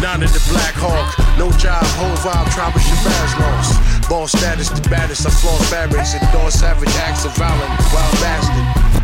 None 0.00 0.22
of 0.22 0.32
the 0.32 0.42
Black 0.50 0.74
Hawk, 0.74 1.10
no 1.38 1.50
job, 1.58 1.84
whole 1.98 2.16
vibe, 2.22 2.48
tribal 2.54 2.80
Shabazz 2.80 3.32
lost. 3.38 4.08
Ball 4.08 4.26
status, 4.26 4.70
the 4.70 4.88
baddest, 4.88 5.26
I 5.26 5.30
floss 5.30 5.70
barracks, 5.70 6.14
endorse 6.14 6.54
savage 6.54 6.88
acts 7.06 7.24
of 7.24 7.36
violent, 7.36 7.70
wild 7.92 8.14
bastard 8.22 8.97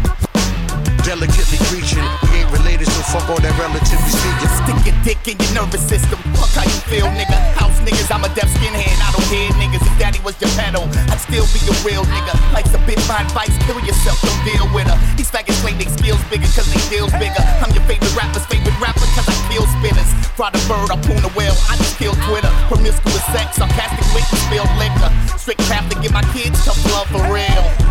delicately 1.04 1.60
preaching. 1.68 2.02
We 2.32 2.40
ain't 2.40 2.50
related, 2.50 2.88
so 2.88 3.04
fuck 3.12 3.28
all 3.28 3.38
that 3.38 3.54
relatively 3.60 4.08
speaking. 4.08 4.50
Stick 4.64 4.80
your 4.88 4.96
dick 5.04 5.20
in 5.28 5.36
your 5.36 5.62
nervous 5.62 5.84
system. 5.84 6.16
Fuck 6.32 6.56
how 6.56 6.64
you 6.64 6.80
feel, 6.88 7.08
nigga. 7.12 7.36
House 7.60 7.76
niggas, 7.84 8.08
I'm 8.08 8.24
a 8.24 8.30
deaf 8.32 8.48
skinhead. 8.56 8.96
I 9.04 9.12
don't 9.12 9.28
hear 9.28 9.52
niggas. 9.60 9.84
If 9.84 9.94
daddy 10.00 10.18
was 10.24 10.34
Geppetto, 10.40 10.88
I'd 11.12 11.20
still 11.20 11.44
be 11.52 11.60
a 11.68 11.76
real 11.84 12.02
nigga. 12.08 12.32
Life's 12.56 12.72
a 12.72 12.80
bit 12.88 12.98
fine 13.04 13.28
advice, 13.28 13.52
kill 13.68 13.78
yourself, 13.84 14.16
don't 14.24 14.42
deal 14.48 14.66
with 14.72 14.88
her. 14.88 14.96
These 15.20 15.30
faggots 15.30 15.60
claim 15.60 15.76
they 15.76 15.86
skills 15.92 16.20
bigger 16.32 16.48
cause 16.56 16.66
they 16.72 16.80
deals 16.88 17.12
bigger. 17.20 17.44
I'm 17.60 17.70
your 17.76 17.84
favorite 17.84 18.16
rapper's 18.16 18.48
favorite 18.48 18.74
rapper 18.80 19.04
cause 19.12 19.28
I 19.28 19.36
kill 19.52 19.68
spinners. 19.76 20.08
Fry 20.40 20.50
the 20.50 20.60
bird, 20.64 20.88
I 20.88 20.96
poon 21.04 21.20
a 21.20 21.30
whale, 21.36 21.54
I 21.68 21.76
just 21.76 22.00
kill 22.00 22.16
Twitter. 22.32 22.50
Promiscuous 22.72 23.24
sex, 23.28 23.60
sarcastic 23.60 24.08
wit 24.16 24.24
and 24.24 24.40
spill 24.48 24.66
liquor. 24.80 25.12
Strict 25.36 25.60
Catholic, 25.68 26.00
get 26.00 26.16
my 26.16 26.24
kids 26.32 26.64
tough 26.64 26.80
love 26.88 27.12
for 27.12 27.22
real. 27.28 27.83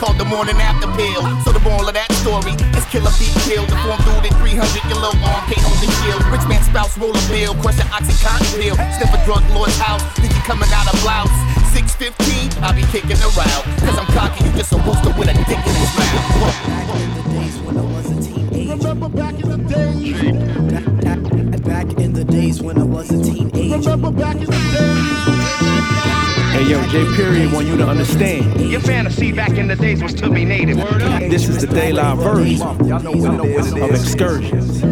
It's 0.00 0.08
called 0.08 0.16
the 0.16 0.32
morning 0.32 0.56
after 0.56 0.88
pill. 0.96 1.20
So 1.44 1.52
the 1.52 1.60
moral 1.60 1.84
of 1.84 1.92
that 1.92 2.08
story 2.24 2.56
is 2.72 2.88
killer 2.88 3.12
be 3.20 3.28
killed. 3.44 3.68
The 3.68 3.76
form 3.84 4.00
dude 4.08 4.32
in 4.32 4.34
300, 4.40 4.56
your 4.88 4.96
little 4.96 5.20
arm 5.28 5.44
can't 5.44 5.60
hold 5.60 5.76
the 5.76 5.92
shield. 6.00 6.24
Rich 6.32 6.48
man 6.48 6.64
spouse 6.64 6.96
roll 6.96 7.12
a 7.12 7.20
bill, 7.28 7.52
crush 7.60 7.76
an 7.76 7.84
oxycontin 7.92 8.48
pill. 8.56 8.80
Sniff 8.96 9.12
a 9.12 9.20
drug 9.28 9.44
lord's 9.52 9.76
house, 9.76 10.00
think 10.16 10.32
you 10.32 10.40
coming 10.48 10.72
out 10.72 10.88
of 10.88 10.96
blouse. 11.04 11.28
615, 11.76 12.16
I'll 12.64 12.72
be 12.72 12.80
kicking 12.88 13.20
around. 13.20 13.62
Cause 13.84 14.00
I'm 14.00 14.08
cocky, 14.16 14.48
you 14.48 14.56
just 14.56 14.72
a 14.72 14.80
rooster 14.80 15.12
with 15.20 15.28
a 15.28 15.36
dick 15.36 15.60
in 15.60 15.76
his 15.76 15.92
mouth. 15.92 16.80
Remember 18.80 19.12
back 19.12 19.36
in 19.36 19.52
the 19.52 19.60
days. 19.68 20.16
Back 21.60 21.92
in 22.00 22.16
the 22.16 22.24
days 22.24 22.64
when 22.64 22.80
I 22.80 22.88
was 22.88 23.12
a 23.12 23.20
teenager. 23.20 23.76
Remember 23.76 24.16
back 24.16 24.40
in 24.40 24.48
the 24.48 24.60
days. 24.72 25.29
Hey 26.60 26.72
yo, 26.72 26.86
J 26.88 27.16
Period 27.16 27.52
want 27.54 27.66
you 27.68 27.78
to 27.78 27.86
understand. 27.86 28.60
Your 28.70 28.82
fantasy 28.82 29.32
back 29.32 29.52
in 29.52 29.66
the 29.66 29.76
days 29.76 30.02
was 30.02 30.12
to 30.16 30.28
be 30.28 30.44
native. 30.44 30.76
This 31.30 31.48
is 31.48 31.62
the 31.62 31.66
daylight 31.66 32.18
version 32.18 32.60
of 33.82 33.90
excursions. 33.92 34.82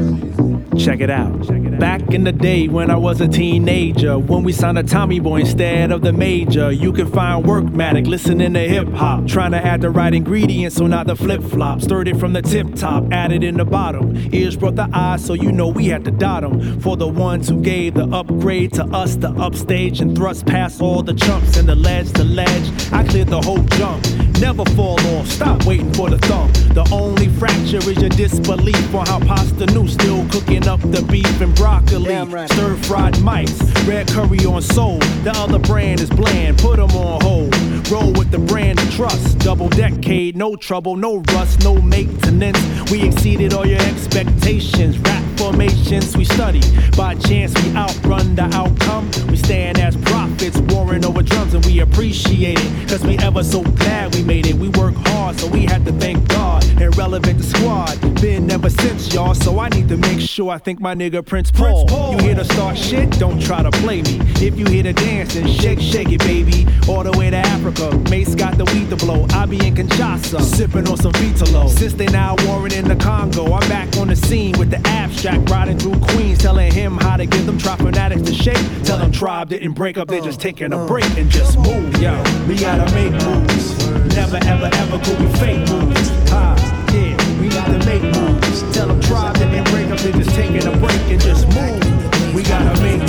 Check 0.83 1.01
it 1.01 1.11
out. 1.11 1.58
Back 1.79 2.13
in 2.13 2.25
the 2.25 2.33
day 2.33 2.67
when 2.67 2.91
I 2.91 2.97
was 2.97 3.21
a 3.21 3.29
teenager, 3.29 4.19
when 4.19 4.43
we 4.43 4.53
signed 4.53 4.79
a 4.79 4.83
Tommy 4.83 5.21
Boy 5.21 5.41
instead 5.41 5.93
of 5.93 6.03
the 6.03 6.13
major, 6.13 6.73
you 6.73 6.93
could 6.93 7.09
find 7.13 7.47
Workmatic 7.47 8.07
listening 8.07 8.55
to 8.55 8.61
hip 8.61 8.89
hop, 8.89 9.29
trying 9.29 9.53
to 9.53 9.65
add 9.65 9.83
the 9.83 9.91
right 9.91 10.13
ingredients 10.13 10.75
so 10.75 10.89
not 10.89 11.07
the 11.07 11.15
flip 11.15 11.41
flop. 11.41 11.81
Stirred 11.81 12.09
it 12.09 12.17
from 12.17 12.33
the 12.33 12.43
tip 12.43 12.75
top, 12.75 13.05
added 13.13 13.45
in 13.45 13.57
the 13.57 13.65
bottom. 13.65 14.17
Ears 14.35 14.57
brought 14.57 14.75
the 14.75 14.89
eyes, 14.93 15.25
so 15.25 15.35
you 15.35 15.53
know 15.53 15.69
we 15.69 15.87
had 15.87 16.05
to 16.07 16.11
dot 16.11 16.43
them. 16.43 16.81
For 16.81 16.97
the 16.97 17.07
ones 17.07 17.49
who 17.49 17.61
gave 17.61 17.95
the 17.95 18.09
upgrade 18.09 18.73
to 18.73 18.85
us, 18.87 19.15
the 19.15 19.31
upstage 19.31 20.01
and 20.01 20.17
thrust 20.17 20.47
past 20.47 20.83
all 20.83 21.05
the 21.05 21.15
chumps 21.15 21.57
and 21.59 21.69
the 21.69 21.77
ledge 21.77 22.13
to 22.15 22.25
ledge. 22.25 22.93
I 22.93 23.05
cleared 23.05 23.29
the 23.29 23.41
whole 23.41 23.63
jump. 23.79 24.05
Never 24.41 24.65
fall 24.77 25.01
off, 25.17 25.27
stop 25.27 25.65
waiting 25.65 25.93
for 25.95 26.11
the 26.11 26.19
thump. 26.19 26.53
The 26.75 26.89
only 26.93 27.29
fracture 27.29 27.79
is 27.79 28.01
your 28.01 28.11
disbelief 28.11 28.95
on 28.95 29.07
how 29.07 29.19
Posdnuos 29.19 29.91
still 29.91 30.29
cooking 30.29 30.69
up 30.69 30.81
the 30.81 31.03
beef 31.11 31.41
and 31.41 31.55
broccoli. 31.69 32.15
Right. 32.15 32.51
Stir 32.51 32.77
fried 32.77 33.21
mites, 33.21 33.61
red 33.87 34.09
curry 34.09 34.45
on 34.47 34.63
soul. 34.63 34.99
The 35.25 35.33
other 35.37 35.59
brand 35.59 36.01
is 36.01 36.11
bland, 36.11 36.59
put 36.59 36.77
them 36.77 36.91
on 36.93 37.21
hold. 37.21 37.57
Roll 37.91 38.13
with 38.13 38.31
the 38.31 38.39
brand 38.39 38.79
of 38.81 38.91
trust. 38.95 39.39
Double 39.39 39.69
decade, 39.69 40.37
no 40.37 40.57
trouble, 40.57 40.97
no 40.97 41.19
rust, 41.35 41.63
no 41.65 41.75
maintenance. 41.81 42.59
We 42.91 43.03
exceeded 43.03 43.53
all 43.53 43.67
your 43.67 43.81
expectations. 43.81 44.99
Rap 44.99 45.23
formations 45.39 46.17
we 46.17 46.25
study. 46.25 46.63
By 46.97 47.15
chance, 47.15 47.53
we 47.63 47.75
outrun 47.77 48.35
the 48.35 48.45
outcome. 48.45 49.11
We 49.29 49.37
stand 49.37 49.79
as 49.79 49.97
prophets, 50.39 50.59
warring 50.73 51.05
over 51.05 51.23
drums, 51.23 51.55
and 51.55 51.65
we 51.67 51.81
appreciate 51.81 52.59
it. 52.59 52.89
Cause 52.89 53.03
we 53.03 53.19
ever 53.19 53.43
so 53.43 53.63
glad 53.63 54.15
we 54.15 54.23
made 54.23 54.47
it. 54.47 54.55
We 54.55 54.69
work 54.71 54.95
hard, 54.95 55.39
so 55.39 55.47
we 55.49 55.65
had 55.65 55.85
to 55.87 55.93
thank 55.93 56.27
God. 56.29 56.65
Irrelevant 56.81 57.39
the 57.39 57.45
squad, 57.45 58.01
been 58.21 58.51
ever 58.51 58.71
since, 58.71 59.13
y'all. 59.13 59.35
So 59.35 59.59
I 59.59 59.69
need 59.69 59.89
to 59.89 59.97
make 59.97 60.21
sure 60.21 60.51
I 60.51 60.59
think 60.59 60.81
my 60.81 60.95
nigga 60.95 61.25
Prince 61.25 61.51
Paul. 61.51 61.87
Prince 61.87 61.93
Paul. 61.93 62.13
You 62.13 62.19
here 62.19 62.35
to 62.35 62.45
start 62.45 62.79
shit? 62.79 63.11
Don't 63.19 63.41
try 63.41 63.63
to 63.63 63.71
play 63.83 64.03
me. 64.03 64.19
If 64.37 64.59
you 64.59 64.67
here 64.67 64.83
to 64.85 64.93
dance, 64.93 65.35
then 65.35 65.49
shake, 65.49 65.81
shake 65.81 66.11
it, 66.11 66.21
baby. 66.21 66.67
All 66.89 67.03
the 67.03 67.17
way 67.19 67.31
to 67.31 67.37
Africa. 67.37 67.97
Mace 68.11 68.35
got 68.35 68.57
the 68.59 68.65
weed 68.67 68.91
to 68.91 68.97
blow. 68.97 69.27
I 69.31 69.47
be 69.47 69.65
in 69.67 69.75
Kinshasa, 69.75 70.41
sipping 70.43 70.89
on 70.89 70.97
some 70.97 71.13
Vitalo. 71.13 71.69
Since 71.69 71.95
they 71.95 72.07
now 72.07 72.37
warring 72.47 72.73
in 72.73 72.87
the 72.87 72.97
Congo, 72.97 73.53
I'm 73.53 73.69
back 73.69 73.97
on 73.97 74.09
the 74.09 74.17
scene 74.17 74.59
with 74.59 74.71
the 74.71 74.81
abstract, 74.89 75.51
riding 75.51 75.79
through 75.79 75.99
Queens, 76.01 76.39
telling 76.39 76.73
him 76.73 76.97
how 76.97 77.17
to 77.17 77.27
give 77.27 77.47
them 77.47 77.59
trap 77.59 77.79
fanatics 77.79 78.23
to 78.23 78.33
shake. 78.33 78.57
Tell 78.85 78.99
them 78.99 79.13
tribe 79.13 79.49
didn't 79.49 79.73
break 79.73 79.99
up, 79.99 80.09
they 80.09 80.21
just 80.21 80.28
taking 80.37 80.73
a 80.73 80.87
break 80.87 81.09
and 81.17 81.31
just 81.31 81.59
move, 81.59 82.01
yo. 82.01 82.13
We 82.47 82.57
gotta 82.57 82.93
make 82.95 83.13
moves. 83.25 83.89
Never 84.15 84.37
ever 84.37 84.69
ever 84.73 84.99
could 85.05 85.21
we 85.21 85.29
fake 85.39 85.69
moves. 85.71 86.11
Ha, 86.31 86.55
yeah, 86.93 87.41
we 87.41 87.49
gotta 87.49 87.79
make 87.87 88.03
moves. 88.03 88.63
Tell 88.75 88.89
them 88.89 89.01
tribe 89.01 89.37
that 89.37 89.51
they 89.51 89.63
break 89.71 89.91
up, 89.91 89.99
they 90.01 90.13
just 90.13 90.35
taking 90.35 90.67
a 90.67 90.77
break 90.77 91.01
and 91.09 91.21
just 91.21 91.47
move. 91.49 92.35
We 92.35 92.43
gotta 92.43 92.81
make 92.83 93.08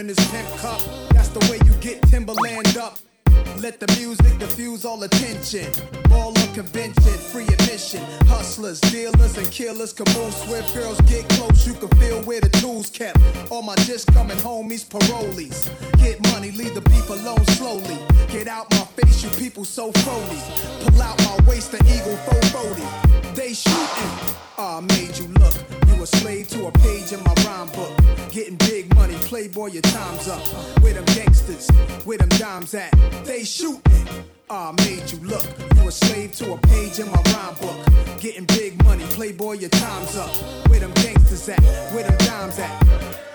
in 0.00 0.08
his 0.08 0.18
pimp 0.30 0.48
cup. 0.56 0.80
That's 1.10 1.28
the 1.28 1.40
way 1.50 1.58
you 1.66 1.74
get 1.80 2.00
Timberland 2.08 2.76
up. 2.78 2.98
Let 3.60 3.78
the 3.80 3.86
music 4.00 4.38
diffuse 4.38 4.86
all 4.86 5.02
attention. 5.02 5.70
Ball 6.08 6.30
of 6.30 6.54
convention, 6.54 7.12
free 7.30 7.44
admission. 7.44 8.02
Hustlers, 8.26 8.80
dealers, 8.80 9.36
and 9.36 9.50
killers 9.52 9.92
can 9.92 10.06
move 10.16 10.32
swift. 10.32 10.74
Girls 10.74 10.98
get 11.02 11.28
close, 11.30 11.66
you 11.66 11.74
can 11.74 11.88
feel 12.00 12.22
where 12.22 12.40
the 12.40 12.48
tools 12.48 12.88
kept. 12.88 13.18
All 13.50 13.62
my 13.62 13.74
just 13.84 14.06
coming 14.14 14.38
homies, 14.38 14.88
parolees. 14.88 15.68
Get 15.98 16.18
money, 16.32 16.50
leave 16.52 16.74
the 16.74 16.80
beef 16.80 17.10
alone 17.10 17.44
slowly. 17.58 17.98
Get 18.28 18.48
out 18.48 18.70
my 18.70 18.84
face, 18.96 19.22
you 19.22 19.30
people 19.38 19.66
so 19.66 19.92
phony. 19.92 20.40
Pull 20.82 21.02
out 21.02 21.18
my 21.18 21.36
waist, 21.46 21.72
the 21.72 21.78
eagle 21.84 22.16
440. 22.56 23.34
They 23.34 23.52
shooting. 23.52 24.12
Ah, 24.56 24.78
I 24.78 24.80
made 24.80 25.18
you 25.18 25.28
look. 25.40 25.89
A 26.00 26.06
slave 26.06 26.48
to 26.48 26.66
a 26.66 26.72
page 26.72 27.12
in 27.12 27.22
my 27.24 27.34
rhyme 27.44 27.68
book. 27.68 27.94
Getting 28.30 28.56
big 28.56 28.94
money, 28.94 29.16
playboy, 29.16 29.66
your 29.66 29.82
time's 29.82 30.28
up. 30.28 30.40
Where 30.82 30.94
them 30.94 31.04
gangsters, 31.04 31.68
where 32.06 32.16
them 32.16 32.30
dimes 32.30 32.74
at? 32.74 32.90
They 33.26 33.44
shooting. 33.44 34.06
Ah, 34.48 34.70
I 34.70 34.82
made 34.82 35.12
you 35.12 35.18
look. 35.18 35.44
You 35.76 35.88
a 35.88 35.92
slave 35.92 36.32
to 36.36 36.54
a 36.54 36.56
page 36.56 37.00
in 37.00 37.06
my 37.10 37.20
rhyme 37.34 37.54
book. 37.60 38.18
Getting 38.18 38.46
big 38.46 38.82
money, 38.82 39.04
playboy, 39.08 39.58
your 39.58 39.68
time's 39.68 40.16
up. 40.16 40.30
Where 40.68 40.80
them 40.80 40.92
gangsters 40.94 41.46
at? 41.50 41.60
Where 41.92 42.04
them 42.04 42.16
dimes 42.16 42.58
at? 42.58 43.29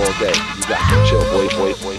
All 0.00 0.12
day. 0.18 0.32
You 0.56 0.64
got 0.64 0.80
to 0.88 0.96
chill, 1.08 1.24
boy, 1.30 1.48
boy, 1.60 1.72
boy. 1.84 1.96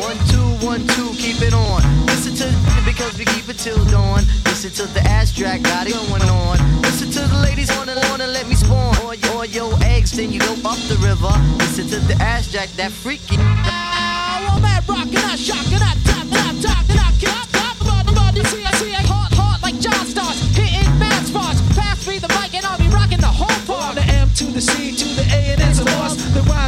One, 0.00 0.18
two, 0.32 0.48
one, 0.64 0.86
two, 0.96 1.10
keep 1.20 1.40
it 1.42 1.52
on. 1.52 1.82
Listen 2.06 2.34
to 2.40 2.46
the 2.46 2.82
because 2.84 3.18
we 3.18 3.24
keep 3.24 3.48
it 3.48 3.58
till 3.58 3.84
dawn. 3.86 4.24
Listen 4.46 4.70
to 4.72 4.86
the 4.94 5.00
ass 5.02 5.32
track, 5.32 5.62
got 5.62 5.86
it 5.86 5.92
going 5.92 6.22
on. 6.22 6.58
Listen 6.82 7.10
to 7.10 7.20
the 7.20 7.40
ladies 7.42 7.70
on 7.76 7.86
the 7.86 7.94
lawn 7.94 8.20
and 8.20 8.32
let 8.32 8.48
me 8.48 8.54
spawn. 8.54 8.96
Or, 9.04 9.14
or 9.36 9.44
your 9.46 9.72
eggs, 9.82 10.12
then 10.12 10.32
you 10.32 10.40
go 10.40 10.52
up 10.64 10.78
the 10.88 10.96
river. 11.04 11.32
Listen 11.58 11.86
to 11.88 11.98
the 12.08 12.14
ass 12.22 12.50
jack, 12.50 12.70
that 12.80 12.92
freaky. 12.92 13.36
I'm 13.38 14.62
mad 14.62 14.88
rockin', 14.88 15.16
I 15.18 15.36
shockin', 15.36 15.82
I 15.82 15.94
tap, 16.04 16.24
and 16.24 16.34
I 16.34 16.52
talk, 16.62 16.84
and 16.88 17.00
I 17.00 17.10
get 17.20 17.34
up, 17.34 17.48
up, 17.60 17.80
above, 17.80 18.08
above, 18.08 18.36
you 18.36 18.44
see, 18.44 18.64
I 18.64 18.72
see, 18.80 18.94
I 18.94 19.02
hot, 19.02 19.32
hot 19.34 19.62
like 19.62 19.78
John 19.80 20.06
Stars, 20.06 20.43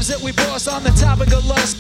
The 0.06 0.12
that 0.12 0.22
we 0.22 0.30
boss 0.32 0.68
on 0.68 0.84
the 0.84 0.90
topic 0.90 1.32
of 1.32 1.44
lust. 1.46 1.76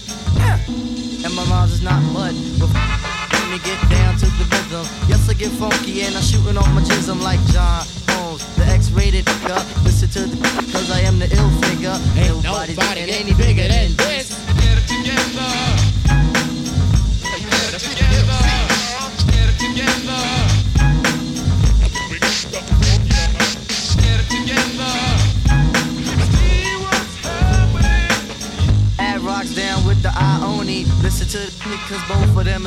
And 1.22 1.32
my 1.34 1.44
rhymes 1.44 1.72
is 1.72 1.82
not 1.82 2.02
mud, 2.10 2.34
but 2.58 2.66
let 2.74 3.46
me 3.50 3.58
get 3.62 3.78
down 3.88 4.18
to 4.18 4.26
the 4.26 4.44
rhythm. 4.50 4.82
Yes, 5.06 5.30
I 5.30 5.34
get 5.34 5.52
funky 5.52 6.02
and 6.02 6.16
I'm 6.16 6.22
shooting 6.22 6.56
on 6.58 6.74
my 6.74 6.82
jism 6.82 7.22
like 7.22 7.38
John 7.54 7.86
Holmes, 8.10 8.42
the 8.56 8.64
X-rated 8.66 9.26
nigga. 9.26 9.62
Listen 9.84 10.08
to 10.10 10.26
the 10.26 10.36
cause 10.72 10.90
I 10.90 11.02
am 11.02 11.20
the 11.20 11.30
ill 11.36 11.50
figure. 11.62 11.94
Ain't 12.18 12.42
nobody 12.42 12.74
getting 12.74 13.14
any 13.14 13.34
bigger 13.34 13.68
than 13.68 13.94
this. 13.94 14.34
Add 14.58 15.95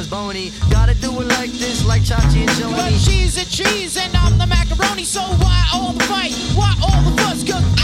bony. 0.09 0.51
Gotta 0.69 0.95
do 0.95 1.11
it 1.21 1.27
like 1.27 1.51
this, 1.51 1.85
like 1.85 2.01
Chachi 2.01 2.41
and 2.47 2.47
But 2.47 2.77
Joanie. 2.77 2.97
she's 2.97 3.37
a 3.37 3.45
cheese 3.45 3.97
and 3.97 4.15
I'm 4.15 4.37
the 4.37 4.47
macaroni, 4.47 5.03
so 5.03 5.21
why 5.21 5.63
all 5.73 5.93
the 5.93 6.03
fight? 6.05 6.33
Why 6.55 6.73
all 6.81 7.01
the 7.03 7.21
fuss? 7.21 7.43
Cause 7.43 7.78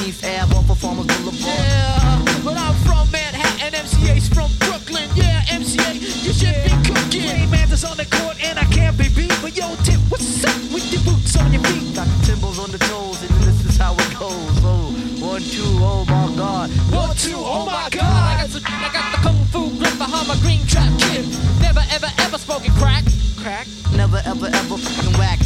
Chief 0.00 0.24
Ave 0.24 0.56
off 0.56 0.70
of 0.70 0.78
Farmers 0.78 1.04
Boulevard. 1.20 1.44
Yeah, 1.44 2.24
but 2.42 2.56
I'm 2.56 2.72
from 2.88 3.04
Manhattan, 3.12 3.84
MCA's 3.84 4.32
from 4.32 4.48
Brooklyn. 4.56 5.10
Yeah, 5.14 5.44
MCA, 5.52 5.92
you 6.24 6.32
should 6.32 6.56
be 6.64 6.72
cooking. 6.88 7.28
Wayne 7.28 7.50
Mathers 7.50 7.84
on 7.84 7.98
the 7.98 8.06
court, 8.06 8.42
and 8.42 8.58
I 8.58 8.64
can't 8.72 8.96
be 8.96 9.10
beat. 9.10 9.36
But 9.42 9.54
yo, 9.54 9.76
Tip, 9.84 10.00
what's 10.08 10.42
up 10.42 10.56
with 10.72 10.90
your 10.90 11.02
boots 11.04 11.36
on 11.36 11.52
your 11.52 11.60
feet? 11.64 11.94
Got 11.94 12.08
the 12.08 12.32
timbals 12.32 12.58
on 12.58 12.70
the 12.72 12.78
toes, 12.78 13.20
and 13.20 13.30
this 13.44 13.60
is 13.68 13.76
how 13.76 13.92
it 13.92 14.08
goes. 14.18 14.64
Oh, 14.64 14.88
one, 15.20 15.42
two, 15.42 15.68
oh 15.84 16.06
my 16.08 16.32
God. 16.34 16.70
One, 16.96 17.14
two, 17.16 17.36
oh 17.36 17.66
my 17.66 17.90
God. 17.92 18.40
I 18.40 18.48
got, 18.48 18.64
I 18.64 18.92
got 18.96 19.12
the 19.12 19.18
kung 19.20 19.44
fu 19.52 19.68
grip 19.76 19.98
behind 19.98 20.26
my 20.26 20.36
green 20.40 20.64
trap 20.64 20.88
kit. 20.98 21.28
Never, 21.60 21.84
ever, 21.92 22.08
ever 22.24 22.38
spoken 22.38 22.72
crack. 22.80 23.04
Crack. 23.36 23.68
Never, 23.92 24.22
ever, 24.24 24.46
ever 24.48 24.78
fucking 24.78 25.18
whack. 25.20 25.39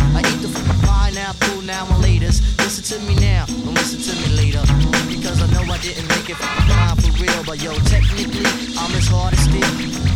Fucking 1.14 1.38
pineapple 1.38 1.62
now 1.62 1.86
and 1.86 2.04
laters. 2.04 2.40
Listen 2.58 2.98
to 2.98 3.06
me 3.06 3.14
now, 3.20 3.46
don't 3.46 3.74
listen 3.74 4.00
to 4.00 4.12
me 4.22 4.36
later. 4.36 4.62
Because 5.08 5.40
I 5.42 5.46
know 5.52 5.72
I 5.72 5.78
didn't 5.78 6.08
make 6.08 6.30
it 6.30 6.36
fine 6.36 6.96
for 6.96 7.22
real. 7.22 7.44
But 7.44 7.62
yo, 7.62 7.72
technically, 7.86 8.44
I'm 8.76 8.90
as 8.94 9.06
hard 9.06 9.32
as 9.34 9.40
steel. 9.44 9.62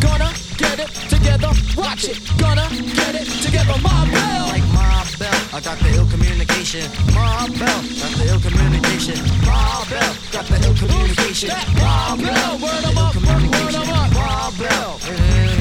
Gonna 0.01 0.33
get 0.57 0.81
it 0.81 0.91
together, 1.09 1.51
watch 1.77 2.09
it. 2.09 2.19
Gonna 2.39 2.67
get 2.95 3.15
it 3.15 3.27
together, 3.43 3.79
my 3.83 4.11
bell. 4.11 4.47
Like 4.49 4.67
my 4.75 5.05
bell, 5.19 5.41
I 5.53 5.61
got 5.61 5.79
the 5.79 5.95
ill 5.95 6.07
communication. 6.07 6.85
My 7.15 7.49
bell, 7.59 7.81
got 8.01 8.13
the 8.19 8.25
ill 8.29 8.41
communication. 8.41 9.17
My 9.47 9.85
bell, 9.91 10.15
got 10.33 10.47
the 10.47 10.57
ill 10.67 10.75
communication. 10.75 11.51
My 11.79 12.17
bell, 12.19 12.59
word 12.59 12.85
ill 12.85 12.99
up, 12.99 13.15
word 13.15 13.75
up. 13.75 14.11
My 14.15 14.53
bell. 14.59 15.58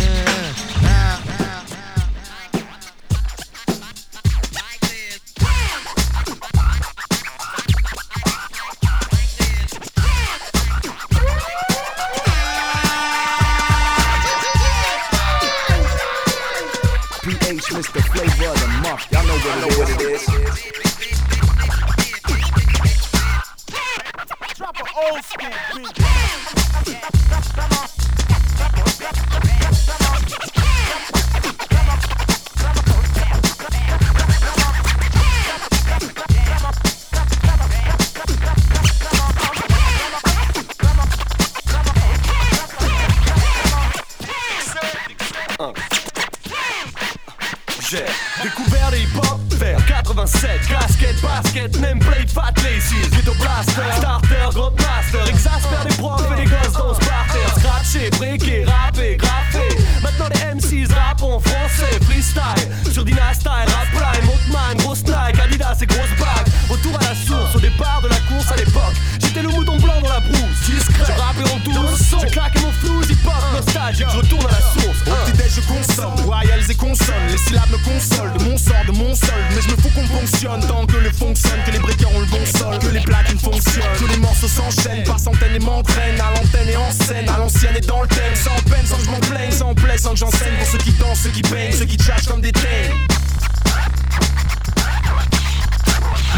Syllabes 77.48 77.72
me 77.72 77.78
consolent, 77.78 78.38
de 78.38 78.44
mon 78.44 78.58
sort, 78.58 78.86
de 78.88 78.92
mon 78.92 79.16
sol 79.16 79.44
Mais 79.56 79.62
je 79.62 79.70
me 79.70 79.78
fous 79.78 79.90
qu'on 79.96 80.06
fonctionne, 80.08 80.60
tant 80.68 80.86
que 80.86 80.98
le 80.98 81.12
fonctionne 81.12 81.60
Que 81.66 81.72
les 81.72 81.80
briqueurs 81.80 82.14
ont 82.14 82.20
le 82.20 82.26
bon 82.26 82.46
sol, 82.46 82.80
que 82.80 82.88
les 82.88 83.02
platines 83.02 83.40
fonctionnent 83.40 83.98
Que 84.00 84.12
les 84.12 84.18
morceaux 84.18 84.48
s'enchaînent, 84.48 85.04
par 85.04 85.20
centaines 85.20 85.56
et 85.56 85.60
m'entraînent 85.60 86.20
À 86.20 86.32
l'antenne 86.36 86.70
et 86.70 86.78
en 86.78 86.92
scène, 86.92 87.30
à 87.30 87.38
l'ancienne 87.38 87.76
et 87.76 87.82
dans 87.82 88.02
le 88.02 88.08
thème 88.08 88.36
Sans 88.36 88.70
peine, 88.70 88.86
sans 88.86 88.98
que 88.98 89.04
je 89.04 89.10
m'en 89.10 89.20
plaigne, 89.20 89.52
sans 89.52 89.74
plaie, 89.74 89.98
sans 89.98 90.12
que 90.12 90.18
j'enseigne 90.18 90.58
Pour 90.60 90.68
ceux 90.68 90.78
qui 90.80 90.92
dansent, 90.94 91.20
ceux 91.20 91.30
qui 91.30 91.42
peignent, 91.42 91.74
ceux 91.74 91.86
qui 91.86 91.98
tchatchent 91.98 92.28
comme 92.28 92.42
des 92.42 92.52
teignes 92.52 92.94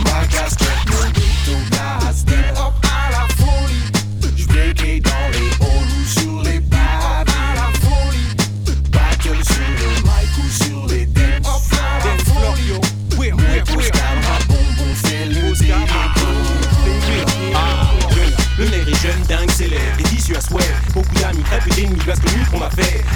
Ma 0.05 0.26
casquette, 0.28 0.80
Hip 2.30 2.53
hop 2.57 2.74
à 2.86 3.12
la 3.12 3.28
folie. 3.36 4.36
J'breakais 4.38 4.99
dans 4.99 5.30
les 5.32 5.59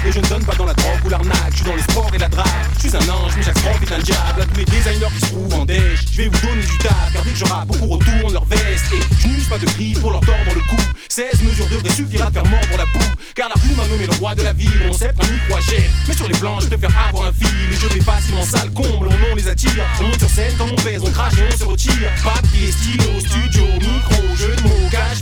Et 0.06 0.12
je 0.12 0.18
ne 0.18 0.26
donne 0.26 0.44
pas 0.44 0.54
dans 0.54 0.66
la 0.66 0.74
drogue 0.74 1.00
ou 1.06 1.08
l'arnaque, 1.08 1.50
je 1.50 1.56
suis 1.56 1.64
dans 1.64 1.74
le 1.74 1.80
sport 1.80 2.10
et 2.14 2.18
la 2.18 2.28
drague. 2.28 2.46
Je 2.76 2.88
suis 2.88 2.96
un 2.96 3.08
ange, 3.08 3.32
mais 3.36 3.42
chaque 3.42 3.58
sport 3.58 3.78
est 3.80 3.92
un 3.92 3.98
diable. 4.00 4.42
À 4.42 4.44
tous 4.44 4.58
les 4.58 4.64
designers 4.66 5.08
qui 5.14 5.20
se 5.20 5.26
trouvent 5.32 5.54
en 5.54 5.64
déj, 5.64 6.04
je 6.12 6.16
vais 6.22 6.28
vous 6.28 6.46
donner 6.46 6.62
du 6.62 6.78
taf, 6.78 7.12
car 7.12 7.24
dès 7.24 7.30
que 7.30 7.38
je 7.38 7.44
rappe, 7.46 7.68
beaucoup 7.68 7.86
retournent 7.86 8.32
leur 8.32 8.44
veste. 8.44 8.92
Et 8.92 9.00
je 9.18 9.28
n'use 9.28 9.48
pas 9.48 9.58
de 9.58 9.64
griffes 9.64 10.00
pour 10.00 10.10
leur 10.10 10.20
tordre 10.20 10.54
le 10.54 10.60
cou. 10.60 10.76
16 11.08 11.42
mesures 11.42 11.68
de 11.68 11.76
vrai 11.76 11.90
suffira 11.90 12.28
de 12.28 12.34
faire 12.34 12.44
mordre 12.44 12.76
la 12.76 12.84
boue. 12.84 13.14
Car 13.34 13.48
la 13.48 13.60
plume 13.60 13.76
m'a 13.76 13.86
nommé 13.86 14.06
le 14.06 14.12
roi 14.18 14.34
de 14.34 14.42
la 14.42 14.52
ville, 14.52 14.70
mon 14.86 14.92
sceptre 14.92 15.24
un 15.24 15.32
micro 15.32 15.56
achète. 15.56 15.90
Mais 16.06 16.14
sur 16.14 16.28
les 16.28 16.38
planches, 16.38 16.64
je 16.64 16.68
préfère 16.68 16.90
avoir 17.08 17.28
un 17.28 17.32
fil. 17.32 17.72
Et 17.72 17.76
je 17.76 17.86
vais 17.86 18.00
facilement 18.00 18.44
sale 18.44 18.70
comble, 18.72 19.08
on 19.08 19.32
on 19.32 19.34
les 19.36 19.48
attire. 19.48 19.84
On 20.00 20.04
monte 20.04 20.18
sur 20.18 20.28
scène 20.28 20.52
quand 20.58 20.66
on 20.70 20.82
pèse, 20.82 21.02
on 21.02 21.10
crache 21.10 21.34
et 21.38 21.44
on 21.50 21.56
se 21.56 21.64
retire. 21.64 22.10
Papier, 22.22 22.70
stylo, 22.72 23.20
studio, 23.20 23.64
micro, 23.80 24.36
jeu 24.36 24.54
de 24.54 24.62
mots, 24.62 24.88
cash 24.90 25.20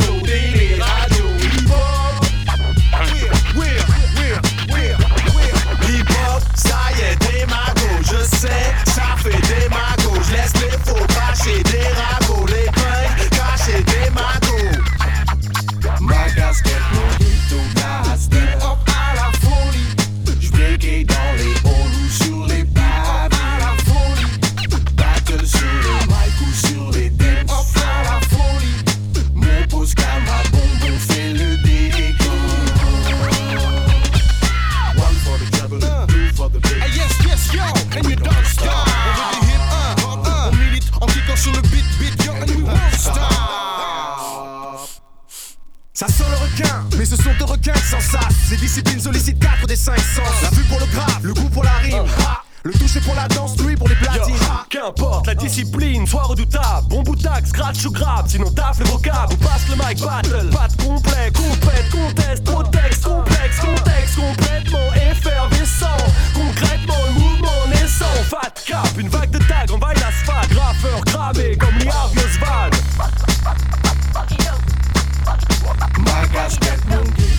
disciplines 48.73 49.01
sollicitent 49.01 49.39
4 49.39 49.67
des 49.67 49.77
5 49.77 49.99
sens. 49.99 50.43
La 50.43 50.49
vue 50.49 50.65
pour 50.65 50.81
le 50.81 50.87
grave, 50.87 51.19
le 51.23 51.35
goût 51.35 51.49
pour 51.51 51.63
la 51.63 51.73
rime. 51.73 52.07
Ha 52.21 52.43
le 52.65 52.73
toucher 52.73 53.01
pour 53.01 53.15
la 53.17 53.27
danse, 53.27 53.61
lui 53.61 53.75
pour 53.77 53.89
les 53.89 53.97
platines. 53.97 54.35
Qu'importe 54.71 55.27
la 55.27 55.35
discipline, 55.35 56.07
soit 56.07 56.23
redoutable. 56.23 56.87
Bon 56.89 57.03
bout 57.03 57.17
d'axe, 57.17 57.51
scratch 57.51 57.85
ou 57.85 57.91
grave, 57.91 58.25
sinon 58.29 58.51
taf 58.53 58.79
le 58.79 58.87
vocable. 58.87 59.35
On 59.35 59.45
passe 59.45 59.69
le 59.69 59.75
mic 59.75 60.01
battle, 60.01 60.49
pas 60.51 60.69
de 60.69 60.83
complet, 60.83 61.33
compète, 61.35 61.91
conteste, 61.91 62.45
trop 62.45 62.63
de 62.63 62.69
texte, 62.69 63.03
complexe, 63.03 63.59
contexte, 63.61 64.17
complètement 64.17 64.95
effervescent. 64.95 65.97
Concrètement, 66.33 66.95
le 67.09 67.13
mouvement 67.21 67.67
naissant. 67.69 68.05
Fat 68.31 68.55
cap, 68.65 68.89
une 68.97 69.09
vague 69.09 69.31
de 69.31 69.39
tags 69.39 69.75
envahit 69.75 70.01
l'asphalte. 70.01 70.51
Graffeur 70.51 71.05
cramé 71.05 71.57
comme 71.57 71.89
Harvey 71.91 72.23
Oswald. 72.25 72.75
Ma 75.99 76.27
casquette, 76.29 76.85
mon 76.89 77.32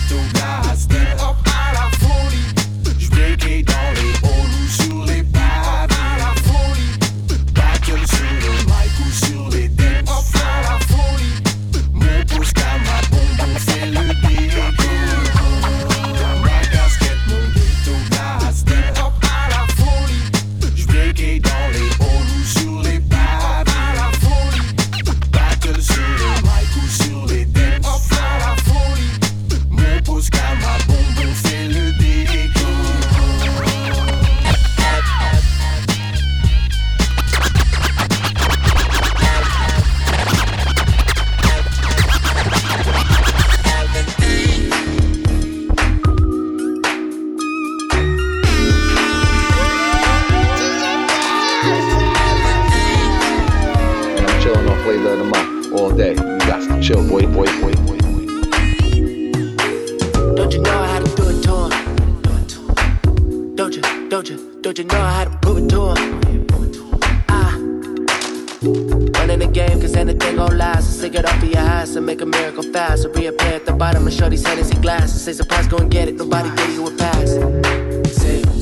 Running 68.64 69.40
the 69.40 69.50
game, 69.52 69.78
cause 69.78 69.94
anything 69.94 70.36
gon' 70.36 70.56
last. 70.56 70.94
So 70.94 71.00
sick 71.02 71.14
it 71.14 71.26
off 71.26 71.42
of 71.42 71.48
your 71.48 71.58
ass 71.58 71.96
and 71.96 72.06
make 72.06 72.22
a 72.22 72.26
miracle 72.26 72.62
fast. 72.62 73.02
So 73.02 73.10
reappear 73.10 73.54
at 73.54 73.66
the 73.66 73.74
bottom 73.74 74.06
and 74.06 74.14
show 74.14 74.30
these 74.30 74.46
Hennessy 74.46 74.76
glasses. 74.76 75.22
Say 75.22 75.34
surprise, 75.34 75.66
go 75.66 75.76
and 75.76 75.90
get 75.90 76.08
it. 76.08 76.14
Nobody 76.14 76.48
gave 76.56 76.72
you 76.72 76.86
a 76.86 76.90
pass. 76.96 77.32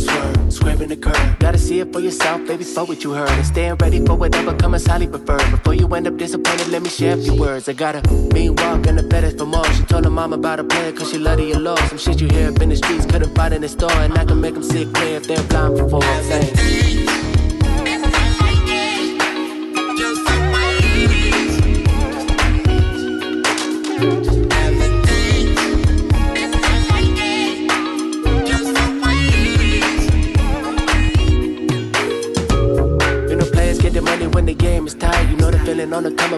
Swerve, 0.03 0.53
scraping 0.53 0.89
the 0.89 0.97
curb. 0.97 1.39
Gotta 1.39 1.59
see 1.59 1.79
it 1.79 1.93
for 1.93 2.01
yourself, 2.01 2.45
baby, 2.49 2.65
for 2.65 2.85
what 2.85 3.05
you 3.05 3.13
heard. 3.13 3.31
And 3.31 3.47
staying 3.47 3.77
ready 3.77 4.05
for 4.05 4.17
whatever 4.17 4.53
comes 4.57 4.85
highly 4.85 5.07
preferred. 5.07 5.49
Before 5.53 5.75
you 5.75 5.87
end 5.95 6.09
up 6.09 6.17
disappointed, 6.17 6.67
let 6.69 6.83
me 6.83 6.89
share 6.89 7.17
a 7.17 7.23
few 7.23 7.39
words. 7.39 7.69
I 7.69 7.73
got 7.73 7.95
a 7.95 8.03
mean 8.35 8.57
walk 8.57 8.83
the 8.83 9.07
better 9.09 9.31
for 9.31 9.47
more. 9.47 9.65
She 9.73 9.85
told 9.85 10.05
her 10.05 10.11
mom 10.11 10.33
about 10.33 10.59
a 10.59 10.65
player 10.65 10.91
cause 10.91 11.13
she 11.13 11.19
love 11.19 11.39
the 11.39 11.55
law. 11.55 11.77
Some 11.87 11.99
shit 11.99 12.21
you 12.21 12.27
hear 12.27 12.49
up 12.51 12.61
in 12.61 12.71
the 12.71 12.77
streets, 12.77 13.07
couldn't 13.07 13.37
find 13.37 13.55
in 13.55 13.61
the 13.61 13.69
store. 13.69 13.93
And 13.93 14.19
I 14.19 14.25
can 14.25 14.41
make 14.41 14.55
them 14.55 14.65
sick 14.65 14.93
clear 14.93 15.19
if 15.19 15.29
they're 15.29 15.43
blind 15.45 15.79
for 15.79 15.89
four. 15.89 16.03
Say, 16.23 16.92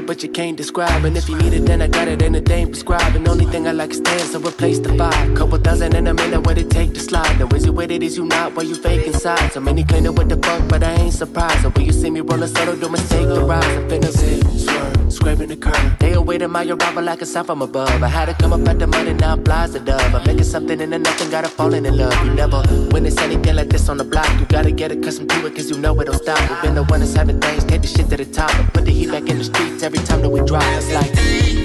but 0.00 0.22
you 0.22 0.28
can't 0.28 0.56
describe. 0.56 1.04
And 1.04 1.16
if 1.16 1.28
you 1.28 1.36
need 1.36 1.52
it, 1.52 1.66
then 1.66 1.82
I 1.82 1.86
got 1.86 2.08
it, 2.08 2.22
and 2.22 2.36
it 2.36 2.50
ain't 2.50 2.70
prescribed. 2.70 3.16
And 3.16 3.28
only 3.28 3.46
thing 3.46 3.66
I 3.66 3.72
like 3.72 3.90
is 3.90 3.98
staying, 3.98 4.26
so 4.26 4.38
replace 4.40 4.78
the 4.78 4.94
five. 4.96 5.34
Couple 5.36 5.58
thousand 5.58 5.94
in 5.94 6.06
a 6.06 6.14
minute, 6.14 6.46
what 6.46 6.58
it 6.58 6.70
take 6.70 6.94
to 6.94 7.00
slide. 7.00 7.38
Now 7.38 7.48
is 7.54 7.64
you 7.66 7.72
with 7.72 7.90
it, 7.90 8.02
is 8.02 8.16
you 8.16 8.24
not? 8.24 8.54
Why 8.54 8.62
you 8.62 8.74
fake 8.74 9.06
inside? 9.06 9.52
So 9.52 9.60
many 9.60 9.84
claim 9.84 10.06
it 10.06 10.14
with 10.14 10.28
the 10.28 10.36
fuck, 10.36 10.68
but 10.68 10.82
I 10.82 10.94
ain't 10.94 11.14
surprised. 11.14 11.62
So 11.62 11.70
when 11.70 11.86
you 11.86 11.92
see 11.92 12.10
me 12.10 12.20
rollin' 12.20 12.48
solo, 12.48 12.76
don't 12.76 12.92
mistake 12.92 13.28
the 13.28 13.44
rise. 13.44 13.64
I'm 13.64 13.88
finna 13.88 14.10
swerve, 14.12 14.83
scraping 15.24 15.48
the 15.48 15.56
curb. 15.56 15.98
They 16.00 16.12
awaited 16.12 16.50
my 16.50 16.64
arrival 16.66 17.02
like 17.02 17.22
a 17.22 17.26
sign 17.26 17.44
from 17.44 17.62
above. 17.62 18.02
I 18.02 18.08
had 18.08 18.26
to 18.26 18.34
come 18.34 18.52
up 18.52 18.68
at 18.68 18.78
the 18.78 18.86
money, 18.86 19.14
now 19.14 19.36
flies 19.36 19.72
the 19.72 19.80
dove. 19.80 20.14
I'm 20.14 20.22
making 20.26 20.44
something 20.44 20.78
into 20.78 20.98
nothing, 20.98 21.30
gotta 21.30 21.48
fall 21.48 21.72
in 21.72 21.84
love. 21.84 22.14
You 22.24 22.34
never 22.34 22.62
it's 23.06 23.18
anything 23.18 23.54
like 23.56 23.68
this 23.68 23.88
on 23.88 23.96
the 23.98 24.04
block. 24.04 24.28
You 24.38 24.46
gotta 24.46 24.70
get 24.70 24.90
accustomed 24.90 25.30
to 25.30 25.46
it, 25.46 25.54
cause 25.54 25.70
you 25.70 25.78
know 25.78 25.98
it'll 26.00 26.14
stop. 26.14 26.38
We've 26.48 26.62
been 26.62 26.74
the 26.74 26.84
one 26.84 27.00
that's 27.00 27.14
having 27.14 27.40
things, 27.40 27.64
take 27.64 27.82
the 27.82 27.88
shit 27.88 28.08
to 28.10 28.16
the 28.16 28.24
top. 28.24 28.54
And 28.58 28.72
put 28.72 28.84
the 28.84 28.92
heat 28.92 29.10
back 29.10 29.28
in 29.28 29.38
the 29.38 29.44
streets 29.44 29.82
every 29.82 30.00
time 30.00 30.20
that 30.22 30.30
we 30.30 30.40
drop. 30.40 30.62
It's 30.76 30.92
like. 30.92 31.63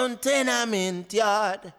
Uptown 0.00 0.18
tenement 0.18 1.12
yard. 1.12 1.72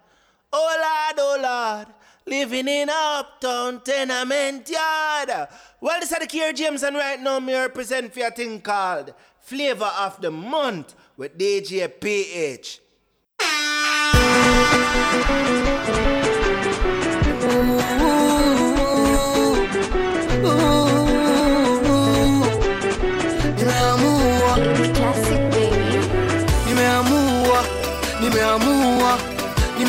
Oh 0.54 0.78
Lord, 0.78 1.16
oh 1.18 1.40
Lord. 1.42 1.88
Living 2.26 2.68
in 2.68 2.90
uptown 2.90 3.82
tenement 3.82 4.70
yard. 4.70 5.48
Well, 5.80 6.00
this 6.00 6.12
is 6.12 6.20
the 6.20 6.28
Kier 6.28 6.54
James, 6.56 6.84
and 6.84 6.96
right 6.96 7.20
now 7.20 7.40
me 7.40 7.56
represent 7.56 8.14
for 8.14 8.28
a 8.28 8.32
thing 8.32 8.62
called 8.62 9.14
Flavor 9.40 9.92
of 10.00 10.22
the 10.22 10.30
Month 10.30 10.94
with 11.18 11.36
DJ 11.38 11.92
PH. 12.00 12.80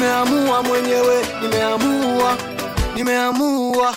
Nimeamua 0.03 0.63
mwenyewe, 0.63 1.27
nimeamua, 1.43 2.37
nimeamua, 2.97 3.95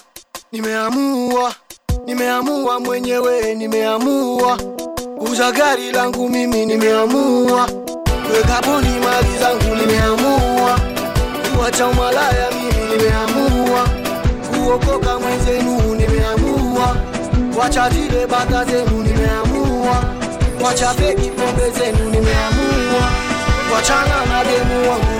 nimeamua, 0.51 1.53
nimeamua 2.05 2.79
mwenyewe, 2.79 3.55
nimeamua. 3.55 4.57
Uza 5.19 5.51
gari 5.51 5.91
langu 5.91 6.29
mimi, 6.29 6.65
nimeamua. 6.65 7.69
Kuweka 8.27 8.61
boni 8.67 8.89
mali 8.99 9.37
zangu, 9.39 9.75
nimeamua. 9.75 10.79
Kuacha 11.57 11.87
umalaya 11.87 12.47
mimi, 12.51 12.97
nimeamua. 12.97 13.87
Kuokoka 14.49 15.19
mwenzenu, 15.19 15.95
nimeamua. 15.95 16.95
Wacha 17.59 17.89
zile 17.89 18.27
baka 18.27 18.65
zenu, 18.65 19.03
nimeamua. 19.03 20.03
Wacha 20.65 20.93
feki 20.93 21.29
pombe 21.29 21.69
zenu, 21.79 22.09
nimeamua. 22.09 23.09
Wachana 23.75 24.25
na 24.25 24.43
demu 24.43 24.89
wangu, 24.89 25.14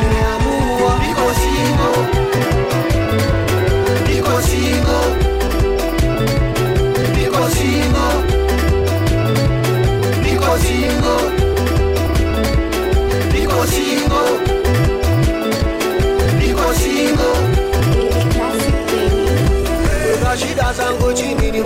zangu 20.77 21.13
chini 21.13 21.51
ni 21.51 21.61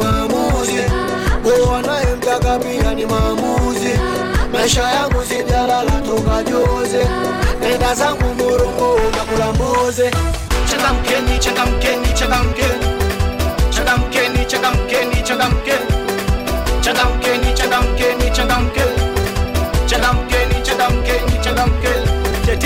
ni 2.96 3.06
Changamkeni, 10.70 11.40
changamkeni, 11.40 12.14
changamkeni 12.14 12.89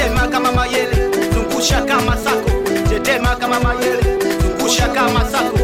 Tetema 0.04 0.28
kama 0.28 0.52
mayele, 0.52 0.96
zungusha 1.34 1.82
kama 1.82 2.18
sako. 2.18 2.50
Tetema 2.90 3.36
kama 3.36 3.60
mayele, 3.60 4.04
zungusha 4.42 4.88
kama 4.88 5.20
sako. 5.32 5.60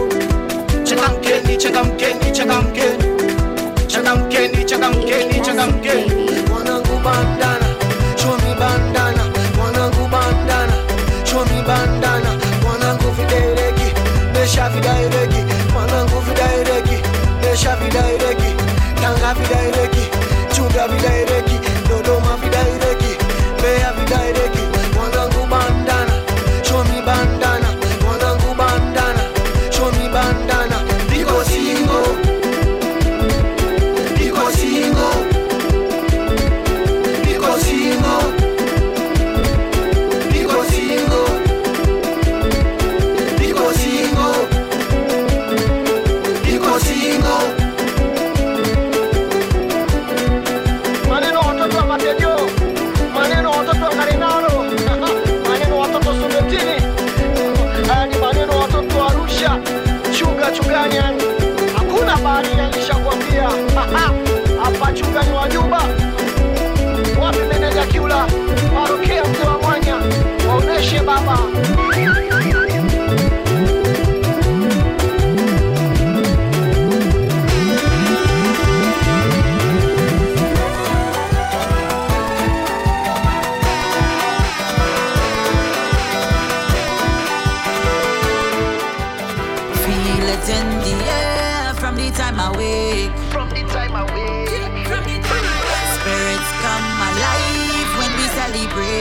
Bandana, 7.04 7.68
show 8.18 8.36
me 8.38 8.54
bandana, 8.60 9.24
mwanangu 9.56 10.08
bandana, 10.12 10.74
show 11.26 11.46
me 11.46 11.62
bandana, 11.68 12.32
mwanangu 12.64 13.12
vidaireki, 13.12 13.94
mesha 14.34 14.70
vidaireki, 14.70 15.44
mwanangu 15.74 16.20
vidaireki, 16.20 16.98
mesha 17.42 17.76
vidaireki, 17.76 18.54
tanga 19.02 19.34
vidaireki, 19.34 20.04
chuga 20.56 20.88
vidaireki, 20.88 21.29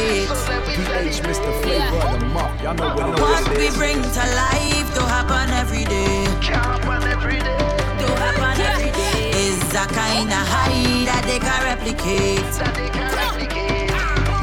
streets. 0.09 0.49
DH, 0.49 1.27
Mr. 1.27 1.63
Flavor 1.63 1.97
of 2.09 2.21
the 2.21 2.27
Month. 2.27 2.63
Y'all 2.63 2.75
know 2.75 2.95
what 2.95 3.21
What 3.21 3.49
we 3.57 3.71
bring 3.71 4.01
to 4.03 4.25
life 4.43 4.89
don't 4.95 5.09
happen 5.09 5.51
every 5.55 5.85
day. 5.85 6.25
Don't 6.25 6.45
happen 6.45 7.09
every 7.09 7.39
day. 7.39 7.59
Don't 8.01 8.19
happen 8.19 8.61
every 8.61 8.91
day. 8.93 9.31
Is 9.31 9.63
a 9.75 9.87
kind 9.87 10.29
of 10.29 10.45
high 10.55 11.05
that 11.05 11.25
they 11.27 11.39
can 11.39 11.61
replicate. 11.65 12.41
That 12.59 12.75
they 12.75 12.89
can 12.91 13.09
replicate. 13.17 13.91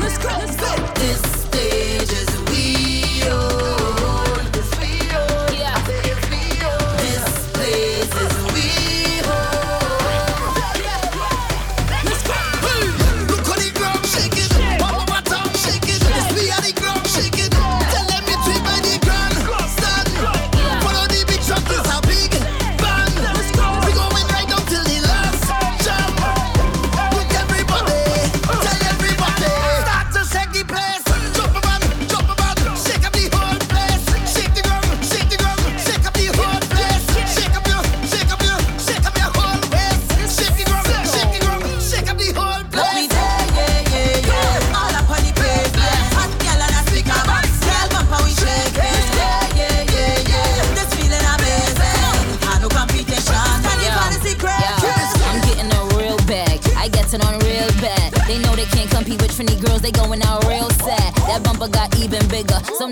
Let's 0.01 0.17
go, 0.17 0.29
let's 0.39 0.55
go. 0.57 0.71
This 1.01 1.45
day. 1.49 1.84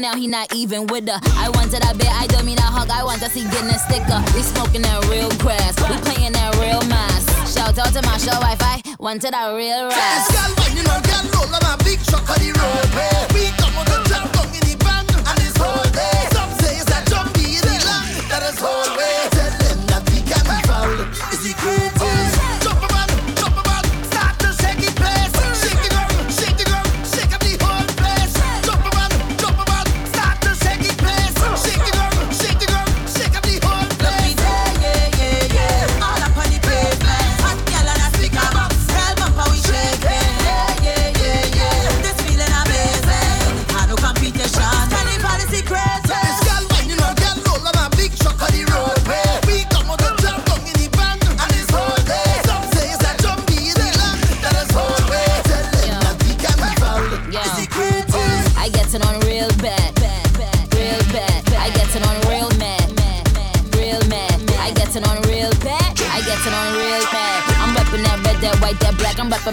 now, 0.01 0.15
he 0.15 0.27
not 0.27 0.53
even 0.55 0.87
with 0.87 1.07
her. 1.07 1.19
I 1.37 1.49
wanted 1.49 1.83
a 1.83 1.93
bit, 1.95 2.09
I 2.09 2.27
don't 2.27 2.45
mean 2.45 2.57
a 2.57 2.61
hug, 2.61 2.89
I 2.89 3.03
want 3.03 3.21
to 3.21 3.29
see 3.29 3.43
getting 3.43 3.69
a 3.69 3.79
sticker. 3.79 4.19
We 4.33 4.41
smoking 4.41 4.83
that 4.83 5.05
real 5.09 5.29
grass, 5.37 5.75
we 5.77 5.97
playing 6.07 6.33
that 6.33 6.55
real 6.57 6.81
mass. 6.89 7.23
Shout 7.53 7.77
out 7.77 7.93
to 7.93 8.01
my 8.01 8.17
show 8.17 8.37
Wi-Fi, 8.39 8.81
wanted 8.99 9.33
a 9.33 9.55
real 9.55 9.89
rap. 9.89 10.27
Girl, 10.31 11.01
girl, 11.01 11.49
my 11.61 11.75
big 11.83 11.99
truck 12.05 12.29
on 12.29 12.39
the 12.39 12.51
road. 12.53 12.87
We 13.33 13.49
come 13.57 13.77
on 13.77 13.85
the 13.85 13.97
the 14.65 14.75
band, 14.83 15.09
and 15.13 15.39
it's 15.41 15.57
day. 15.91 16.27
Some 16.33 16.51
say 16.59 16.77
it's 16.77 16.89
a 16.89 16.99
jumpy 17.09 17.57
in 17.57 17.63
the 17.63 17.77
land, 17.85 18.29
that 18.29 18.43
is 18.49 18.59
whole 18.59 18.97
way. 18.97 19.22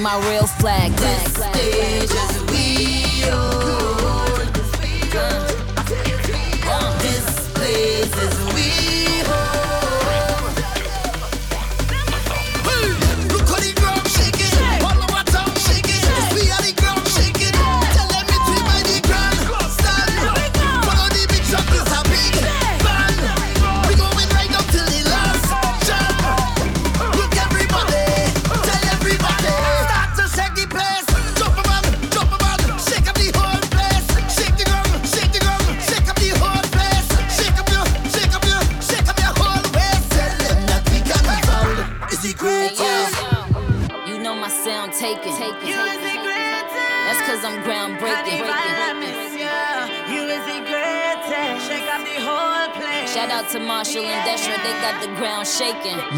my 0.01 0.17
real 0.31 0.40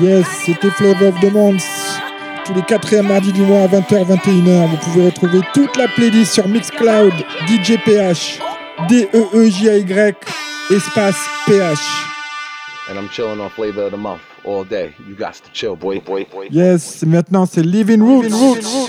Yes, 0.02 0.26
c'était 0.44 0.68
Flavor 0.70 1.10
of 1.10 1.20
the 1.20 1.32
Month. 1.32 1.62
Tous 2.44 2.54
les 2.54 2.62
quatrièmes 2.62 3.06
mardis 3.06 3.32
du 3.32 3.42
mois 3.42 3.62
à 3.62 3.66
20h, 3.68 4.04
21h. 4.04 4.66
Vous 4.68 4.76
pouvez 4.78 5.04
retrouver 5.06 5.40
toute 5.54 5.76
la 5.76 5.86
playlist 5.86 6.32
sur 6.32 6.48
Mixcloud, 6.48 7.12
DJPH, 7.46 8.40
D-E-E-J-A-Y, 8.88 10.14
espace 10.74 11.16
PH. 11.46 11.78
And 12.90 12.98
I'm 12.98 13.08
chilling 13.10 13.38
on 13.38 13.48
Flavor 13.48 13.84
of 13.84 13.92
the 13.92 13.96
Month 13.96 14.22
all 14.44 14.64
day. 14.64 14.92
You 15.06 15.14
chill, 15.52 15.76
boy, 15.76 16.00
boy, 16.00 16.26
boy. 16.32 16.48
Yes, 16.50 17.04
maintenant 17.06 17.46
c'est 17.46 17.62
Living 17.62 18.02
Roots. 18.02 18.81